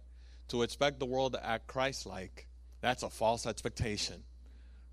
To 0.49 0.63
expect 0.63 0.99
the 0.99 1.05
world 1.05 1.33
to 1.33 1.45
act 1.45 1.67
Christ 1.67 2.05
like, 2.05 2.47
that's 2.81 3.01
a 3.03 3.09
false 3.09 3.47
expectation, 3.47 4.23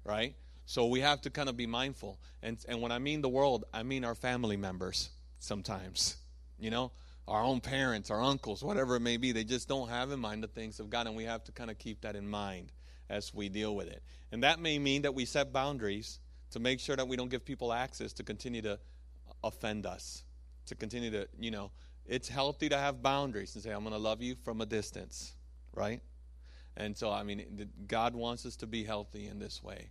right? 0.04 0.36
So 0.66 0.86
we 0.86 1.00
have 1.00 1.22
to 1.22 1.30
kind 1.30 1.48
of 1.48 1.56
be 1.56 1.66
mindful. 1.66 2.20
And, 2.40 2.56
and 2.68 2.80
when 2.80 2.92
I 2.92 3.00
mean 3.00 3.20
the 3.20 3.28
world, 3.28 3.64
I 3.74 3.82
mean 3.82 4.04
our 4.04 4.14
family 4.14 4.56
members 4.56 5.10
sometimes, 5.40 6.16
you 6.58 6.70
know, 6.70 6.92
our 7.26 7.42
own 7.42 7.60
parents, 7.60 8.12
our 8.12 8.22
uncles, 8.22 8.62
whatever 8.62 8.94
it 8.94 9.00
may 9.00 9.16
be. 9.16 9.32
They 9.32 9.44
just 9.44 9.68
don't 9.68 9.88
have 9.88 10.12
in 10.12 10.20
mind 10.20 10.44
the 10.44 10.48
things 10.48 10.78
of 10.78 10.88
God, 10.88 11.08
and 11.08 11.16
we 11.16 11.24
have 11.24 11.42
to 11.44 11.52
kind 11.52 11.70
of 11.70 11.78
keep 11.78 12.02
that 12.02 12.14
in 12.14 12.28
mind 12.28 12.70
as 13.10 13.34
we 13.34 13.48
deal 13.48 13.74
with 13.74 13.88
it. 13.88 14.02
And 14.30 14.44
that 14.44 14.60
may 14.60 14.78
mean 14.78 15.02
that 15.02 15.14
we 15.14 15.24
set 15.24 15.52
boundaries 15.52 16.20
to 16.54 16.60
make 16.60 16.78
sure 16.78 16.94
that 16.94 17.08
we 17.08 17.16
don't 17.16 17.30
give 17.30 17.44
people 17.44 17.72
access 17.72 18.12
to 18.12 18.22
continue 18.22 18.62
to 18.62 18.78
offend 19.42 19.86
us, 19.86 20.22
to 20.66 20.76
continue 20.76 21.10
to, 21.10 21.26
you 21.36 21.50
know, 21.50 21.72
it's 22.06 22.28
healthy 22.28 22.68
to 22.68 22.78
have 22.78 23.02
boundaries 23.02 23.56
and 23.56 23.64
say, 23.64 23.70
I'm 23.70 23.80
going 23.80 23.92
to 23.92 23.98
love 23.98 24.22
you 24.22 24.36
from 24.44 24.60
a 24.60 24.66
distance, 24.66 25.32
right? 25.72 26.00
And 26.76 26.96
so, 26.96 27.10
I 27.10 27.24
mean, 27.24 27.68
God 27.88 28.14
wants 28.14 28.46
us 28.46 28.54
to 28.56 28.68
be 28.68 28.84
healthy 28.84 29.26
in 29.26 29.40
this 29.40 29.64
way. 29.64 29.90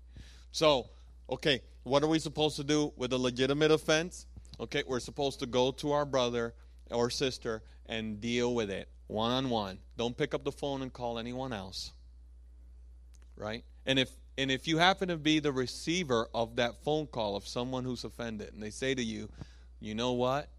So, 0.54 0.90
okay, 1.30 1.60
what 1.84 2.02
are 2.02 2.08
we 2.08 2.18
supposed 2.18 2.56
to 2.56 2.64
do 2.64 2.94
with 2.96 3.12
a 3.12 3.18
legitimate 3.18 3.72
offense? 3.72 4.26
Okay, 4.58 4.84
we're 4.88 5.02
supposed 5.02 5.40
to 5.40 5.46
go 5.46 5.72
to 5.72 5.92
our 5.92 6.06
brother 6.06 6.54
or 6.92 7.10
sister 7.10 7.62
and 7.88 8.22
deal 8.22 8.56
with 8.56 8.72
it 8.72 8.88
one 9.08 9.32
on 9.32 9.50
one. 9.50 9.80
Don't 9.98 10.16
pick 10.16 10.34
up 10.34 10.46
the 10.46 10.52
phone 10.54 10.82
and 10.82 10.94
call 10.94 11.20
anyone 11.20 11.52
else. 11.52 11.92
Right? 13.36 13.66
And 13.86 14.00
if 14.00 14.10
and 14.38 14.50
if 14.50 14.68
you 14.68 14.78
happen 14.78 15.10
to 15.10 15.18
be 15.18 15.40
the 15.40 15.52
receiver 15.52 16.28
of 16.34 16.56
that 16.56 16.84
phone 16.84 17.06
call 17.06 17.36
of 17.36 17.48
someone 17.48 17.84
who's 17.84 18.04
offended 18.04 18.54
and 18.54 18.62
they 18.62 18.72
say 18.72 18.96
to 18.96 19.04
you, 19.04 19.30
you 19.80 19.94
know 19.94 20.14
what? 20.14 20.50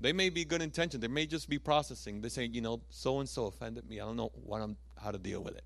They 0.00 0.12
may 0.12 0.28
be 0.28 0.44
good 0.44 0.62
intention. 0.62 1.00
They 1.00 1.08
may 1.08 1.26
just 1.26 1.48
be 1.48 1.58
processing. 1.58 2.20
They 2.20 2.28
say, 2.28 2.44
you 2.44 2.60
know, 2.60 2.80
so 2.90 3.20
and 3.20 3.28
so 3.28 3.46
offended 3.46 3.88
me. 3.88 4.00
I 4.00 4.04
don't 4.04 4.16
know 4.16 4.30
what 4.44 4.60
I'm 4.60 4.76
how 5.02 5.10
to 5.10 5.18
deal 5.18 5.42
with 5.42 5.56
it. 5.56 5.64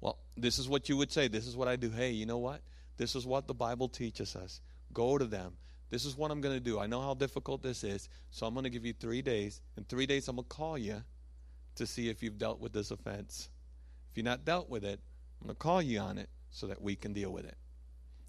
Well, 0.00 0.18
this 0.36 0.58
is 0.58 0.68
what 0.68 0.88
you 0.88 0.96
would 0.96 1.10
say. 1.10 1.28
This 1.28 1.46
is 1.46 1.56
what 1.56 1.68
I 1.68 1.76
do. 1.76 1.90
Hey, 1.90 2.10
you 2.10 2.26
know 2.26 2.38
what? 2.38 2.60
This 2.96 3.14
is 3.14 3.26
what 3.26 3.46
the 3.46 3.54
Bible 3.54 3.88
teaches 3.88 4.36
us. 4.36 4.60
Go 4.92 5.18
to 5.18 5.24
them. 5.24 5.54
This 5.90 6.04
is 6.04 6.16
what 6.16 6.30
I'm 6.30 6.40
going 6.40 6.54
to 6.54 6.60
do. 6.60 6.78
I 6.78 6.86
know 6.86 7.00
how 7.00 7.14
difficult 7.14 7.62
this 7.62 7.82
is, 7.82 8.08
so 8.30 8.46
I'm 8.46 8.52
going 8.52 8.64
to 8.64 8.70
give 8.70 8.84
you 8.84 8.92
three 8.92 9.22
days. 9.22 9.62
In 9.76 9.84
three 9.84 10.06
days, 10.06 10.28
I'm 10.28 10.36
going 10.36 10.46
to 10.46 10.54
call 10.54 10.76
you 10.76 11.02
to 11.76 11.86
see 11.86 12.10
if 12.10 12.22
you've 12.22 12.38
dealt 12.38 12.60
with 12.60 12.72
this 12.72 12.90
offense. 12.90 13.48
If 14.10 14.16
you're 14.18 14.24
not 14.24 14.44
dealt 14.44 14.68
with 14.68 14.84
it, 14.84 15.00
I'm 15.40 15.46
going 15.46 15.56
to 15.56 15.58
call 15.58 15.80
you 15.80 16.00
on 16.00 16.18
it 16.18 16.28
so 16.50 16.66
that 16.66 16.80
we 16.80 16.96
can 16.96 17.12
deal 17.12 17.30
with 17.30 17.44
it. 17.44 17.56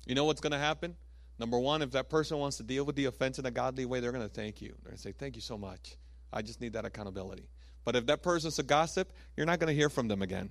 You 0.06 0.16
know 0.16 0.26
what's 0.26 0.42
going 0.42 0.52
to 0.52 0.60
happen? 0.60 0.96
Number 1.40 1.58
one, 1.58 1.82
if 1.82 1.92
that 1.92 2.10
person 2.10 2.38
wants 2.38 2.58
to 2.58 2.64
deal 2.64 2.84
with 2.84 2.96
the 2.96 3.06
offense 3.06 3.40
in 3.40 3.46
a 3.46 3.52
godly 3.52 3.86
way, 3.86 4.00
they're 4.00 4.12
going 4.12 4.28
to 4.28 4.34
thank 4.34 4.62
you. 4.62 4.70
They're 4.70 4.92
going 4.92 4.98
to 4.98 5.02
say, 5.02 5.14
Thank 5.14 5.36
you 5.36 5.42
so 5.42 5.58
much. 5.58 5.96
I 6.34 6.42
just 6.42 6.62
need 6.62 6.74
that 6.74 6.86
accountability. 6.86 7.48
But 7.86 7.96
if 7.96 8.06
that 8.08 8.22
person's 8.22 8.60
a 8.60 8.64
gossip, 8.64 9.12
you're 9.36 9.46
not 9.46 9.60
going 9.60 9.70
to 9.70 9.74
hear 9.74 9.90
from 9.90 10.08
them 10.08 10.22
again. 10.22 10.50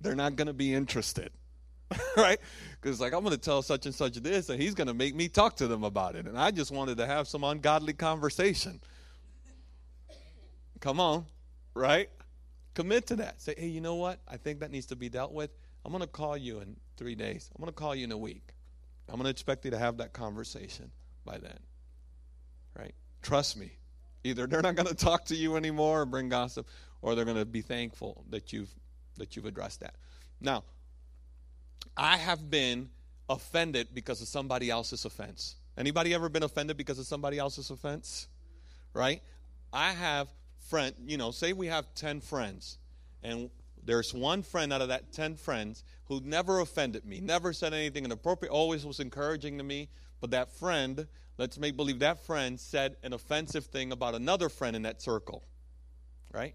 They're 0.00 0.14
not 0.14 0.36
going 0.36 0.46
to 0.46 0.52
be 0.52 0.74
interested. 0.74 1.30
right? 2.16 2.38
Because 2.80 3.00
like 3.00 3.12
I'm 3.12 3.20
going 3.20 3.34
to 3.34 3.40
tell 3.40 3.62
such 3.62 3.86
and 3.86 3.94
such 3.94 4.14
this, 4.16 4.48
and 4.48 4.60
he's 4.60 4.74
going 4.74 4.86
to 4.86 4.94
make 4.94 5.14
me 5.14 5.28
talk 5.28 5.56
to 5.56 5.66
them 5.66 5.84
about 5.84 6.16
it, 6.16 6.26
and 6.26 6.38
I 6.38 6.50
just 6.50 6.70
wanted 6.70 6.98
to 6.98 7.06
have 7.06 7.28
some 7.28 7.44
ungodly 7.44 7.92
conversation. 7.92 8.80
Come 10.80 11.00
on, 11.00 11.26
right? 11.74 12.10
Commit 12.74 13.06
to 13.08 13.16
that. 13.16 13.40
Say, 13.40 13.54
hey, 13.56 13.68
you 13.68 13.80
know 13.80 13.94
what? 13.94 14.18
I 14.28 14.36
think 14.36 14.60
that 14.60 14.70
needs 14.70 14.86
to 14.86 14.96
be 14.96 15.08
dealt 15.08 15.32
with. 15.32 15.50
I'm 15.84 15.92
going 15.92 16.02
to 16.02 16.08
call 16.08 16.36
you 16.36 16.60
in 16.60 16.76
three 16.96 17.14
days. 17.14 17.50
I'm 17.54 17.60
going 17.60 17.72
to 17.72 17.78
call 17.78 17.94
you 17.94 18.04
in 18.04 18.12
a 18.12 18.18
week. 18.18 18.54
I'm 19.08 19.16
going 19.16 19.24
to 19.24 19.30
expect 19.30 19.64
you 19.64 19.70
to 19.72 19.78
have 19.78 19.98
that 19.98 20.12
conversation 20.12 20.90
by 21.24 21.38
then. 21.38 21.58
Right? 22.76 22.94
Trust 23.22 23.56
me. 23.56 23.72
Either 24.24 24.46
they're 24.46 24.62
not 24.62 24.74
going 24.74 24.88
to 24.94 24.94
talk 24.94 25.26
to 25.26 25.36
you 25.36 25.56
anymore 25.56 26.02
or 26.02 26.06
bring 26.06 26.28
gossip, 26.28 26.66
or 27.02 27.14
they're 27.14 27.24
going 27.24 27.36
to 27.36 27.44
be 27.44 27.60
thankful 27.60 28.24
that 28.30 28.52
you've 28.52 28.70
that 29.16 29.36
you've 29.36 29.46
addressed 29.46 29.80
that. 29.80 29.94
Now, 30.40 30.64
I 31.96 32.16
have 32.16 32.50
been 32.50 32.88
offended 33.28 33.88
because 33.94 34.20
of 34.20 34.26
somebody 34.26 34.70
else's 34.70 35.04
offense. 35.04 35.54
Anybody 35.78 36.14
ever 36.14 36.28
been 36.28 36.42
offended 36.42 36.76
because 36.76 36.98
of 36.98 37.06
somebody 37.06 37.38
else's 37.38 37.70
offense? 37.70 38.26
Right? 38.92 39.22
I 39.72 39.92
have 39.92 40.28
friend, 40.68 40.94
you 41.06 41.16
know, 41.16 41.30
say 41.30 41.52
we 41.52 41.66
have 41.66 41.94
10 41.94 42.20
friends 42.20 42.78
and 43.22 43.50
there's 43.84 44.14
one 44.14 44.42
friend 44.42 44.72
out 44.72 44.80
of 44.80 44.88
that 44.88 45.12
10 45.12 45.36
friends 45.36 45.84
who 46.06 46.20
never 46.24 46.60
offended 46.60 47.04
me, 47.04 47.20
never 47.20 47.52
said 47.52 47.74
anything 47.74 48.04
inappropriate, 48.04 48.52
always 48.52 48.84
was 48.84 49.00
encouraging 49.00 49.58
to 49.58 49.64
me, 49.64 49.88
but 50.20 50.30
that 50.30 50.52
friend, 50.52 51.06
let's 51.38 51.58
make 51.58 51.76
believe 51.76 51.98
that 51.98 52.24
friend 52.24 52.58
said 52.58 52.96
an 53.02 53.12
offensive 53.12 53.66
thing 53.66 53.92
about 53.92 54.14
another 54.14 54.48
friend 54.48 54.74
in 54.74 54.82
that 54.82 55.02
circle. 55.02 55.42
Right? 56.32 56.54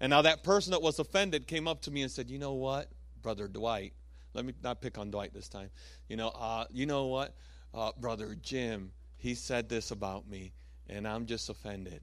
And 0.00 0.10
now 0.10 0.22
that 0.22 0.42
person 0.42 0.72
that 0.72 0.82
was 0.82 0.98
offended 0.98 1.46
came 1.46 1.68
up 1.68 1.82
to 1.82 1.90
me 1.90 2.02
and 2.02 2.10
said, 2.10 2.30
"You 2.30 2.38
know 2.38 2.54
what, 2.54 2.90
brother 3.22 3.48
Dwight? 3.48 3.92
Let 4.34 4.44
me 4.44 4.54
not 4.62 4.80
pick 4.80 4.98
on 4.98 5.10
Dwight 5.10 5.32
this 5.32 5.48
time. 5.48 5.70
You 6.08 6.16
know, 6.16 6.28
uh, 6.28 6.66
you 6.70 6.86
know 6.86 7.06
what, 7.06 7.34
uh, 7.74 7.92
brother 7.98 8.34
Jim? 8.34 8.92
He 9.16 9.34
said 9.34 9.68
this 9.68 9.90
about 9.90 10.26
me, 10.26 10.52
and 10.88 11.06
I'm 11.06 11.26
just 11.26 11.48
offended." 11.48 12.02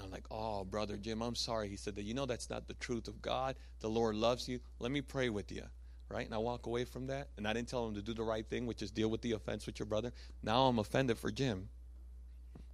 And 0.00 0.06
I'm 0.06 0.12
like, 0.12 0.26
"Oh, 0.30 0.64
brother 0.64 0.96
Jim, 0.96 1.20
I'm 1.20 1.34
sorry." 1.34 1.68
He 1.68 1.76
said 1.76 1.94
that. 1.96 2.04
You 2.04 2.14
know, 2.14 2.26
that's 2.26 2.48
not 2.48 2.66
the 2.66 2.74
truth 2.74 3.06
of 3.06 3.20
God. 3.20 3.56
The 3.80 3.90
Lord 3.90 4.14
loves 4.14 4.48
you. 4.48 4.60
Let 4.78 4.90
me 4.90 5.02
pray 5.02 5.28
with 5.28 5.52
you. 5.52 5.64
Right? 6.08 6.24
And 6.24 6.34
I 6.34 6.38
walk 6.38 6.66
away 6.66 6.84
from 6.84 7.06
that, 7.08 7.28
and 7.36 7.46
I 7.46 7.52
didn't 7.52 7.68
tell 7.68 7.86
him 7.86 7.94
to 7.94 8.02
do 8.02 8.14
the 8.14 8.22
right 8.22 8.44
thing, 8.48 8.66
which 8.66 8.82
is 8.82 8.90
deal 8.90 9.10
with 9.10 9.22
the 9.22 9.32
offense 9.32 9.66
with 9.66 9.78
your 9.78 9.86
brother. 9.86 10.12
Now 10.42 10.66
I'm 10.66 10.78
offended 10.78 11.18
for 11.18 11.30
Jim 11.30 11.68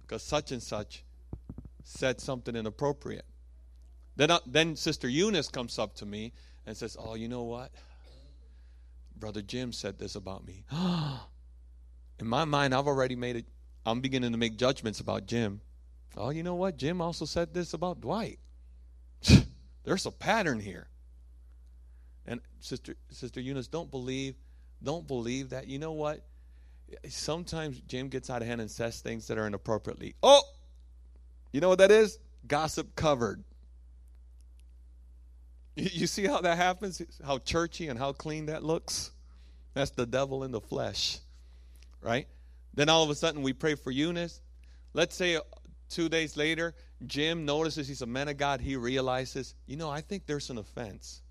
because 0.07 0.23
such 0.23 0.51
and 0.51 0.63
such 0.63 1.03
said 1.83 2.21
something 2.21 2.55
inappropriate. 2.55 3.25
Then, 4.15 4.31
uh, 4.31 4.39
then 4.45 4.75
Sister 4.75 5.07
Eunice 5.07 5.49
comes 5.49 5.77
up 5.77 5.95
to 5.95 6.05
me 6.05 6.33
and 6.65 6.75
says, 6.75 6.97
Oh, 6.99 7.15
you 7.15 7.27
know 7.27 7.43
what? 7.43 7.71
Brother 9.15 9.41
Jim 9.41 9.71
said 9.71 9.99
this 9.99 10.15
about 10.15 10.45
me. 10.45 10.63
In 12.19 12.27
my 12.27 12.45
mind, 12.45 12.73
I've 12.73 12.87
already 12.87 13.15
made 13.15 13.35
it. 13.35 13.45
I'm 13.85 14.01
beginning 14.01 14.31
to 14.31 14.37
make 14.37 14.57
judgments 14.57 14.99
about 14.99 15.27
Jim. 15.27 15.61
Oh, 16.15 16.29
you 16.29 16.43
know 16.43 16.55
what? 16.55 16.77
Jim 16.77 17.01
also 17.01 17.25
said 17.25 17.53
this 17.53 17.73
about 17.73 18.01
Dwight. 18.01 18.39
There's 19.83 20.05
a 20.05 20.11
pattern 20.11 20.59
here. 20.59 20.87
And 22.25 22.41
sister 22.59 22.95
sister 23.09 23.39
Eunice, 23.39 23.67
don't 23.67 23.89
believe 23.89 24.35
don't 24.83 25.07
believe 25.07 25.49
that. 25.49 25.67
You 25.67 25.79
know 25.79 25.93
what? 25.93 26.21
Sometimes 27.09 27.79
Jim 27.81 28.09
gets 28.09 28.29
out 28.29 28.41
of 28.41 28.47
hand 28.47 28.61
and 28.61 28.69
says 28.71 28.99
things 28.99 29.27
that 29.27 29.37
are 29.37 29.47
inappropriately. 29.47 30.15
Oh, 30.23 30.41
you 31.51 31.61
know 31.61 31.69
what 31.69 31.79
that 31.79 31.91
is? 31.91 32.19
Gossip 32.47 32.95
covered. 32.95 33.43
You 35.79 36.07
see 36.07 36.25
how 36.25 36.41
that 36.41 36.57
happens? 36.57 37.03
How 37.23 37.37
churchy 37.37 37.87
and 37.87 37.99
how 37.99 38.11
clean 38.11 38.47
that 38.47 38.63
looks? 38.63 39.11
That's 39.75 39.91
the 39.91 40.07
devil 40.07 40.43
in 40.43 40.49
the 40.49 40.59
flesh, 40.59 41.19
right? 42.01 42.27
Then 42.73 42.89
all 42.89 43.03
of 43.03 43.11
a 43.11 43.15
sudden 43.15 43.43
we 43.43 43.53
pray 43.53 43.75
for 43.75 43.91
Eunice. 43.91 44.41
Let's 44.93 45.15
say 45.15 45.39
two 45.89 46.09
days 46.09 46.37
later, 46.37 46.73
Jim 47.05 47.45
notices 47.45 47.87
he's 47.87 48.01
a 48.01 48.07
man 48.07 48.27
of 48.27 48.37
God. 48.37 48.61
He 48.61 48.75
realizes, 48.75 49.55
you 49.65 49.77
know, 49.77 49.89
I 49.89 50.01
think 50.01 50.25
there's 50.25 50.49
an 50.49 50.57
offense. 50.57 51.21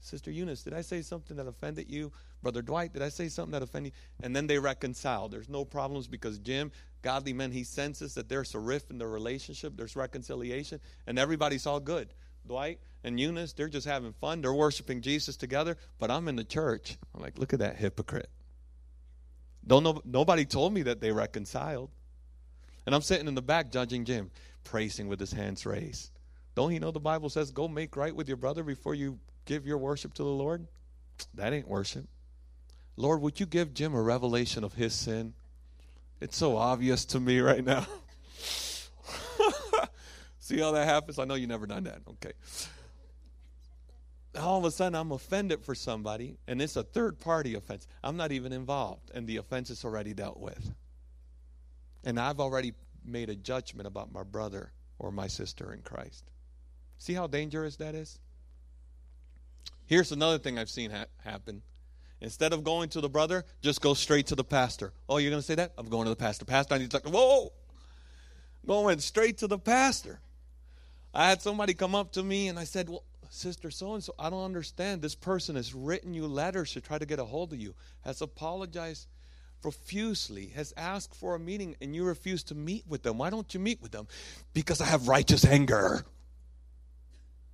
Sister 0.00 0.30
Eunice, 0.30 0.62
did 0.62 0.74
I 0.74 0.80
say 0.82 1.02
something 1.02 1.36
that 1.36 1.46
offended 1.46 1.88
you? 1.88 2.12
Brother 2.42 2.62
Dwight, 2.62 2.92
did 2.92 3.02
I 3.02 3.08
say 3.08 3.28
something 3.28 3.52
that 3.52 3.62
offended 3.62 3.92
you? 3.92 4.24
And 4.24 4.34
then 4.34 4.46
they 4.46 4.58
reconcile. 4.58 5.28
There's 5.28 5.48
no 5.48 5.64
problems 5.64 6.06
because 6.06 6.38
Jim, 6.38 6.70
godly 7.02 7.32
man, 7.32 7.50
he 7.50 7.64
senses 7.64 8.14
that 8.14 8.28
there's 8.28 8.54
a 8.54 8.58
rift 8.58 8.90
in 8.90 8.98
the 8.98 9.06
relationship, 9.06 9.76
there's 9.76 9.96
reconciliation, 9.96 10.80
and 11.06 11.18
everybody's 11.18 11.66
all 11.66 11.80
good. 11.80 12.14
Dwight 12.46 12.78
and 13.04 13.18
Eunice, 13.18 13.52
they're 13.52 13.68
just 13.68 13.86
having 13.86 14.12
fun. 14.12 14.40
They're 14.40 14.54
worshiping 14.54 15.02
Jesus 15.02 15.36
together, 15.36 15.76
but 15.98 16.10
I'm 16.10 16.28
in 16.28 16.36
the 16.36 16.44
church. 16.44 16.96
I'm 17.14 17.20
like, 17.20 17.38
look 17.38 17.52
at 17.52 17.58
that 17.58 17.76
hypocrite. 17.76 18.30
Don't 19.66 19.82
know, 19.82 20.00
nobody 20.04 20.44
told 20.44 20.72
me 20.72 20.82
that 20.82 21.00
they 21.00 21.12
reconciled. 21.12 21.90
And 22.88 22.94
I'm 22.94 23.02
sitting 23.02 23.28
in 23.28 23.34
the 23.34 23.42
back 23.42 23.70
judging 23.70 24.06
Jim, 24.06 24.30
praising 24.64 25.08
with 25.08 25.20
his 25.20 25.30
hands 25.30 25.66
raised. 25.66 26.10
Don't 26.54 26.70
he 26.70 26.78
know 26.78 26.90
the 26.90 26.98
Bible 26.98 27.28
says, 27.28 27.50
go 27.50 27.68
make 27.68 27.94
right 27.96 28.16
with 28.16 28.28
your 28.28 28.38
brother 28.38 28.62
before 28.62 28.94
you 28.94 29.18
give 29.44 29.66
your 29.66 29.76
worship 29.76 30.14
to 30.14 30.22
the 30.22 30.30
Lord? 30.30 30.66
That 31.34 31.52
ain't 31.52 31.68
worship. 31.68 32.06
Lord, 32.96 33.20
would 33.20 33.40
you 33.40 33.44
give 33.44 33.74
Jim 33.74 33.94
a 33.94 34.00
revelation 34.00 34.64
of 34.64 34.72
his 34.72 34.94
sin? 34.94 35.34
It's 36.22 36.38
so 36.38 36.56
obvious 36.56 37.04
to 37.04 37.20
me 37.20 37.40
right 37.40 37.62
now. 37.62 37.86
See 40.38 40.58
how 40.58 40.72
that 40.72 40.88
happens? 40.88 41.18
I 41.18 41.26
know 41.26 41.34
you 41.34 41.46
never 41.46 41.66
done 41.66 41.84
that. 41.84 42.00
Okay. 42.08 42.32
All 44.40 44.60
of 44.60 44.64
a 44.64 44.70
sudden, 44.70 44.94
I'm 44.94 45.12
offended 45.12 45.62
for 45.62 45.74
somebody, 45.74 46.38
and 46.46 46.62
it's 46.62 46.76
a 46.76 46.84
third 46.84 47.18
party 47.18 47.54
offense. 47.54 47.86
I'm 48.02 48.16
not 48.16 48.32
even 48.32 48.50
involved, 48.50 49.10
and 49.12 49.26
the 49.26 49.36
offense 49.36 49.68
is 49.68 49.84
already 49.84 50.14
dealt 50.14 50.40
with. 50.40 50.72
And 52.04 52.18
I've 52.18 52.40
already 52.40 52.74
made 53.04 53.28
a 53.30 53.36
judgment 53.36 53.86
about 53.86 54.12
my 54.12 54.22
brother 54.22 54.72
or 54.98 55.10
my 55.10 55.26
sister 55.26 55.72
in 55.72 55.82
Christ. 55.82 56.24
See 56.98 57.14
how 57.14 57.26
dangerous 57.26 57.76
that 57.76 57.94
is? 57.94 58.18
Here's 59.86 60.12
another 60.12 60.38
thing 60.38 60.58
I've 60.58 60.70
seen 60.70 60.90
ha- 60.90 61.06
happen. 61.24 61.62
Instead 62.20 62.52
of 62.52 62.64
going 62.64 62.88
to 62.90 63.00
the 63.00 63.08
brother, 63.08 63.44
just 63.62 63.80
go 63.80 63.94
straight 63.94 64.26
to 64.26 64.34
the 64.34 64.44
pastor. 64.44 64.92
Oh, 65.08 65.18
you're 65.18 65.30
going 65.30 65.40
to 65.40 65.46
say 65.46 65.54
that? 65.54 65.72
I'm 65.78 65.88
going 65.88 66.04
to 66.04 66.10
the 66.10 66.16
pastor. 66.16 66.44
Pastor, 66.44 66.74
I 66.74 66.78
need 66.78 66.90
to 66.90 67.00
talk. 67.00 67.10
Whoa! 67.10 67.52
Going 68.66 68.98
straight 68.98 69.38
to 69.38 69.46
the 69.46 69.58
pastor. 69.58 70.20
I 71.14 71.28
had 71.28 71.40
somebody 71.40 71.74
come 71.74 71.94
up 71.94 72.12
to 72.12 72.22
me 72.22 72.48
and 72.48 72.58
I 72.58 72.64
said, 72.64 72.88
Well, 72.90 73.04
Sister 73.30 73.70
so 73.70 73.94
and 73.94 74.02
so, 74.02 74.14
I 74.18 74.30
don't 74.30 74.44
understand. 74.44 75.02
This 75.02 75.14
person 75.14 75.56
has 75.56 75.74
written 75.74 76.14
you 76.14 76.26
letters 76.26 76.72
to 76.72 76.80
try 76.80 76.98
to 76.98 77.06
get 77.06 77.18
a 77.18 77.24
hold 77.24 77.52
of 77.52 77.60
you, 77.60 77.74
has 78.02 78.22
apologized 78.22 79.06
profusely, 79.60 80.46
has 80.54 80.72
asked 80.76 81.14
for 81.14 81.34
a 81.34 81.38
meeting, 81.38 81.76
and 81.80 81.94
you 81.94 82.04
refuse 82.04 82.42
to 82.44 82.54
meet 82.54 82.84
with 82.86 83.02
them. 83.02 83.18
Why 83.18 83.30
don't 83.30 83.52
you 83.52 83.60
meet 83.60 83.82
with 83.82 83.92
them? 83.92 84.06
Because 84.54 84.80
I 84.80 84.86
have 84.86 85.08
righteous 85.08 85.44
anger. 85.44 86.04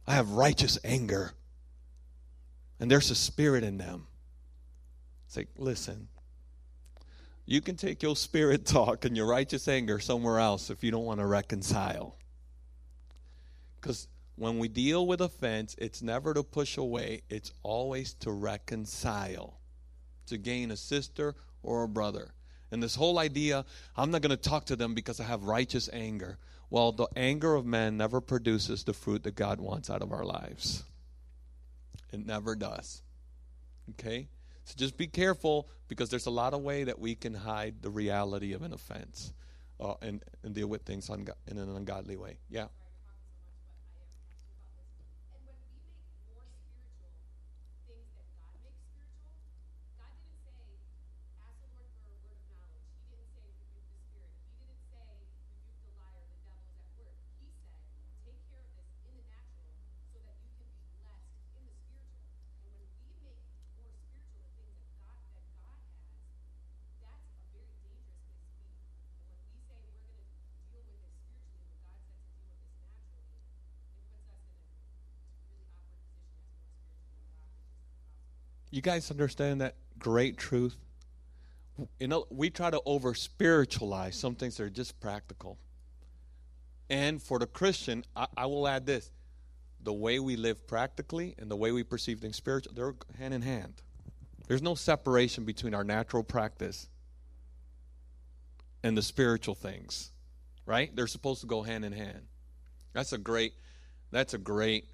I 0.07 0.15
have 0.15 0.31
righteous 0.31 0.79
anger. 0.85 1.33
And 2.79 2.91
there's 2.91 3.11
a 3.11 3.15
spirit 3.15 3.65
in 3.65 3.79
them. 3.79 4.07
It's 5.27 5.37
like, 5.37 5.49
listen, 5.57 6.09
you 7.47 7.61
can 7.61 7.77
take 7.77 8.03
your 8.03 8.17
spirit 8.17 8.67
talk 8.67 9.05
and 9.05 9.17
your 9.17 9.27
righteous 9.27 9.69
anger 9.69 9.99
somewhere 9.99 10.39
else 10.39 10.71
if 10.71 10.85
you 10.85 10.91
don't 10.91 11.05
want 11.05 11.21
to 11.21 11.27
reconcile. 11.27 12.17
Because 13.81 14.09
when 14.37 14.59
we 14.59 14.69
deal 14.69 15.07
with 15.07 15.21
offense, 15.21 15.77
it's 15.79 16.03
never 16.03 16.35
to 16.35 16.43
push 16.43 16.77
away, 16.77 17.23
it's 17.29 17.53
always 17.63 18.15
to 18.15 18.33
reconcile, 18.33 19.61
to 20.27 20.39
gain 20.39 20.71
a 20.71 20.77
sister 20.77 21.35
or 21.65 21.83
a 21.83 21.89
brother. 21.89 22.33
And 22.71 22.83
this 22.83 22.95
whole 22.95 23.19
idea, 23.19 23.65
I'm 23.97 24.11
not 24.11 24.23
going 24.23 24.31
to 24.31 24.37
talk 24.37 24.67
to 24.67 24.77
them 24.77 24.95
because 24.95 25.21
I 25.21 25.25
have 25.25 25.45
righteous 25.45 25.89
anger. 25.93 26.39
Well, 26.71 26.93
the 26.93 27.09
anger 27.17 27.55
of 27.55 27.67
man 27.67 27.97
never 27.97 28.21
produces 28.21 28.85
the 28.85 28.93
fruit 28.93 29.23
that 29.25 29.35
God 29.37 29.61
wants 29.61 29.91
out 29.91 30.03
of 30.03 30.12
our 30.12 30.25
lives. 30.25 30.83
It 32.12 32.25
never 32.25 32.55
does. 32.55 33.03
Okay? 33.91 34.29
So 34.65 34.75
just 34.77 34.97
be 34.97 35.07
careful 35.07 35.69
because 35.89 36.11
there's 36.11 36.27
a 36.27 36.31
lot 36.31 36.55
of 36.55 36.62
way 36.62 36.85
that 36.85 36.99
we 36.99 37.15
can 37.15 37.35
hide 37.35 37.83
the 37.83 37.91
reality 37.91 38.55
of 38.55 38.62
an 38.62 38.73
offense 38.73 39.33
uh, 39.79 39.95
and, 40.01 40.23
and 40.43 40.55
deal 40.55 40.69
with 40.69 40.83
things 40.83 41.11
in 41.11 41.29
an 41.59 41.77
ungodly 41.77 42.17
way. 42.17 42.39
Yeah. 42.49 42.69
And 45.35 45.45
when 45.45 45.59
we 45.69 45.77
make 45.85 46.01
more 46.25 46.49
spiritual 46.49 46.97
things 47.85 48.09
that 48.17 48.25
God 48.41 48.57
makes 48.65 48.81
spiritual, 48.89 49.37
God 50.01 50.17
didn't 50.25 50.49
say, 50.49 50.65
ask 50.89 50.89
the 51.21 51.37
Lord 51.45 51.61
for 51.61 51.61
a 51.61 51.61
word 51.61 51.61
of 51.61 51.69
knowledge. 51.69 52.01
He 52.09 52.17
didn't 52.25 52.49
say, 52.57 52.81
rebuke 53.12 53.69
the 53.85 53.93
spirit. 53.93 54.33
He 54.57 54.65
didn't 54.65 54.89
say, 54.89 55.05
rebuke 55.21 55.85
the 55.85 55.93
liar, 56.01 56.25
the 56.33 56.41
devil 56.49 56.57
is 56.65 56.73
at 56.81 56.89
work. 56.97 57.21
He 57.45 57.53
said, 57.53 57.85
take 58.25 58.41
care 58.49 58.65
of 58.65 58.73
this 58.81 58.89
in 59.05 59.12
the 59.12 59.27
natural 59.29 59.77
so 60.09 60.17
that 60.25 60.41
you 60.41 60.55
can 60.57 60.73
be 60.73 60.81
blessed 60.97 61.35
in 61.59 61.67
the 61.69 61.77
spiritual. 61.77 62.25
And 62.65 62.73
when 62.73 62.89
we 63.05 63.21
make 63.21 63.43
more 63.45 63.61
spiritual 63.69 64.33
the 64.41 64.49
things 64.55 64.81
that 64.81 64.97
God 65.03 65.19
that 65.35 65.45
God 65.61 65.83
has, 65.93 66.17
that's 67.05 67.29
a 67.29 67.43
very 67.53 67.75
dangerous 67.85 68.25
place 68.33 68.55
to 68.57 68.62
be. 68.65 68.89
And 69.27 69.37
when 69.37 69.51
we 69.53 69.61
say 69.67 69.77
we're 69.83 69.99
going 69.99 70.07
to 70.07 70.23
deal 70.23 70.33
with 70.33 70.41
this 70.41 70.49
spiritually, 70.55 71.05
when 71.21 71.77
God 71.85 72.01
said 72.09 72.23
to 72.25 72.33
deal 72.33 72.49
with 72.49 72.81
this 72.81 73.05
naturally, 73.05 73.53
it 73.53 73.77
puts 73.85 74.25
us 74.25 74.25
in 74.25 75.12
a 75.12 75.41
really 75.45 75.45
awkward 75.45 75.45
position 75.45 75.45
as 75.45 75.53
more 75.53 75.67
spiritual 75.67 75.93
than 75.93 76.09
God, 76.09 77.05
which 77.05 77.61
is 77.61 78.09
impossible. 78.15 78.64
You 78.75 78.83
guys 78.83 79.09
understand 79.12 79.61
that 79.61 79.77
great 80.01 80.37
truth? 80.37 80.75
You 82.01 82.09
know, 82.09 82.27
we 82.29 82.51
try 82.51 82.70
to 82.70 82.83
over 82.85 83.14
spiritualize 83.14 84.16
some 84.16 84.35
things 84.35 84.57
that 84.57 84.64
are 84.64 84.68
just 84.68 84.99
practical. 84.99 85.59
And 86.91 87.22
for 87.22 87.39
the 87.39 87.47
Christian, 87.47 88.05
I, 88.16 88.27
I 88.37 88.47
will 88.47 88.66
add 88.66 88.85
this 88.85 89.12
the 89.81 89.93
way 89.93 90.18
we 90.18 90.35
live 90.35 90.66
practically 90.66 91.37
and 91.39 91.49
the 91.49 91.55
way 91.55 91.70
we 91.70 91.85
perceive 91.85 92.18
things 92.18 92.35
spiritual, 92.35 92.75
they're 92.75 92.97
hand 93.16 93.33
in 93.33 93.43
hand. 93.43 93.75
There's 94.49 94.61
no 94.61 94.75
separation 94.75 95.45
between 95.45 95.72
our 95.72 95.85
natural 95.85 96.25
practice 96.25 96.89
and 98.83 98.99
the 98.99 99.03
spiritual 99.03 99.55
things, 99.55 100.11
right? 100.66 100.91
They're 100.97 101.07
supposed 101.07 101.43
to 101.43 101.47
go 101.47 101.62
hand 101.62 101.85
in 101.85 101.93
hand. 101.93 102.22
That's 102.93 103.12
a 103.12 103.18
great, 103.18 103.53
that's 104.11 104.35
a 104.35 104.39
great, 104.39 104.87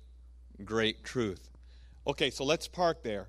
great 0.67 1.03
truth. 1.03 1.49
Okay, 2.07 2.29
so 2.29 2.45
let's 2.45 2.69
park 2.69 3.03
there. 3.03 3.29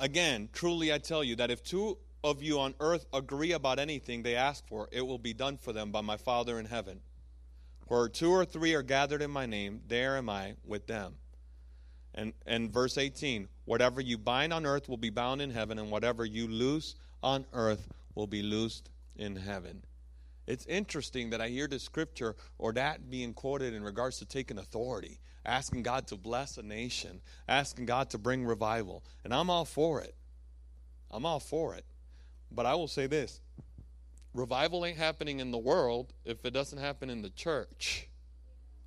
Again, 0.00 0.48
truly 0.54 0.90
I 0.94 0.98
tell 0.98 1.22
you 1.22 1.36
that 1.36 1.50
if 1.50 1.62
two 1.62 1.98
of 2.24 2.42
you 2.42 2.58
on 2.58 2.74
earth 2.80 3.04
agree 3.12 3.52
about 3.52 3.78
anything 3.78 4.22
they 4.22 4.34
ask 4.34 4.66
for, 4.66 4.88
it 4.90 5.06
will 5.06 5.18
be 5.18 5.34
done 5.34 5.58
for 5.58 5.74
them 5.74 5.92
by 5.92 6.00
my 6.00 6.16
Father 6.16 6.58
in 6.58 6.64
heaven. 6.64 7.00
Where 7.86 8.08
two 8.08 8.30
or 8.30 8.46
three 8.46 8.72
are 8.74 8.82
gathered 8.82 9.20
in 9.20 9.30
my 9.30 9.44
name, 9.44 9.82
there 9.88 10.16
am 10.16 10.30
I 10.30 10.54
with 10.64 10.86
them. 10.86 11.16
And, 12.14 12.32
and 12.46 12.72
verse 12.72 12.96
18 12.96 13.48
whatever 13.66 14.00
you 14.00 14.16
bind 14.16 14.54
on 14.54 14.64
earth 14.64 14.88
will 14.88 14.96
be 14.96 15.10
bound 15.10 15.42
in 15.42 15.50
heaven, 15.50 15.78
and 15.78 15.90
whatever 15.90 16.24
you 16.24 16.48
loose 16.48 16.94
on 17.22 17.44
earth 17.52 17.86
will 18.14 18.26
be 18.26 18.42
loosed 18.42 18.88
in 19.16 19.36
heaven. 19.36 19.82
It's 20.50 20.66
interesting 20.66 21.30
that 21.30 21.40
I 21.40 21.46
hear 21.46 21.68
the 21.68 21.78
scripture 21.78 22.34
or 22.58 22.72
that 22.72 23.08
being 23.08 23.34
quoted 23.34 23.72
in 23.72 23.84
regards 23.84 24.18
to 24.18 24.24
taking 24.24 24.58
authority, 24.58 25.20
asking 25.46 25.84
God 25.84 26.08
to 26.08 26.16
bless 26.16 26.58
a 26.58 26.62
nation, 26.62 27.20
asking 27.46 27.86
God 27.86 28.10
to 28.10 28.18
bring 28.18 28.44
revival. 28.44 29.04
And 29.22 29.32
I'm 29.32 29.48
all 29.48 29.64
for 29.64 30.00
it. 30.00 30.16
I'm 31.08 31.24
all 31.24 31.38
for 31.38 31.76
it. 31.76 31.84
But 32.50 32.66
I 32.66 32.74
will 32.74 32.88
say 32.88 33.06
this 33.06 33.40
revival 34.34 34.84
ain't 34.84 34.98
happening 34.98 35.38
in 35.38 35.52
the 35.52 35.58
world 35.58 36.12
if 36.24 36.44
it 36.44 36.52
doesn't 36.52 36.78
happen 36.78 37.10
in 37.10 37.22
the 37.22 37.30
church. 37.30 38.08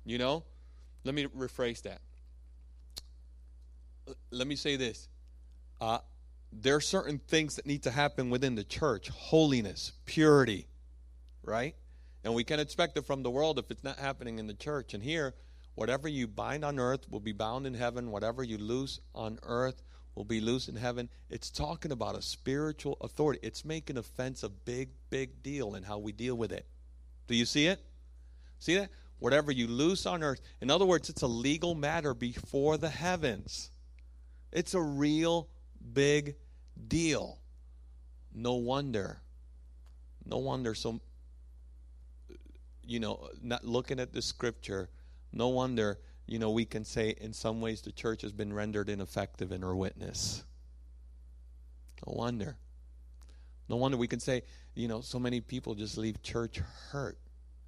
You 0.04 0.18
know? 0.18 0.44
Let 1.02 1.14
me 1.14 1.24
rephrase 1.28 1.80
that. 1.82 2.02
L- 4.06 4.16
Let 4.30 4.46
me 4.46 4.56
say 4.56 4.76
this. 4.76 5.08
Uh, 5.80 6.00
there 6.52 6.76
are 6.76 6.82
certain 6.82 7.20
things 7.26 7.56
that 7.56 7.64
need 7.64 7.84
to 7.84 7.90
happen 7.90 8.28
within 8.28 8.54
the 8.54 8.64
church 8.64 9.08
holiness, 9.08 9.92
purity, 10.04 10.66
right? 11.44 11.74
And 12.24 12.34
we 12.34 12.44
can 12.44 12.58
expect 12.58 12.96
it 12.96 13.04
from 13.06 13.22
the 13.22 13.30
world 13.30 13.58
if 13.58 13.70
it's 13.70 13.84
not 13.84 13.98
happening 13.98 14.38
in 14.38 14.46
the 14.46 14.54
church. 14.54 14.94
And 14.94 15.02
here, 15.02 15.34
whatever 15.74 16.08
you 16.08 16.26
bind 16.26 16.64
on 16.64 16.78
earth 16.78 17.10
will 17.10 17.20
be 17.20 17.32
bound 17.32 17.66
in 17.66 17.74
heaven, 17.74 18.10
whatever 18.10 18.42
you 18.42 18.58
loose 18.58 19.00
on 19.14 19.38
earth 19.42 19.82
will 20.14 20.24
be 20.24 20.40
loose 20.40 20.68
in 20.68 20.76
heaven. 20.76 21.08
It's 21.28 21.50
talking 21.50 21.92
about 21.92 22.16
a 22.16 22.22
spiritual 22.22 22.96
authority. 23.00 23.40
It's 23.42 23.64
making 23.64 23.98
offense 23.98 24.42
a 24.42 24.48
big, 24.48 24.90
big 25.10 25.42
deal 25.42 25.74
in 25.74 25.82
how 25.82 25.98
we 25.98 26.12
deal 26.12 26.36
with 26.36 26.52
it. 26.52 26.66
Do 27.26 27.34
you 27.34 27.44
see 27.44 27.66
it? 27.66 27.80
See 28.58 28.76
that? 28.76 28.90
Whatever 29.18 29.52
you 29.52 29.66
loose 29.66 30.06
on 30.06 30.22
earth. 30.22 30.40
In 30.60 30.70
other 30.70 30.84
words, 30.84 31.08
it's 31.08 31.22
a 31.22 31.26
legal 31.26 31.74
matter 31.74 32.14
before 32.14 32.76
the 32.76 32.88
heavens. 32.88 33.70
It's 34.52 34.74
a 34.74 34.80
real 34.80 35.48
big 35.92 36.36
deal. 36.88 37.38
No 38.34 38.54
wonder. 38.54 39.20
No 40.24 40.38
wonder. 40.38 40.74
So, 40.74 41.00
you 42.86 43.00
know, 43.00 43.28
not 43.42 43.64
looking 43.64 44.00
at 44.00 44.12
the 44.12 44.22
scripture, 44.22 44.88
no 45.32 45.48
wonder, 45.48 45.98
you 46.26 46.38
know, 46.38 46.50
we 46.50 46.64
can 46.64 46.84
say 46.84 47.14
in 47.20 47.32
some 47.32 47.60
ways 47.60 47.82
the 47.82 47.92
church 47.92 48.22
has 48.22 48.32
been 48.32 48.52
rendered 48.52 48.88
ineffective 48.88 49.52
in 49.52 49.62
her 49.62 49.74
witness. 49.74 50.44
No 52.06 52.14
wonder. 52.14 52.56
No 53.68 53.76
wonder 53.76 53.96
we 53.96 54.08
can 54.08 54.20
say, 54.20 54.42
you 54.74 54.88
know, 54.88 55.00
so 55.00 55.18
many 55.18 55.40
people 55.40 55.74
just 55.74 55.96
leave 55.96 56.22
church 56.22 56.60
hurt 56.90 57.18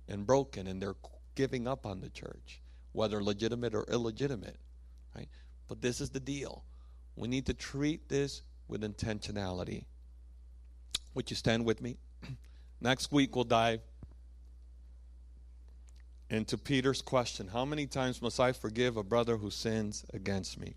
and 0.09 0.27
broken 0.27 0.67
and 0.67 0.81
they're 0.81 0.97
giving 1.35 1.67
up 1.67 1.87
on 1.87 2.01
the 2.01 2.09
church, 2.09 2.61
whether 2.93 3.23
legitimate 3.23 3.75
or 3.75 3.85
illegitimate, 3.85 4.57
right? 5.15 5.29
But 5.69 5.81
this 5.81 6.01
is 6.01 6.11
the 6.11 6.21
deal. 6.21 6.65
We 7.17 7.29
need 7.29 7.47
to 7.47 7.55
treat 7.55 8.09
this 8.09 8.43
with 8.69 8.83
intentionality. 8.83 9.85
Would 11.15 11.31
you 11.31 11.37
stand 11.37 11.65
with 11.65 11.81
me? 11.81 11.97
Next 12.81 13.11
week 13.11 13.35
we'll 13.35 13.45
dive 13.45 13.81
into 16.31 16.59
Peter's 16.59 17.03
question 17.03 17.49
How 17.49 17.65
many 17.65 17.87
times 17.87 18.21
must 18.21 18.41
I 18.41 18.53
forgive 18.53 18.97
a 18.97 19.03
brother 19.03 19.37
who 19.37 19.51
sins 19.51 20.05
against 20.13 20.59
me? 20.59 20.75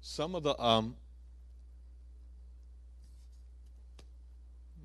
Some 0.00 0.34
of 0.34 0.42
the 0.42 0.60
um 0.62 0.96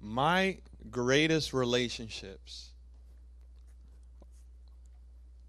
my 0.01 0.57
greatest 0.89 1.53
relationships 1.53 2.69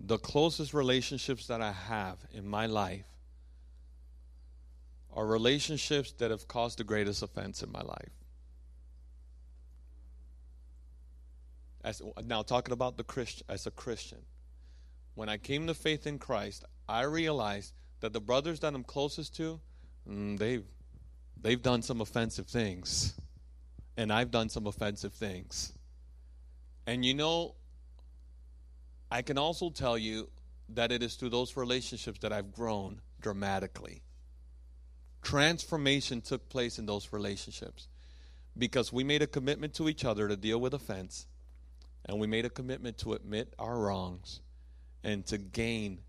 the 0.01 0.19
closest 0.19 0.75
relationships 0.75 1.47
that 1.47 1.61
I 1.61 1.73
have 1.73 2.19
in 2.33 2.49
my 2.49 2.67
life 2.67 3.05
are 5.13 5.27
relationships 5.27 6.13
that 6.19 6.31
have 6.31 6.49
caused 6.49 6.79
the 6.79 6.85
greatest 6.85 7.23
offense 7.23 7.63
in 7.63 7.71
my 7.71 7.83
life. 7.83 8.20
As, 11.83 12.03
now, 12.25 12.43
talking 12.43 12.73
about 12.73 12.97
the 12.97 13.05
Christian 13.05 13.47
as 13.49 13.67
a 13.67 13.71
Christian, 13.71 14.19
when 15.15 15.29
I 15.29 15.39
came 15.39 15.67
to 15.67 15.75
faith 15.75 16.07
in 16.07 16.19
Christ, 16.19 16.65
I 16.89 17.03
realized 17.03 17.73
that 18.01 18.13
the 18.13 18.21
brothers 18.21 18.61
that 18.61 18.75
I'm 18.75 18.85
closest 18.85 19.37
to, 19.37 19.61
mm, 20.09 20.39
they've 20.39 20.65
they've 21.41 21.63
done 21.63 21.83
some 21.83 22.01
offensive 22.01 22.47
things, 22.47 23.15
and 23.97 24.13
I've 24.13 24.31
done 24.31 24.49
some 24.49 24.67
offensive 24.67 25.13
things. 25.13 25.73
And 26.87 27.05
you 27.05 27.15
know, 27.15 27.55
I 29.11 29.23
can 29.23 29.39
also 29.39 29.71
tell 29.71 29.99
you 29.99 30.29
that 30.71 30.93
it 30.93 31.03
is 31.03 31.15
through 31.15 31.31
those 31.31 31.57
relationships 31.57 32.21
that 32.21 32.33
I've 32.33 32.53
grown 32.53 33.01
dramatically. 33.21 34.03
Transformation 35.23 36.21
took 36.21 36.49
place 36.49 36.79
in 36.79 36.87
those 36.87 37.13
relationships 37.13 37.89
because 38.57 38.93
we 38.93 39.05
made 39.05 39.23
a 39.23 39.27
commitment 39.27 39.75
to 39.75 39.89
each 39.89 40.05
other 40.05 40.29
to 40.29 40.37
deal 40.37 40.61
with 40.61 40.75
offense, 40.75 41.27
and 42.07 42.19
we 42.19 42.27
made 42.27 42.45
a 42.45 42.51
commitment 42.51 42.99
to 42.99 43.13
admit 43.13 43.53
our 43.59 43.79
wrongs 43.79 44.41
and 45.05 45.27
to 45.27 45.39
gain, 45.39 46.01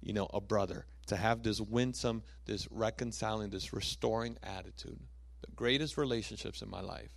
you 0.00 0.12
know, 0.12 0.28
a 0.32 0.40
brother, 0.40 0.86
to 1.06 1.16
have 1.16 1.42
this 1.42 1.60
winsome, 1.60 2.22
this 2.46 2.68
reconciling, 2.70 3.50
this 3.50 3.72
restoring 3.72 4.36
attitude. 4.42 4.98
The 5.42 5.52
greatest 5.54 5.96
relationships 5.96 6.62
in 6.62 6.70
my 6.70 6.80
life. 6.80 7.12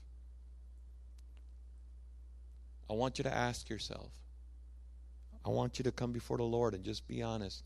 I 2.89 2.93
want 2.93 3.17
you 3.17 3.23
to 3.23 3.33
ask 3.33 3.69
yourself 3.69 4.11
I 5.47 5.49
want 5.49 5.79
you 5.79 5.83
to 5.83 5.93
come 5.93 6.11
before 6.11 6.35
the 6.35 6.43
Lord 6.43 6.73
and 6.73 6.83
just 6.83 7.07
be 7.07 7.23
honest. 7.23 7.63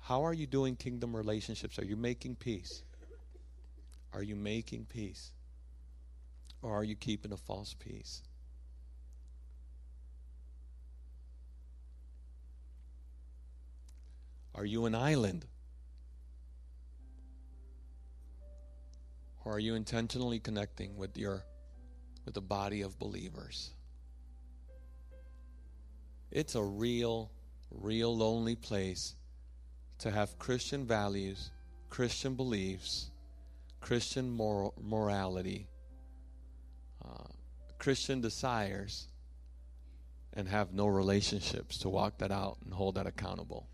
How 0.00 0.22
are 0.22 0.34
you 0.34 0.46
doing 0.46 0.76
kingdom 0.76 1.16
relationships? 1.16 1.78
Are 1.78 1.84
you 1.84 1.96
making 1.96 2.36
peace? 2.36 2.82
Are 4.12 4.22
you 4.22 4.36
making 4.36 4.84
peace? 4.84 5.32
Or 6.60 6.76
are 6.76 6.84
you 6.84 6.94
keeping 6.94 7.32
a 7.32 7.38
false 7.38 7.74
peace? 7.78 8.22
Are 14.54 14.64
you 14.64 14.86
an 14.86 14.94
island? 14.94 15.46
Or 19.44 19.54
are 19.54 19.58
you 19.58 19.74
intentionally 19.74 20.38
connecting 20.38 20.96
with 20.96 21.16
your 21.16 21.44
with 22.24 22.34
the 22.34 22.42
body 22.42 22.82
of 22.82 22.98
believers? 22.98 23.70
It's 26.30 26.54
a 26.54 26.62
real, 26.62 27.30
real 27.70 28.16
lonely 28.16 28.54
place 28.54 29.14
to 29.98 30.10
have 30.10 30.38
Christian 30.38 30.86
values, 30.86 31.50
Christian 31.88 32.34
beliefs, 32.34 33.10
Christian 33.80 34.30
moral, 34.30 34.74
morality, 34.80 35.68
uh, 37.04 37.24
Christian 37.78 38.20
desires, 38.20 39.08
and 40.34 40.46
have 40.46 40.72
no 40.72 40.86
relationships 40.86 41.78
to 41.78 41.88
walk 41.88 42.18
that 42.18 42.30
out 42.30 42.58
and 42.64 42.72
hold 42.72 42.94
that 42.94 43.06
accountable. 43.06 43.66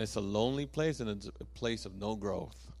It's 0.00 0.16
a 0.16 0.20
lonely 0.20 0.64
place 0.64 1.00
and 1.00 1.10
it's 1.10 1.26
a 1.26 1.44
place 1.44 1.84
of 1.84 1.94
no 1.94 2.16
growth. 2.16 2.72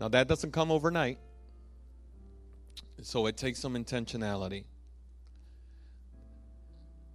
Now, 0.00 0.08
that 0.08 0.26
doesn't 0.26 0.50
come 0.50 0.72
overnight, 0.72 1.18
so 3.00 3.26
it 3.26 3.36
takes 3.36 3.60
some 3.60 3.74
intentionality. 3.74 4.64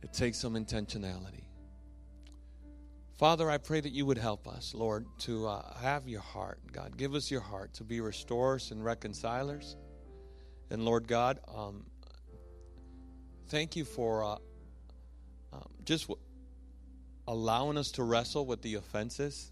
It 0.01 0.13
takes 0.13 0.37
some 0.37 0.53
intentionality. 0.53 1.43
Father, 3.17 3.49
I 3.49 3.57
pray 3.57 3.81
that 3.81 3.91
you 3.91 4.05
would 4.05 4.17
help 4.17 4.47
us, 4.47 4.73
Lord, 4.73 5.05
to 5.19 5.47
uh, 5.47 5.73
have 5.79 6.07
your 6.07 6.21
heart. 6.21 6.59
God, 6.71 6.95
give 6.95 7.15
us 7.15 7.29
your 7.29 7.41
heart 7.41 7.73
to 7.73 7.83
be 7.83 7.99
restorers 7.99 8.71
and 8.71 8.85
reconcilers. 8.85 9.75
And 10.69 10.85
Lord 10.85 11.05
God, 11.05 11.41
um, 11.53 11.83
thank 13.49 13.75
you 13.75 13.83
for 13.83 14.23
uh, 14.23 14.37
um, 15.51 15.67
just 15.83 16.07
w- 16.07 16.21
allowing 17.27 17.77
us 17.77 17.91
to 17.91 18.03
wrestle 18.03 18.45
with 18.45 18.61
the 18.61 18.75
offenses, 18.75 19.51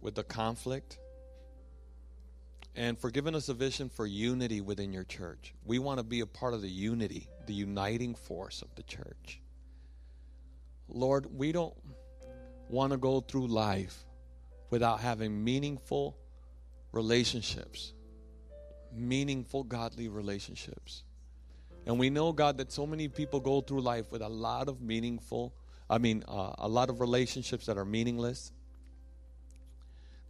with 0.00 0.14
the 0.14 0.24
conflict, 0.24 0.98
and 2.74 2.98
for 2.98 3.10
giving 3.10 3.34
us 3.34 3.48
a 3.48 3.54
vision 3.54 3.88
for 3.88 4.06
unity 4.06 4.60
within 4.60 4.92
your 4.92 5.04
church. 5.04 5.54
We 5.64 5.78
want 5.78 5.98
to 5.98 6.04
be 6.04 6.20
a 6.20 6.26
part 6.26 6.54
of 6.54 6.62
the 6.62 6.70
unity, 6.70 7.28
the 7.46 7.52
uniting 7.52 8.14
force 8.14 8.62
of 8.62 8.74
the 8.74 8.82
church. 8.82 9.40
Lord, 10.88 11.26
we 11.36 11.52
don't 11.52 11.74
want 12.68 12.92
to 12.92 12.98
go 12.98 13.20
through 13.20 13.48
life 13.48 14.04
without 14.70 15.00
having 15.00 15.44
meaningful 15.44 16.16
relationships, 16.92 17.92
meaningful 18.94 19.64
godly 19.64 20.08
relationships. 20.08 21.04
And 21.86 21.98
we 21.98 22.10
know, 22.10 22.32
God, 22.32 22.58
that 22.58 22.72
so 22.72 22.86
many 22.86 23.08
people 23.08 23.40
go 23.40 23.60
through 23.60 23.80
life 23.80 24.10
with 24.12 24.22
a 24.22 24.28
lot 24.28 24.68
of 24.68 24.80
meaningful, 24.80 25.52
I 25.92 25.98
mean, 25.98 26.24
uh, 26.26 26.54
a 26.56 26.68
lot 26.68 26.88
of 26.88 27.00
relationships 27.00 27.66
that 27.66 27.76
are 27.76 27.84
meaningless. 27.84 28.50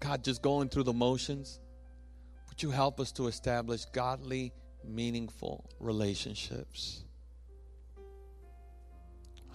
God, 0.00 0.24
just 0.24 0.42
going 0.42 0.68
through 0.68 0.82
the 0.82 0.92
motions. 0.92 1.60
Would 2.48 2.64
you 2.64 2.72
help 2.72 2.98
us 2.98 3.12
to 3.12 3.28
establish 3.28 3.84
godly, 3.84 4.52
meaningful 4.84 5.70
relationships? 5.78 7.04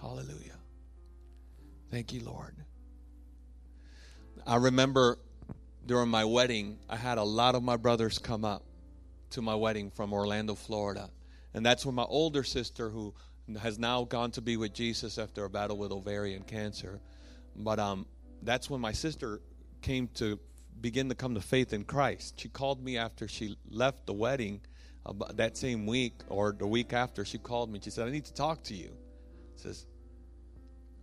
Hallelujah. 0.00 0.56
Thank 1.90 2.14
you, 2.14 2.24
Lord. 2.24 2.54
I 4.46 4.56
remember 4.56 5.18
during 5.84 6.08
my 6.08 6.24
wedding, 6.24 6.78
I 6.88 6.96
had 6.96 7.18
a 7.18 7.22
lot 7.22 7.54
of 7.54 7.62
my 7.62 7.76
brothers 7.76 8.18
come 8.18 8.46
up 8.46 8.64
to 9.32 9.42
my 9.42 9.54
wedding 9.54 9.90
from 9.90 10.14
Orlando, 10.14 10.54
Florida. 10.54 11.10
And 11.52 11.66
that's 11.66 11.84
when 11.84 11.94
my 11.94 12.04
older 12.04 12.44
sister, 12.44 12.88
who 12.88 13.12
has 13.56 13.78
now 13.78 14.04
gone 14.04 14.30
to 14.32 14.40
be 14.40 14.56
with 14.56 14.72
Jesus 14.72 15.18
after 15.18 15.44
a 15.44 15.50
battle 15.50 15.76
with 15.78 15.92
ovarian 15.92 16.42
cancer, 16.42 17.00
but 17.56 17.78
um, 17.78 18.06
that's 18.42 18.68
when 18.68 18.80
my 18.80 18.92
sister 18.92 19.40
came 19.80 20.08
to 20.14 20.38
begin 20.80 21.08
to 21.08 21.14
come 21.14 21.34
to 21.34 21.40
faith 21.40 21.72
in 21.72 21.84
Christ. 21.84 22.38
She 22.38 22.48
called 22.48 22.82
me 22.82 22.98
after 22.98 23.26
she 23.26 23.56
left 23.70 24.06
the 24.06 24.12
wedding 24.12 24.60
uh, 25.06 25.12
that 25.34 25.56
same 25.56 25.86
week 25.86 26.14
or 26.28 26.52
the 26.52 26.66
week 26.66 26.92
after. 26.92 27.24
She 27.24 27.38
called 27.38 27.70
me. 27.70 27.80
She 27.82 27.90
said, 27.90 28.06
"I 28.06 28.10
need 28.10 28.26
to 28.26 28.34
talk 28.34 28.62
to 28.64 28.74
you." 28.74 28.96
Says, 29.56 29.86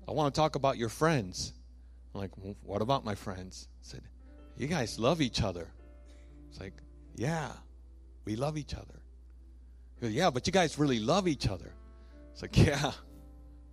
"I 0.07 0.11
want 0.11 0.33
to 0.33 0.39
talk 0.39 0.55
about 0.55 0.77
your 0.77 0.89
friends." 0.89 1.53
I'm 2.13 2.21
like, 2.21 2.37
well, 2.37 2.55
"What 2.63 2.81
about 2.81 3.03
my 3.03 3.15
friends?" 3.15 3.67
I 3.81 3.83
said, 3.83 4.01
"You 4.57 4.67
guys 4.67 4.99
love 4.99 5.21
each 5.21 5.41
other." 5.41 5.67
It's 6.49 6.59
like, 6.59 6.73
"Yeah, 7.15 7.51
we 8.23 8.35
love 8.35 8.57
each 8.57 8.73
other." 8.73 9.01
Goes, 10.01 10.11
"Yeah, 10.11 10.29
but 10.29 10.47
you 10.47 10.53
guys 10.53 10.77
really 10.77 10.99
love 10.99 11.27
each 11.27 11.47
other." 11.47 11.73
It's 12.36 12.41
like, 12.41 12.57
"Yeah, 12.67 12.91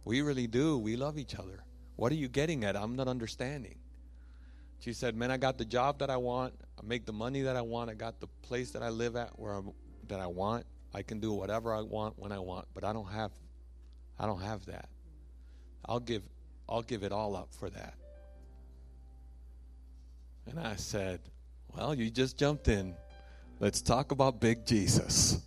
We 0.05 0.23
really 0.23 0.47
do. 0.47 0.79
We 0.79 0.95
love 0.95 1.19
each 1.19 1.35
other. 1.35 1.65
What 1.97 2.13
are 2.13 2.15
you 2.15 2.29
getting 2.29 2.65
at? 2.65 2.77
I'm 2.77 2.95
not 2.95 3.09
understanding. 3.09 3.75
She 4.79 4.93
said, 4.93 5.17
Man, 5.17 5.33
I 5.33 5.37
got 5.37 5.59
the 5.59 5.65
job 5.65 5.99
that 5.99 6.11
I 6.11 6.17
want. 6.17 6.55
I 6.79 6.87
make 6.87 7.05
the 7.05 7.13
money 7.13 7.43
that 7.43 7.57
I 7.57 7.61
want. 7.63 7.91
I 7.91 7.95
got 7.95 8.21
the 8.21 8.29
place 8.43 8.71
that 8.71 8.83
I 8.83 8.89
live 8.89 9.17
at 9.17 9.37
where 9.37 9.55
I'm, 9.55 9.73
that 10.07 10.21
I 10.21 10.29
want. 10.29 10.65
I 10.95 11.03
can 11.03 11.19
do 11.19 11.33
whatever 11.33 11.75
I 11.75 11.81
want 11.81 12.17
when 12.21 12.31
I 12.31 12.39
want, 12.39 12.67
but 12.73 12.85
I 12.85 12.93
don't 12.93 13.09
have 13.09 13.33
I 14.17 14.27
don't 14.27 14.41
have 14.43 14.65
that. 14.67 14.89
I'll 15.85 16.01
give 16.01 16.23
I'll 16.69 16.83
give 16.83 17.03
it 17.03 17.11
all 17.11 17.35
up 17.35 17.53
for 17.53 17.69
that. 17.71 17.95
And 20.47 20.61
I 20.61 20.77
said, 20.77 21.19
Well, 21.75 21.97
you 21.97 22.11
just 22.11 22.39
jumped 22.39 22.69
in. 22.69 22.95
Let's 23.59 23.83
talk 23.83 24.13
about 24.13 24.41
big 24.41 24.65
Jesus. 24.67 25.41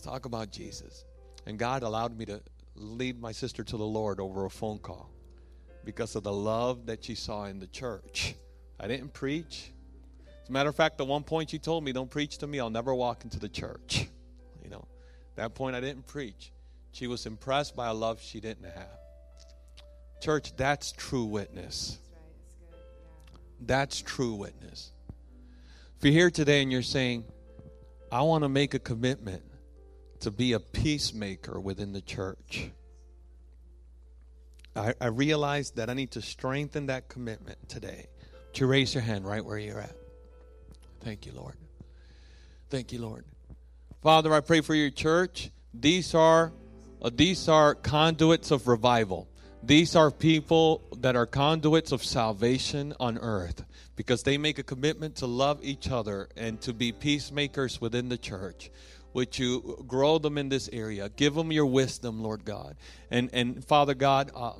Let's 0.00 0.12
talk 0.12 0.24
about 0.24 0.50
Jesus. 0.50 1.04
And 1.44 1.58
God 1.58 1.82
allowed 1.82 2.16
me 2.16 2.24
to 2.24 2.40
lead 2.74 3.20
my 3.20 3.32
sister 3.32 3.62
to 3.62 3.76
the 3.76 3.84
Lord 3.84 4.18
over 4.18 4.46
a 4.46 4.50
phone 4.50 4.78
call 4.78 5.10
because 5.84 6.16
of 6.16 6.22
the 6.22 6.32
love 6.32 6.86
that 6.86 7.04
she 7.04 7.14
saw 7.14 7.44
in 7.44 7.58
the 7.58 7.66
church. 7.66 8.34
I 8.78 8.88
didn't 8.88 9.12
preach. 9.12 9.72
As 10.42 10.48
a 10.48 10.52
matter 10.52 10.70
of 10.70 10.74
fact, 10.74 10.98
at 11.02 11.06
one 11.06 11.22
point 11.22 11.50
she 11.50 11.58
told 11.58 11.84
me, 11.84 11.92
Don't 11.92 12.10
preach 12.10 12.38
to 12.38 12.46
me, 12.46 12.58
I'll 12.60 12.70
never 12.70 12.94
walk 12.94 13.24
into 13.24 13.38
the 13.38 13.48
church. 13.48 14.08
You 14.62 14.70
know, 14.70 14.86
that 15.36 15.54
point 15.54 15.74
I 15.74 15.80
didn't 15.80 16.06
preach. 16.06 16.52
She 16.92 17.06
was 17.06 17.26
impressed 17.26 17.74
by 17.74 17.88
a 17.88 17.94
love 17.94 18.20
she 18.20 18.40
didn't 18.40 18.64
have. 18.64 18.98
Church, 20.20 20.54
that's 20.56 20.92
true 20.92 21.24
witness. 21.24 21.98
That's 23.60 24.00
true 24.00 24.34
witness. 24.34 24.92
If 25.98 26.04
you're 26.04 26.12
here 26.12 26.30
today 26.30 26.62
and 26.62 26.70
you're 26.70 26.82
saying, 26.82 27.24
I 28.12 28.22
want 28.22 28.44
to 28.44 28.48
make 28.48 28.74
a 28.74 28.78
commitment 28.78 29.42
to 30.20 30.30
be 30.30 30.52
a 30.52 30.60
peacemaker 30.60 31.58
within 31.58 31.92
the 31.92 32.00
church, 32.00 32.70
I, 34.76 34.94
I 35.00 35.06
realize 35.06 35.72
that 35.72 35.90
I 35.90 35.94
need 35.94 36.12
to 36.12 36.22
strengthen 36.22 36.86
that 36.86 37.08
commitment 37.08 37.68
today. 37.68 38.06
To 38.54 38.66
raise 38.66 38.94
your 38.94 39.02
hand 39.02 39.24
right 39.24 39.44
where 39.44 39.58
you're 39.58 39.78
at. 39.78 39.94
Thank 41.00 41.24
you, 41.24 41.32
Lord. 41.32 41.54
Thank 42.68 42.92
you, 42.92 43.00
Lord. 43.00 43.24
Father, 44.02 44.34
I 44.34 44.40
pray 44.40 44.60
for 44.60 44.74
your 44.74 44.90
church. 44.90 45.50
These 45.72 46.14
are 46.14 46.52
uh, 47.02 47.10
these 47.14 47.48
are 47.48 47.74
conduits 47.74 48.50
of 48.50 48.66
revival. 48.66 49.28
These 49.62 49.94
are 49.94 50.10
people 50.10 50.82
that 50.98 51.16
are 51.16 51.26
conduits 51.26 51.92
of 51.92 52.02
salvation 52.02 52.94
on 52.98 53.18
earth 53.18 53.64
because 53.94 54.22
they 54.22 54.38
make 54.38 54.58
a 54.58 54.62
commitment 54.62 55.16
to 55.16 55.26
love 55.26 55.60
each 55.62 55.90
other 55.90 56.28
and 56.36 56.60
to 56.62 56.72
be 56.72 56.92
peacemakers 56.92 57.80
within 57.80 58.08
the 58.08 58.16
church. 58.16 58.70
Would 59.12 59.38
you 59.38 59.84
grow 59.86 60.18
them 60.18 60.38
in 60.38 60.48
this 60.48 60.68
area? 60.72 61.08
Give 61.08 61.34
them 61.34 61.50
your 61.50 61.66
wisdom, 61.66 62.22
Lord 62.22 62.44
God. 62.44 62.76
And, 63.10 63.30
and 63.32 63.64
Father 63.64 63.94
God, 63.94 64.30
uh, 64.34 64.52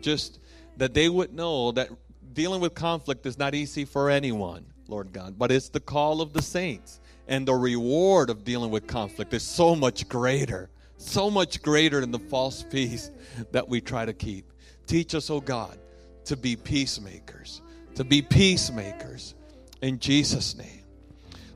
just 0.00 0.40
that 0.76 0.92
they 0.94 1.08
would 1.08 1.32
know 1.32 1.72
that 1.72 1.90
dealing 2.32 2.60
with 2.60 2.74
conflict 2.74 3.26
is 3.26 3.38
not 3.38 3.54
easy 3.54 3.84
for 3.84 4.10
anyone, 4.10 4.66
Lord 4.88 5.12
God, 5.12 5.38
but 5.38 5.50
it's 5.52 5.68
the 5.68 5.80
call 5.80 6.20
of 6.20 6.32
the 6.32 6.42
saints. 6.42 7.00
And 7.28 7.46
the 7.46 7.54
reward 7.54 8.30
of 8.30 8.44
dealing 8.44 8.70
with 8.70 8.86
conflict 8.86 9.34
is 9.34 9.42
so 9.42 9.74
much 9.74 10.08
greater, 10.08 10.70
so 10.96 11.30
much 11.30 11.62
greater 11.62 12.00
than 12.00 12.12
the 12.12 12.18
false 12.18 12.62
peace 12.62 13.10
that 13.52 13.68
we 13.68 13.80
try 13.80 14.04
to 14.04 14.12
keep. 14.12 14.52
Teach 14.86 15.14
us, 15.14 15.30
oh 15.30 15.40
God, 15.40 15.78
to 16.26 16.36
be 16.36 16.54
peacemakers, 16.54 17.62
to 17.96 18.04
be 18.04 18.22
peacemakers 18.22 19.34
in 19.82 19.98
Jesus' 19.98 20.56
name. 20.56 20.75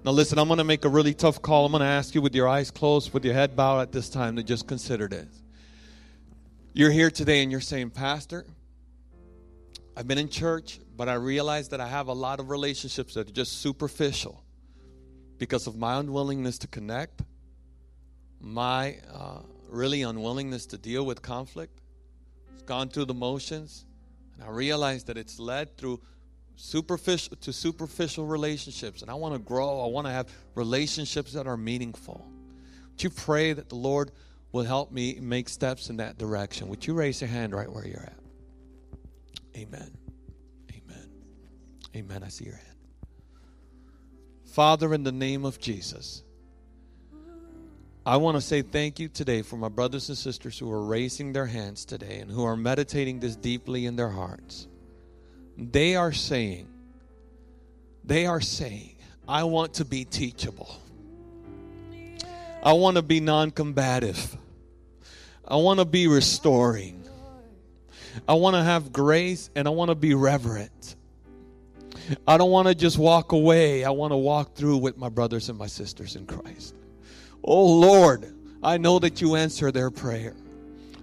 Now, 0.03 0.13
listen, 0.13 0.39
I'm 0.39 0.49
going 0.49 0.57
to 0.57 0.65
make 0.65 0.87
a 0.87 0.89
really 0.89 1.13
tough 1.13 1.43
call. 1.43 1.67
I'm 1.67 1.73
going 1.73 1.81
to 1.81 1.87
ask 1.87 2.15
you 2.15 2.23
with 2.23 2.35
your 2.35 2.49
eyes 2.49 2.71
closed, 2.71 3.13
with 3.13 3.23
your 3.23 3.35
head 3.35 3.55
bowed 3.55 3.81
at 3.81 3.93
this 3.93 4.09
time, 4.09 4.37
to 4.37 4.43
just 4.43 4.67
consider 4.67 5.07
this. 5.09 5.43
You're 6.73 6.91
here 6.91 7.11
today 7.11 7.43
and 7.43 7.53
you're 7.53 7.61
saying, 7.61 7.91
Pastor, 7.91 8.47
I've 9.95 10.09
been 10.09 10.17
in 10.17 10.31
church, 10.31 10.81
but 10.97 11.11
I 11.11 11.15
realize 11.15 11.69
that 11.69 11.83
I 11.83 11.87
have 11.87 12.07
a 12.07 12.15
lot 12.15 12.41
of 12.41 12.49
relationships 12.49 13.13
that 13.13 13.29
are 13.29 13.33
just 13.33 13.61
superficial 13.61 14.43
because 15.37 15.67
of 15.67 15.77
my 15.77 16.01
unwillingness 16.01 16.57
to 16.61 16.67
connect, 16.67 17.21
my 18.41 18.97
uh, 19.13 19.41
really 19.69 20.01
unwillingness 20.01 20.65
to 20.67 20.79
deal 20.79 21.05
with 21.05 21.21
conflict. 21.21 21.79
It's 22.55 22.63
gone 22.63 22.89
through 22.89 23.05
the 23.05 23.15
motions, 23.15 23.85
and 24.35 24.45
I 24.45 24.49
realize 24.49 25.05
that 25.05 25.19
it's 25.19 25.39
led 25.39 25.77
through 25.77 26.01
superficial 26.61 27.37
to 27.37 27.53
superficial 27.53 28.27
relationships 28.27 29.01
and 29.01 29.11
I 29.11 29.15
want 29.15 29.35
to 29.35 29.41
grow. 29.41 29.83
I 29.83 29.87
want 29.89 30.07
to 30.07 30.13
have 30.13 30.29
relationships 30.55 31.33
that 31.33 31.47
are 31.47 31.57
meaningful. 31.57 32.25
Would 32.91 33.03
you 33.03 33.11
pray 33.11 33.55
that 33.55 33.71
the 33.71 33.77
Lord 33.77 34.13
will 34.53 34.65
help 34.65 34.93
me 34.93 35.19
make 35.21 35.49
steps 35.49 35.89
in 35.89 35.97
that 35.97 36.19
direction? 36.19 36.69
Would 36.69 36.87
you 36.87 36.93
raise 36.93 37.21
your 37.23 37.29
hand 37.29 37.55
right 37.55 37.71
where 37.71 37.87
you're 37.87 38.03
at? 38.03 38.19
Amen. 39.57 39.91
Amen. 40.71 41.11
Amen. 41.97 42.23
I 42.23 42.29
see 42.29 42.45
your 42.45 42.55
hand. 42.55 42.67
Father, 44.45 44.93
in 44.93 45.03
the 45.03 45.13
name 45.13 45.47
of 45.47 45.59
Jesus, 45.59 46.23
I 48.05 48.19
want 48.19 48.37
to 48.37 48.41
say 48.41 48.63
thank 48.63 48.99
you 48.99 49.09
today 49.09 49.43
for 49.43 49.57
my 49.57 49.69
brothers 49.69 50.09
and 50.09 50.19
sisters 50.19 50.59
who 50.59 50.71
are 50.71 50.85
raising 50.85 51.33
their 51.33 51.47
hands 51.47 51.85
today 51.85 52.19
and 52.19 52.31
who 52.31 52.45
are 52.45 52.57
meditating 52.57 53.21
this 53.21 53.37
deeply 53.37 53.87
in 53.87 53.97
their 53.97 54.09
hearts. 54.11 54.67
They 55.61 55.95
are 55.95 56.13
saying, 56.13 56.67
they 58.03 58.25
are 58.25 58.41
saying, 58.41 58.97
I 59.29 59.45
want 59.45 59.75
to 59.75 59.85
be 59.85 60.07
teachable. 60.07 60.81
I 62.63 62.73
want 62.73 62.97
to 62.97 63.03
be 63.03 63.21
non 63.21 63.51
combative. 63.51 64.37
I 65.47 65.57
want 65.57 65.79
to 65.79 65.85
be 65.85 66.07
restoring. 66.07 67.05
I 68.27 68.35
want 68.35 68.57
to 68.57 68.63
have 68.63 68.93
grace 68.93 69.51
and 69.55 69.69
I 69.69 69.71
want 69.71 69.91
to 69.91 69.95
be 69.95 70.15
reverent. 70.15 70.97
I 72.27 72.39
don't 72.39 72.51
want 72.51 72.67
to 72.69 72.75
just 72.75 72.99
walk 72.99 73.33
away. 73.33 73.85
I 73.85 73.91
want 73.91 74.13
to 74.13 74.17
walk 74.17 74.55
through 74.55 74.79
with 74.79 74.97
my 74.97 75.11
brothers 75.11 75.49
and 75.51 75.59
my 75.59 75.67
sisters 75.67 76.17
in 76.17 76.27
Christ. 76.27 76.75
Oh 77.45 77.67
Lord, 77.67 78.35
I 78.63 78.79
know 78.79 78.99
that 78.99 79.21
you 79.21 79.37
answer 79.37 79.71
their 79.71 79.91
prayer. 79.91 80.35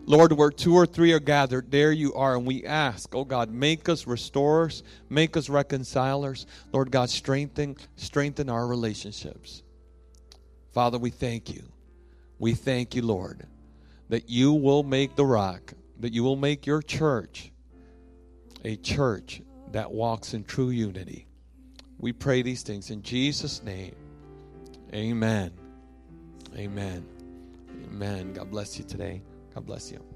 Lord, 0.07 0.31
where 0.31 0.51
two 0.51 0.73
or 0.73 0.85
three 0.85 1.11
are 1.11 1.19
gathered, 1.19 1.69
there 1.69 1.91
you 1.91 2.13
are. 2.13 2.37
And 2.37 2.47
we 2.47 2.65
ask, 2.65 3.13
oh 3.13 3.25
God, 3.25 3.51
make 3.51 3.89
us 3.89 4.07
restorers, 4.07 4.81
make 5.09 5.35
us 5.35 5.49
reconcilers. 5.49 6.47
Lord 6.71 6.91
God, 6.91 7.09
strengthen, 7.09 7.75
strengthen 7.97 8.49
our 8.49 8.65
relationships. 8.65 9.63
Father, 10.71 10.97
we 10.97 11.09
thank 11.09 11.53
you. 11.53 11.61
We 12.39 12.53
thank 12.53 12.95
you, 12.95 13.01
Lord, 13.01 13.45
that 14.07 14.29
you 14.29 14.53
will 14.53 14.83
make 14.83 15.17
the 15.17 15.25
rock, 15.25 15.73
that 15.99 16.13
you 16.13 16.23
will 16.23 16.37
make 16.37 16.65
your 16.65 16.81
church 16.81 17.51
a 18.63 18.77
church 18.77 19.41
that 19.73 19.91
walks 19.91 20.33
in 20.33 20.45
true 20.45 20.69
unity. 20.69 21.27
We 21.99 22.13
pray 22.13 22.43
these 22.43 22.63
things 22.63 22.91
in 22.91 23.03
Jesus' 23.03 23.61
name. 23.61 23.95
Amen. 24.93 25.51
Amen. 26.55 27.05
Amen. 27.91 28.31
God 28.31 28.49
bless 28.49 28.77
you 28.77 28.85
today. 28.85 29.21
God 29.57 29.65
bless 29.65 29.91
you. 29.91 30.06